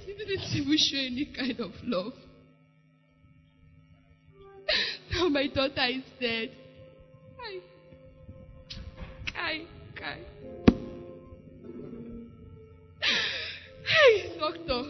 You 0.07 0.15
didn't 0.17 0.55
even 0.55 0.79
show 0.79 0.97
any 0.97 1.27
kind 1.37 1.61
of 1.61 1.73
love. 1.85 2.13
Now 5.13 5.29
my 5.29 5.47
daughter 5.49 5.87
is 5.89 6.05
dead. 6.21 6.51
Kai, 7.37 7.61
Kai, 9.33 9.67
Kai. 9.97 10.19
Hey, 13.01 14.39
doctor. 14.39 14.83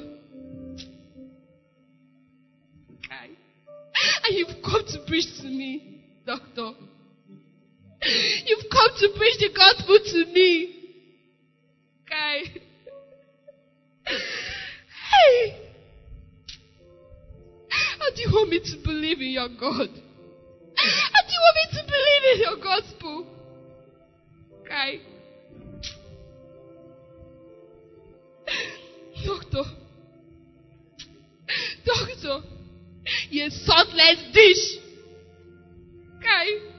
Kai. 3.08 3.30
And 4.24 4.36
you've 4.36 4.62
come 4.62 4.84
to 4.88 4.98
preach 5.06 5.30
to 5.40 5.46
me, 5.46 6.02
doctor. 6.26 6.72
You've 8.08 8.70
come 8.70 8.90
to 8.98 9.08
preach 9.16 9.38
the 9.38 9.50
gospel 9.54 9.98
to 9.98 10.32
me. 10.32 10.74
Guy. 12.08 12.42
Hey. 15.10 15.56
How 17.68 18.10
do 18.14 18.22
you 18.22 18.30
want 18.32 18.48
me 18.50 18.60
to 18.60 18.76
believe 18.82 19.20
in 19.20 19.28
your 19.28 19.48
God? 19.48 19.90
How 20.76 21.22
do 21.26 21.32
you 21.32 21.40
want 21.44 21.56
me 21.56 21.66
to 21.72 21.82
believe 21.84 22.24
in 22.32 22.40
your 22.40 22.56
gospel? 22.62 23.26
Guy. 24.66 25.00
Doctor. 29.26 29.64
Doctor. 31.84 32.40
You 33.30 33.50
saltless 33.50 34.32
dish. 34.32 34.78
Guy. 36.22 36.77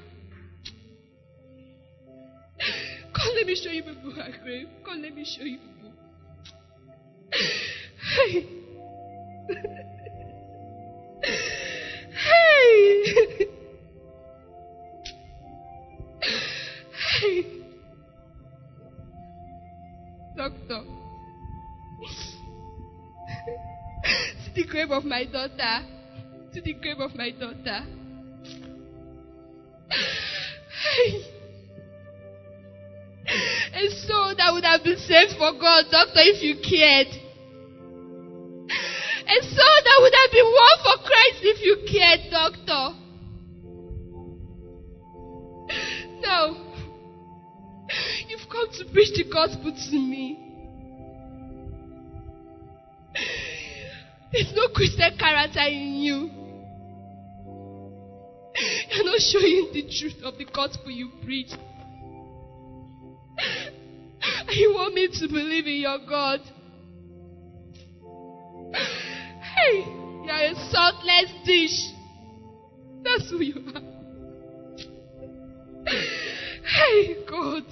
Come, 3.13 3.33
let 3.35 3.45
me 3.45 3.55
show 3.55 3.69
you 3.69 3.83
people 3.83 4.11
her 4.11 4.31
grave. 4.43 4.67
Come, 4.85 5.01
let 5.01 5.15
me 5.15 5.25
show 5.25 5.43
you 5.43 5.57
people. 5.57 5.91
Hey. 8.01 8.47
hey. 12.11 13.47
hey. 17.21 17.45
Doctor. 20.35 20.83
to 24.45 24.53
the 24.55 24.63
grave 24.65 24.91
of 24.91 25.03
my 25.05 25.25
daughter. 25.25 25.85
To 26.53 26.61
the 26.61 26.73
grave 26.73 26.99
of 26.99 27.15
my 27.15 27.31
daughter. 27.31 27.85
Hey. 29.89 31.38
And 33.73 33.91
so 33.91 34.33
that 34.35 34.51
would 34.51 34.65
have 34.65 34.83
been 34.83 34.97
saved 34.97 35.33
for 35.37 35.53
God, 35.53 35.85
doctor, 35.91 36.21
if 36.21 36.41
you 36.41 36.55
cared. 36.57 37.07
And 39.29 39.43
so 39.43 39.65
that 39.85 39.97
would 40.01 40.13
have 40.13 40.31
been 40.31 40.45
won 40.45 40.75
for 40.83 40.97
Christ 41.05 41.39
if 41.43 41.61
you 41.61 41.77
cared, 41.85 42.31
doctor. 42.31 42.97
No. 46.21 46.65
You've 48.27 48.49
come 48.49 48.67
to 48.79 48.85
preach 48.91 49.15
the 49.15 49.23
gospel 49.31 49.71
to 49.71 49.95
me. 49.97 50.49
There's 54.31 54.53
no 54.55 54.67
Christian 54.69 55.17
character 55.17 55.61
in 55.61 55.95
you. 55.95 56.29
You're 58.91 59.05
not 59.05 59.19
showing 59.21 59.69
the 59.73 59.83
truth 59.99 60.23
of 60.23 60.37
the 60.37 60.45
gospel 60.45 60.91
you 60.91 61.09
preach. 61.23 61.51
You 64.53 64.73
want 64.73 64.95
me 64.95 65.07
to 65.07 65.27
believe 65.27 65.67
in 65.67 65.75
your 65.75 65.99
God? 65.99 66.39
Hey, 68.73 69.85
you're 70.25 70.35
a 70.35 70.55
saltless 70.71 71.31
dish. 71.45 71.93
That's 73.03 73.29
who 73.29 73.41
you 73.41 73.61
are. 73.75 73.81
Hey, 76.65 77.15
God. 77.29 77.63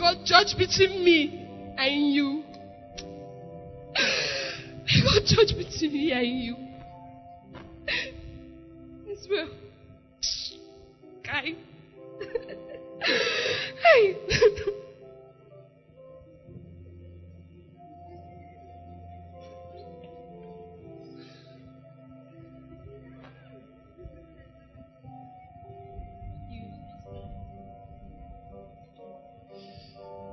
God 0.00 0.24
judge 0.24 0.56
between 0.56 1.04
me 1.04 1.74
and 1.76 2.12
you. 2.14 2.42
God 3.94 5.22
judge 5.26 5.54
between 5.56 5.92
me 5.92 6.12
and 6.12 6.40
you. 6.40 6.56
As 9.12 9.28
well. 9.28 9.50
Guy. 11.22 11.54
hey. 13.94 14.16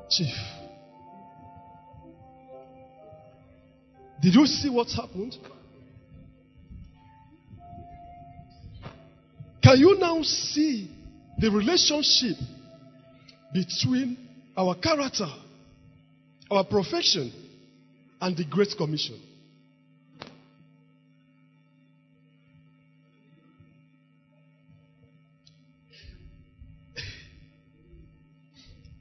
Chief, 0.10 0.34
did 4.22 4.34
you 4.34 4.46
see 4.46 4.70
what 4.70 4.88
happened? 4.96 5.36
Can 9.62 9.80
you 9.80 9.98
now 10.00 10.22
see 10.22 10.90
the 11.38 11.52
relationship 11.52 12.38
between 13.58 14.16
our 14.56 14.76
character, 14.76 15.28
our 16.52 16.64
profession, 16.64 17.34
and 18.22 18.38
the 18.38 18.46
Great 18.46 18.70
Commission? 18.78 19.20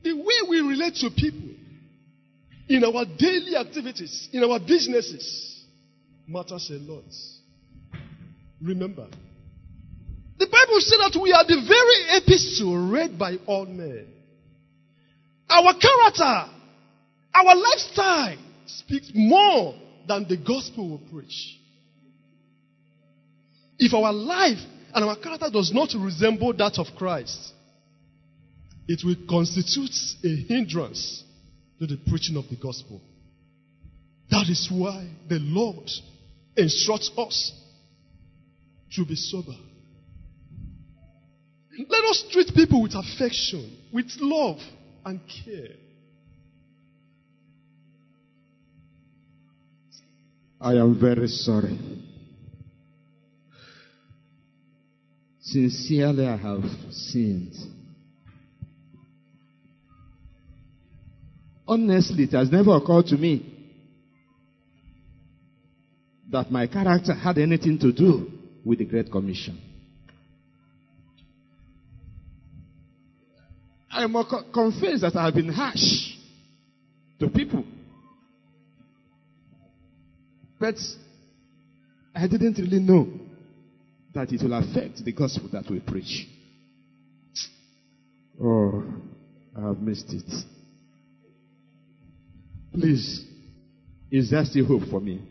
The 0.02 0.14
way 0.14 0.48
we 0.48 0.60
relate 0.60 0.94
to 0.96 1.10
people 1.10 1.50
in 2.68 2.82
our 2.82 3.04
daily 3.04 3.56
activities, 3.56 4.30
in 4.32 4.42
our 4.42 4.58
businesses, 4.58 5.64
matters 6.26 6.70
a 6.70 6.78
lot. 6.78 7.04
Remember, 8.62 9.06
the 10.38 10.46
Bible 10.46 10.80
said 10.80 10.98
that 11.00 11.20
we 11.20 11.32
are 11.32 11.44
the 11.44 11.60
very 11.68 12.22
epistle 12.22 12.88
read 12.88 13.18
by 13.18 13.36
all 13.46 13.66
men. 13.66 14.15
Our 15.56 15.72
character, 15.72 16.50
our 17.34 17.54
lifestyle 17.56 18.36
speaks 18.66 19.10
more 19.14 19.74
than 20.06 20.28
the 20.28 20.36
gospel 20.36 20.90
will 20.90 21.10
preach. 21.10 21.58
If 23.78 23.94
our 23.94 24.12
life 24.12 24.58
and 24.94 25.04
our 25.04 25.16
character 25.16 25.48
does 25.50 25.72
not 25.72 25.94
resemble 25.96 26.52
that 26.52 26.78
of 26.78 26.88
Christ, 26.98 27.54
it 28.86 29.00
will 29.02 29.16
constitute 29.28 29.94
a 30.24 30.36
hindrance 30.46 31.24
to 31.78 31.86
the 31.86 31.96
preaching 32.06 32.36
of 32.36 32.48
the 32.50 32.56
gospel. 32.56 33.00
That 34.30 34.48
is 34.50 34.68
why 34.70 35.08
the 35.26 35.38
Lord 35.38 35.90
instructs 36.54 37.10
us 37.16 37.52
to 38.92 39.06
be 39.06 39.14
sober. 39.14 39.56
Let 41.88 42.04
us 42.04 42.24
treat 42.30 42.54
people 42.54 42.82
with 42.82 42.94
affection, 42.94 43.78
with 43.92 44.10
love 44.20 44.58
and 45.06 45.20
care. 45.28 45.76
I 50.60 50.72
am 50.72 50.98
very 50.98 51.28
sorry. 51.28 51.78
Sincerely, 55.40 56.26
I 56.26 56.36
have 56.36 56.64
sinned. 56.90 57.54
Honestly, 61.68 62.24
it 62.24 62.32
has 62.32 62.50
never 62.50 62.74
occurred 62.74 63.06
to 63.06 63.16
me 63.16 63.52
that 66.32 66.50
my 66.50 66.66
character 66.66 67.14
had 67.14 67.38
anything 67.38 67.78
to 67.78 67.92
do 67.92 68.28
with 68.64 68.80
the 68.80 68.84
Great 68.84 69.12
Commission. 69.12 69.56
I 73.96 74.06
must 74.06 74.28
co- 74.28 74.42
confess 74.52 75.00
that 75.00 75.16
I 75.16 75.24
have 75.24 75.34
been 75.34 75.48
harsh 75.48 76.16
to 77.18 77.28
people. 77.28 77.64
But 80.60 80.76
I 82.14 82.26
didn't 82.26 82.58
really 82.58 82.78
know 82.78 83.08
that 84.14 84.32
it 84.32 84.42
will 84.42 84.52
affect 84.52 85.02
the 85.04 85.12
gospel 85.12 85.48
that 85.52 85.70
we 85.70 85.80
preach. 85.80 86.28
Oh, 88.42 88.84
I 89.56 89.68
have 89.68 89.78
missed 89.78 90.12
it. 90.12 90.30
Please, 92.72 93.24
is 94.10 94.30
there 94.30 94.44
still 94.44 94.66
hope 94.66 94.88
for 94.90 95.00
me? 95.00 95.22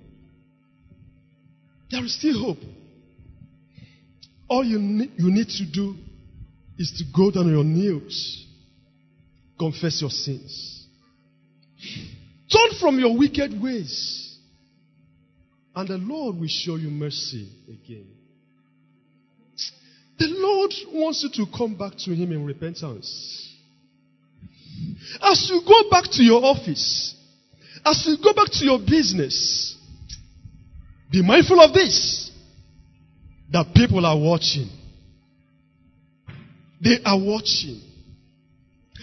There 1.92 2.04
is 2.04 2.18
still 2.18 2.40
hope. 2.44 2.58
All 4.48 4.64
you 4.64 4.80
need, 4.80 5.12
you 5.18 5.30
need 5.32 5.50
to 5.50 5.66
do 5.72 5.96
is 6.80 6.92
to 6.98 7.04
go 7.16 7.30
down 7.30 7.46
on 7.46 7.52
your 7.52 7.64
knees, 7.64 8.45
confess 9.58 10.02
your 10.02 10.10
sins, 10.10 10.86
turn 12.52 12.80
from 12.80 13.00
your 13.00 13.18
wicked 13.18 13.62
ways, 13.62 14.38
and 15.76 15.88
the 15.88 15.98
Lord 15.98 16.38
will 16.38 16.48
show 16.48 16.76
you 16.76 16.90
mercy 16.90 17.50
again. 17.68 18.08
The 20.18 20.28
Lord 20.28 20.74
wants 20.94 21.24
you 21.24 21.46
to 21.46 21.52
come 21.58 21.76
back 21.76 21.94
to 22.06 22.12
Him 22.16 22.32
in 22.32 22.46
repentance. 22.46 23.54
As 25.22 25.50
you 25.50 25.62
go 25.66 25.90
back 25.90 26.06
to 26.12 26.24
your 26.24 26.44
office, 26.44 27.16
as 27.86 28.06
you 28.08 28.18
go 28.24 28.34
back 28.34 28.48
to 28.52 28.66
your 28.66 28.80
business, 28.80 29.78
be 31.12 31.22
mindful 31.22 31.60
of 31.60 31.74
this 31.74 32.32
that 33.52 33.74
people 33.76 34.06
are 34.06 34.18
watching. 34.18 34.70
They 36.82 36.98
are 37.06 37.20
watching. 37.20 37.82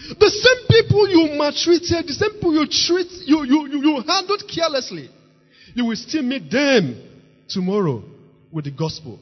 The 0.09 0.29
same 0.29 0.67
people 0.67 1.07
you 1.07 1.37
maltreated, 1.37 2.07
the 2.07 2.13
same 2.13 2.31
people 2.31 2.53
you 2.53 2.67
treat, 2.67 3.07
you, 3.25 3.43
you, 3.43 3.67
you, 3.67 3.81
you 3.83 4.03
handled 4.05 4.43
carelessly, 4.53 5.09
you 5.73 5.85
will 5.85 5.95
still 5.95 6.23
meet 6.23 6.51
them 6.51 7.01
tomorrow 7.47 8.03
with 8.51 8.65
the 8.65 8.71
gospel. 8.71 9.19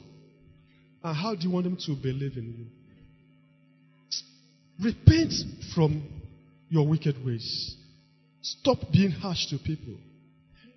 And 1.04 1.16
how 1.16 1.36
do 1.36 1.42
you 1.42 1.52
want 1.52 1.66
them 1.66 1.78
to 1.86 1.96
believe 1.96 2.38
in 2.38 2.56
you? 2.58 2.66
Repent 4.84 5.34
from 5.76 6.04
your 6.70 6.88
wicked 6.88 7.24
ways. 7.24 7.76
Stop 8.42 8.80
being 8.92 9.12
harsh 9.12 9.48
to 9.48 9.58
people. 9.60 9.94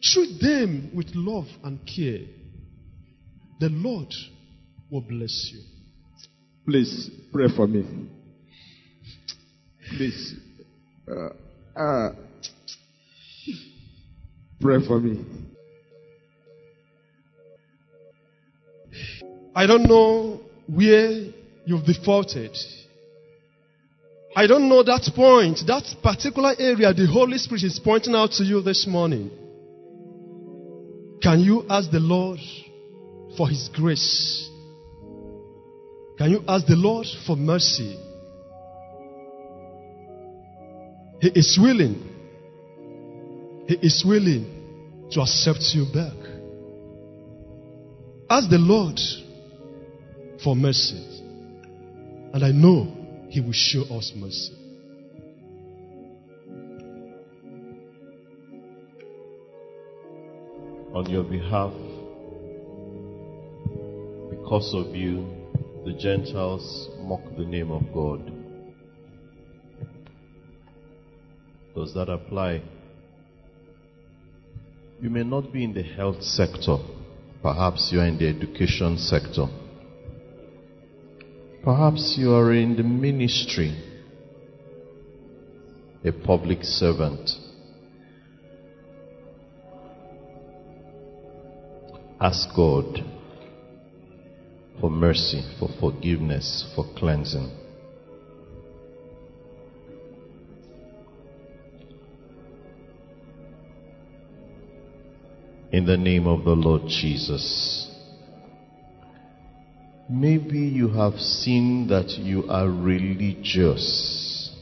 Treat 0.03 0.39
them 0.41 0.91
with 0.95 1.07
love 1.15 1.47
and 1.63 1.79
care. 1.87 2.27
The 3.61 3.71
Lord 3.71 4.13
will 4.91 5.01
bless 5.01 5.51
you. 5.53 5.61
Please 6.67 7.11
pray 7.33 7.47
for 7.55 7.67
me. 7.67 7.85
Please. 9.91 10.35
Uh, 11.09 11.29
uh, 11.79 12.13
pray 14.61 14.85
for 14.87 14.99
me. 14.99 15.25
I 19.55 19.67
don't 19.67 19.85
know 19.85 20.41
where 20.67 21.27
you've 21.65 21.85
defaulted. 21.85 22.57
I 24.37 24.47
don't 24.49 24.69
know 24.69 24.83
that 24.83 25.09
point, 25.15 25.61
that 25.67 25.85
particular 26.03 26.55
area 26.59 26.93
the 26.93 27.07
Holy 27.07 27.39
Spirit 27.39 27.63
is 27.63 27.79
pointing 27.79 28.15
out 28.15 28.33
to 28.33 28.45
you 28.45 28.63
this 28.63 28.87
morning. 28.87 29.31
Can 31.23 31.41
you 31.41 31.65
ask 31.71 31.91
the 31.91 32.01
Lord 32.01 32.41
for 33.37 33.49
His 33.49 33.71
grace? 33.73 34.49
Can 36.19 36.31
you 36.31 36.43
ask 36.49 36.67
the 36.67 36.75
Lord 36.75 37.07
for 37.27 37.37
mercy? 37.37 37.97
He 41.25 41.31
is 41.31 41.59
willing. 41.59 41.95
He 43.67 43.77
is 43.77 44.05
willing 44.07 45.09
to 45.11 45.23
accept 45.23 45.63
you 45.73 45.87
back. 45.87 46.13
Ask 48.29 48.51
the 48.51 48.59
Lord 48.59 49.01
for 50.43 50.55
mercy. 50.55 51.23
And 52.35 52.45
I 52.45 52.51
know 52.51 53.27
He 53.31 53.41
will 53.41 53.55
show 53.55 53.85
us 53.97 54.13
mercy. 54.15 54.53
On 60.93 61.07
your 61.09 61.25
behalf, 61.25 61.73
because 64.29 64.75
of 64.75 64.95
you, 64.95 65.27
the 65.87 65.95
Gentiles 65.95 66.91
mock 67.01 67.23
the 67.39 67.47
name 67.47 67.71
of 67.71 67.83
God. 67.95 68.34
Does 71.75 71.93
that 71.95 72.09
apply? 72.09 72.63
You 75.01 75.11
may 75.11 75.25
not 75.25 75.53
be 75.53 75.65
in 75.65 75.75
the 75.75 75.83
health 75.83 76.23
sector. 76.23 76.77
Perhaps 77.43 77.91
you 77.93 78.01
are 78.01 78.07
in 78.07 78.17
the 78.17 78.29
education 78.29 78.97
sector. 78.97 79.47
Perhaps 81.65 82.15
you 82.17 82.33
are 82.33 82.53
in 82.53 82.77
the 82.77 82.83
ministry, 82.83 83.75
a 86.05 86.13
public 86.13 86.63
servant. 86.63 87.31
Ask 92.21 92.55
God 92.55 93.03
for 94.81 94.91
mercy, 94.91 95.43
for 95.59 95.69
forgiveness, 95.81 96.71
for 96.77 96.87
cleansing. 96.97 97.64
In 105.75 105.87
the 105.87 105.97
name 105.97 106.29
of 106.29 106.45
the 106.45 106.53
Lord 106.53 106.83
Jesus. 106.87 107.91
Maybe 110.09 110.61
you 110.61 110.89
have 110.91 111.15
seen 111.15 111.89
that 111.89 112.11
you 112.11 112.45
are 112.49 112.69
religious 112.69 114.53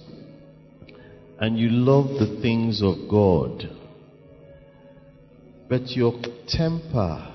and 1.39 1.59
you 1.59 1.69
love 1.69 2.19
the 2.19 2.41
things 2.41 2.81
of 2.81 3.11
God, 3.11 3.69
but 5.69 5.91
your 5.91 6.15
temper 6.49 7.31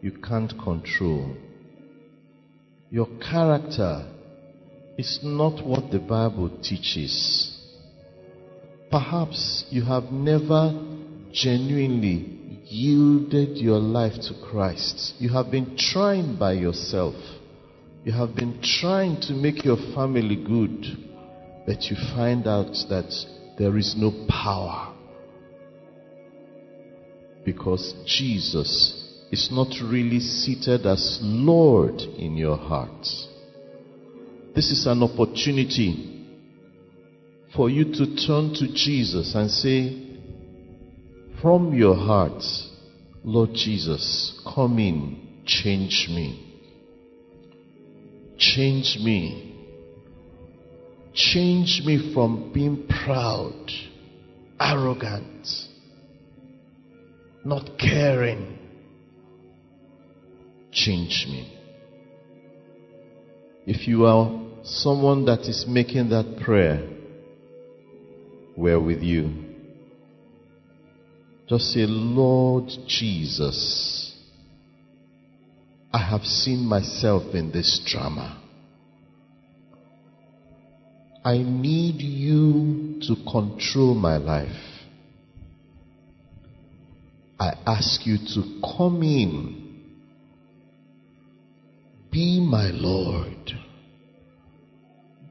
you 0.00 0.12
can't 0.12 0.56
control. 0.62 1.34
Your 2.90 3.08
character 3.18 4.06
is 4.96 5.18
not 5.24 5.66
what 5.66 5.90
the 5.90 5.98
Bible 5.98 6.60
teaches. 6.62 7.58
Perhaps 8.88 9.64
you 9.70 9.82
have 9.82 10.12
never 10.12 10.95
genuinely 11.36 12.60
yielded 12.64 13.58
your 13.58 13.78
life 13.78 14.14
to 14.14 14.34
Christ. 14.50 15.14
You 15.18 15.28
have 15.34 15.50
been 15.50 15.76
trying 15.76 16.36
by 16.36 16.52
yourself. 16.54 17.14
You 18.04 18.12
have 18.12 18.34
been 18.34 18.60
trying 18.62 19.20
to 19.22 19.34
make 19.34 19.64
your 19.64 19.76
family 19.94 20.36
good, 20.36 20.86
but 21.66 21.82
you 21.84 21.96
find 22.14 22.46
out 22.46 22.72
that 22.88 23.12
there 23.58 23.76
is 23.76 23.94
no 23.96 24.26
power. 24.28 24.94
Because 27.44 27.94
Jesus 28.06 29.02
is 29.30 29.48
not 29.52 29.68
really 29.82 30.20
seated 30.20 30.86
as 30.86 31.18
Lord 31.22 32.00
in 32.00 32.36
your 32.36 32.56
heart. 32.56 33.06
This 34.54 34.70
is 34.70 34.86
an 34.86 35.02
opportunity 35.02 36.24
for 37.54 37.68
you 37.68 37.84
to 37.84 38.16
turn 38.26 38.54
to 38.54 38.72
Jesus 38.72 39.34
and 39.34 39.50
say, 39.50 40.05
from 41.40 41.74
your 41.74 41.94
heart, 41.94 42.42
Lord 43.24 43.50
Jesus, 43.54 44.40
come 44.54 44.78
in, 44.78 45.42
change 45.44 46.06
me. 46.08 46.42
Change 48.38 48.98
me. 49.02 49.54
Change 51.14 51.82
me 51.84 52.12
from 52.12 52.52
being 52.52 52.86
proud, 52.86 53.70
arrogant, 54.60 55.48
not 57.44 57.70
caring. 57.78 58.58
Change 60.72 61.26
me. 61.28 61.52
If 63.66 63.88
you 63.88 64.04
are 64.04 64.30
someone 64.62 65.24
that 65.24 65.40
is 65.40 65.64
making 65.66 66.10
that 66.10 66.38
prayer, 66.44 66.86
we're 68.56 68.80
with 68.80 69.02
you. 69.02 69.45
Just 71.48 71.72
say, 71.72 71.86
Lord 71.86 72.70
Jesus, 72.88 74.12
I 75.92 75.98
have 75.98 76.22
seen 76.22 76.66
myself 76.66 77.34
in 77.34 77.52
this 77.52 77.80
drama. 77.86 78.42
I 81.24 81.38
need 81.38 82.00
you 82.00 83.00
to 83.02 83.16
control 83.30 83.94
my 83.94 84.16
life. 84.16 84.50
I 87.38 87.52
ask 87.66 88.04
you 88.06 88.16
to 88.34 88.60
come 88.76 89.02
in. 89.02 89.84
Be 92.10 92.40
my 92.40 92.70
Lord. 92.72 93.52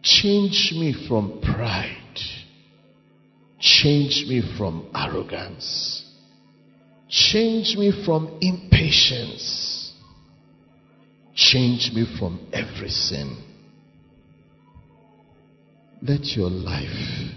Change 0.01 0.72
me 0.76 0.95
from 1.07 1.41
pride. 1.41 2.20
Change 3.59 4.26
me 4.28 4.41
from 4.57 4.88
arrogance. 4.93 6.05
Change 7.10 7.76
me 7.78 8.03
from 8.06 8.38
impatience. 8.41 9.93
Change 11.36 11.91
me 11.93 12.06
from 12.18 12.47
every 12.51 12.89
sin. 12.89 13.38
Let 16.01 16.26
your 16.36 16.49
life 16.49 17.32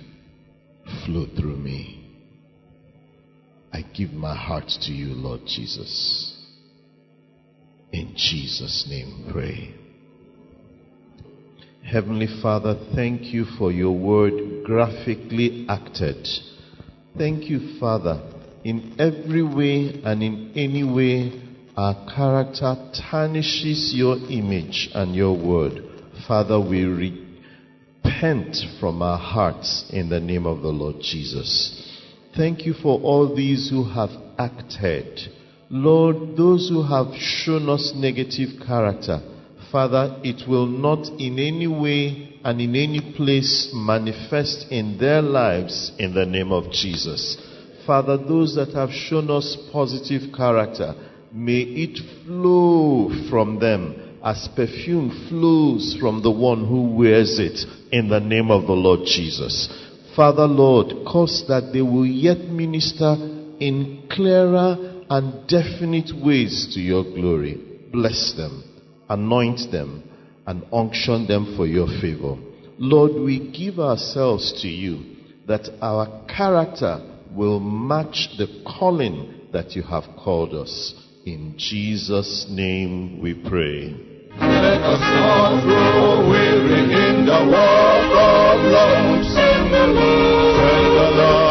flow 1.04 1.26
through 1.36 1.56
me. 1.56 2.06
I 3.72 3.82
give 3.94 4.12
my 4.12 4.34
heart 4.34 4.68
to 4.82 4.92
you, 4.92 5.14
Lord 5.14 5.40
Jesus. 5.46 6.34
In 7.92 8.14
Jesus' 8.16 8.86
name, 8.88 9.30
pray. 9.32 9.74
Heavenly 11.84 12.28
Father, 12.42 12.76
thank 12.94 13.32
you 13.32 13.44
for 13.58 13.72
your 13.72 13.96
word 13.96 14.64
graphically 14.64 15.66
acted. 15.68 16.26
Thank 17.16 17.44
you, 17.44 17.78
Father, 17.80 18.20
in 18.64 18.96
every 18.98 19.42
way 19.42 20.00
and 20.04 20.22
in 20.22 20.52
any 20.54 20.84
way 20.84 21.42
our 21.76 21.94
character 22.14 22.74
tarnishes 23.10 23.92
your 23.94 24.16
image 24.28 24.90
and 24.94 25.14
your 25.14 25.36
word. 25.36 25.82
Father, 26.26 26.58
we 26.60 26.84
repent 26.84 28.56
from 28.80 29.00
our 29.00 29.18
hearts 29.18 29.84
in 29.90 30.08
the 30.08 30.18
name 30.18 30.44
of 30.44 30.62
the 30.62 30.68
Lord 30.68 30.96
Jesus. 31.00 32.00
Thank 32.36 32.66
you 32.66 32.74
for 32.74 33.00
all 33.00 33.34
these 33.34 33.70
who 33.70 33.84
have 33.84 34.10
acted. 34.38 35.20
Lord, 35.70 36.36
those 36.36 36.68
who 36.68 36.82
have 36.82 37.14
shown 37.16 37.68
us 37.68 37.92
negative 37.94 38.60
character, 38.66 39.20
Father, 39.70 40.18
it 40.24 40.48
will 40.48 40.66
not 40.66 41.06
in 41.20 41.38
any 41.38 41.66
way 41.66 42.40
and 42.44 42.60
in 42.60 42.74
any 42.74 43.14
place 43.16 43.70
manifest 43.74 44.66
in 44.70 44.98
their 44.98 45.20
lives 45.20 45.92
in 45.98 46.14
the 46.14 46.24
name 46.24 46.52
of 46.52 46.72
Jesus. 46.72 47.36
Father, 47.88 48.18
those 48.18 48.54
that 48.56 48.74
have 48.74 48.90
shown 48.90 49.30
us 49.30 49.56
positive 49.72 50.30
character, 50.36 50.94
may 51.32 51.62
it 51.62 51.98
flow 52.26 53.08
from 53.30 53.58
them 53.58 54.18
as 54.22 54.46
perfume 54.54 55.26
flows 55.30 55.96
from 55.98 56.22
the 56.22 56.30
one 56.30 56.68
who 56.68 56.94
wears 56.94 57.38
it 57.38 57.58
in 57.90 58.10
the 58.10 58.20
name 58.20 58.50
of 58.50 58.66
the 58.66 58.74
Lord 58.74 59.06
Jesus. 59.06 59.70
Father, 60.14 60.46
Lord, 60.46 61.06
cause 61.06 61.46
that 61.48 61.70
they 61.72 61.80
will 61.80 62.04
yet 62.04 62.36
minister 62.36 63.16
in 63.58 64.06
clearer 64.10 64.76
and 65.08 65.48
definite 65.48 66.12
ways 66.22 66.70
to 66.74 66.80
your 66.80 67.04
glory. 67.04 67.88
Bless 67.90 68.34
them, 68.36 68.64
anoint 69.08 69.72
them, 69.72 70.02
and 70.46 70.62
unction 70.74 71.26
them 71.26 71.54
for 71.56 71.66
your 71.66 71.86
favor. 72.02 72.36
Lord, 72.78 73.12
we 73.12 73.50
give 73.50 73.80
ourselves 73.80 74.60
to 74.60 74.68
you 74.68 75.16
that 75.46 75.70
our 75.80 76.26
character 76.28 77.14
will 77.34 77.60
match 77.60 78.28
the 78.38 78.62
calling 78.78 79.48
that 79.52 79.72
you 79.72 79.82
have 79.82 80.04
called 80.22 80.54
us. 80.54 80.94
In 81.24 81.54
Jesus' 81.56 82.46
name 82.48 83.20
we 83.20 83.34
pray. 83.34 83.94
Let 84.40 84.82
us 84.82 85.00
not 85.00 85.62
grow 85.64 86.30
weary 86.30 86.82
in 86.82 87.26
the 87.26 87.40
walk 87.50 88.12
of 88.16 88.60
love. 88.72 89.24
Send 89.24 89.72
the 89.72 89.86
Lord, 89.88 91.47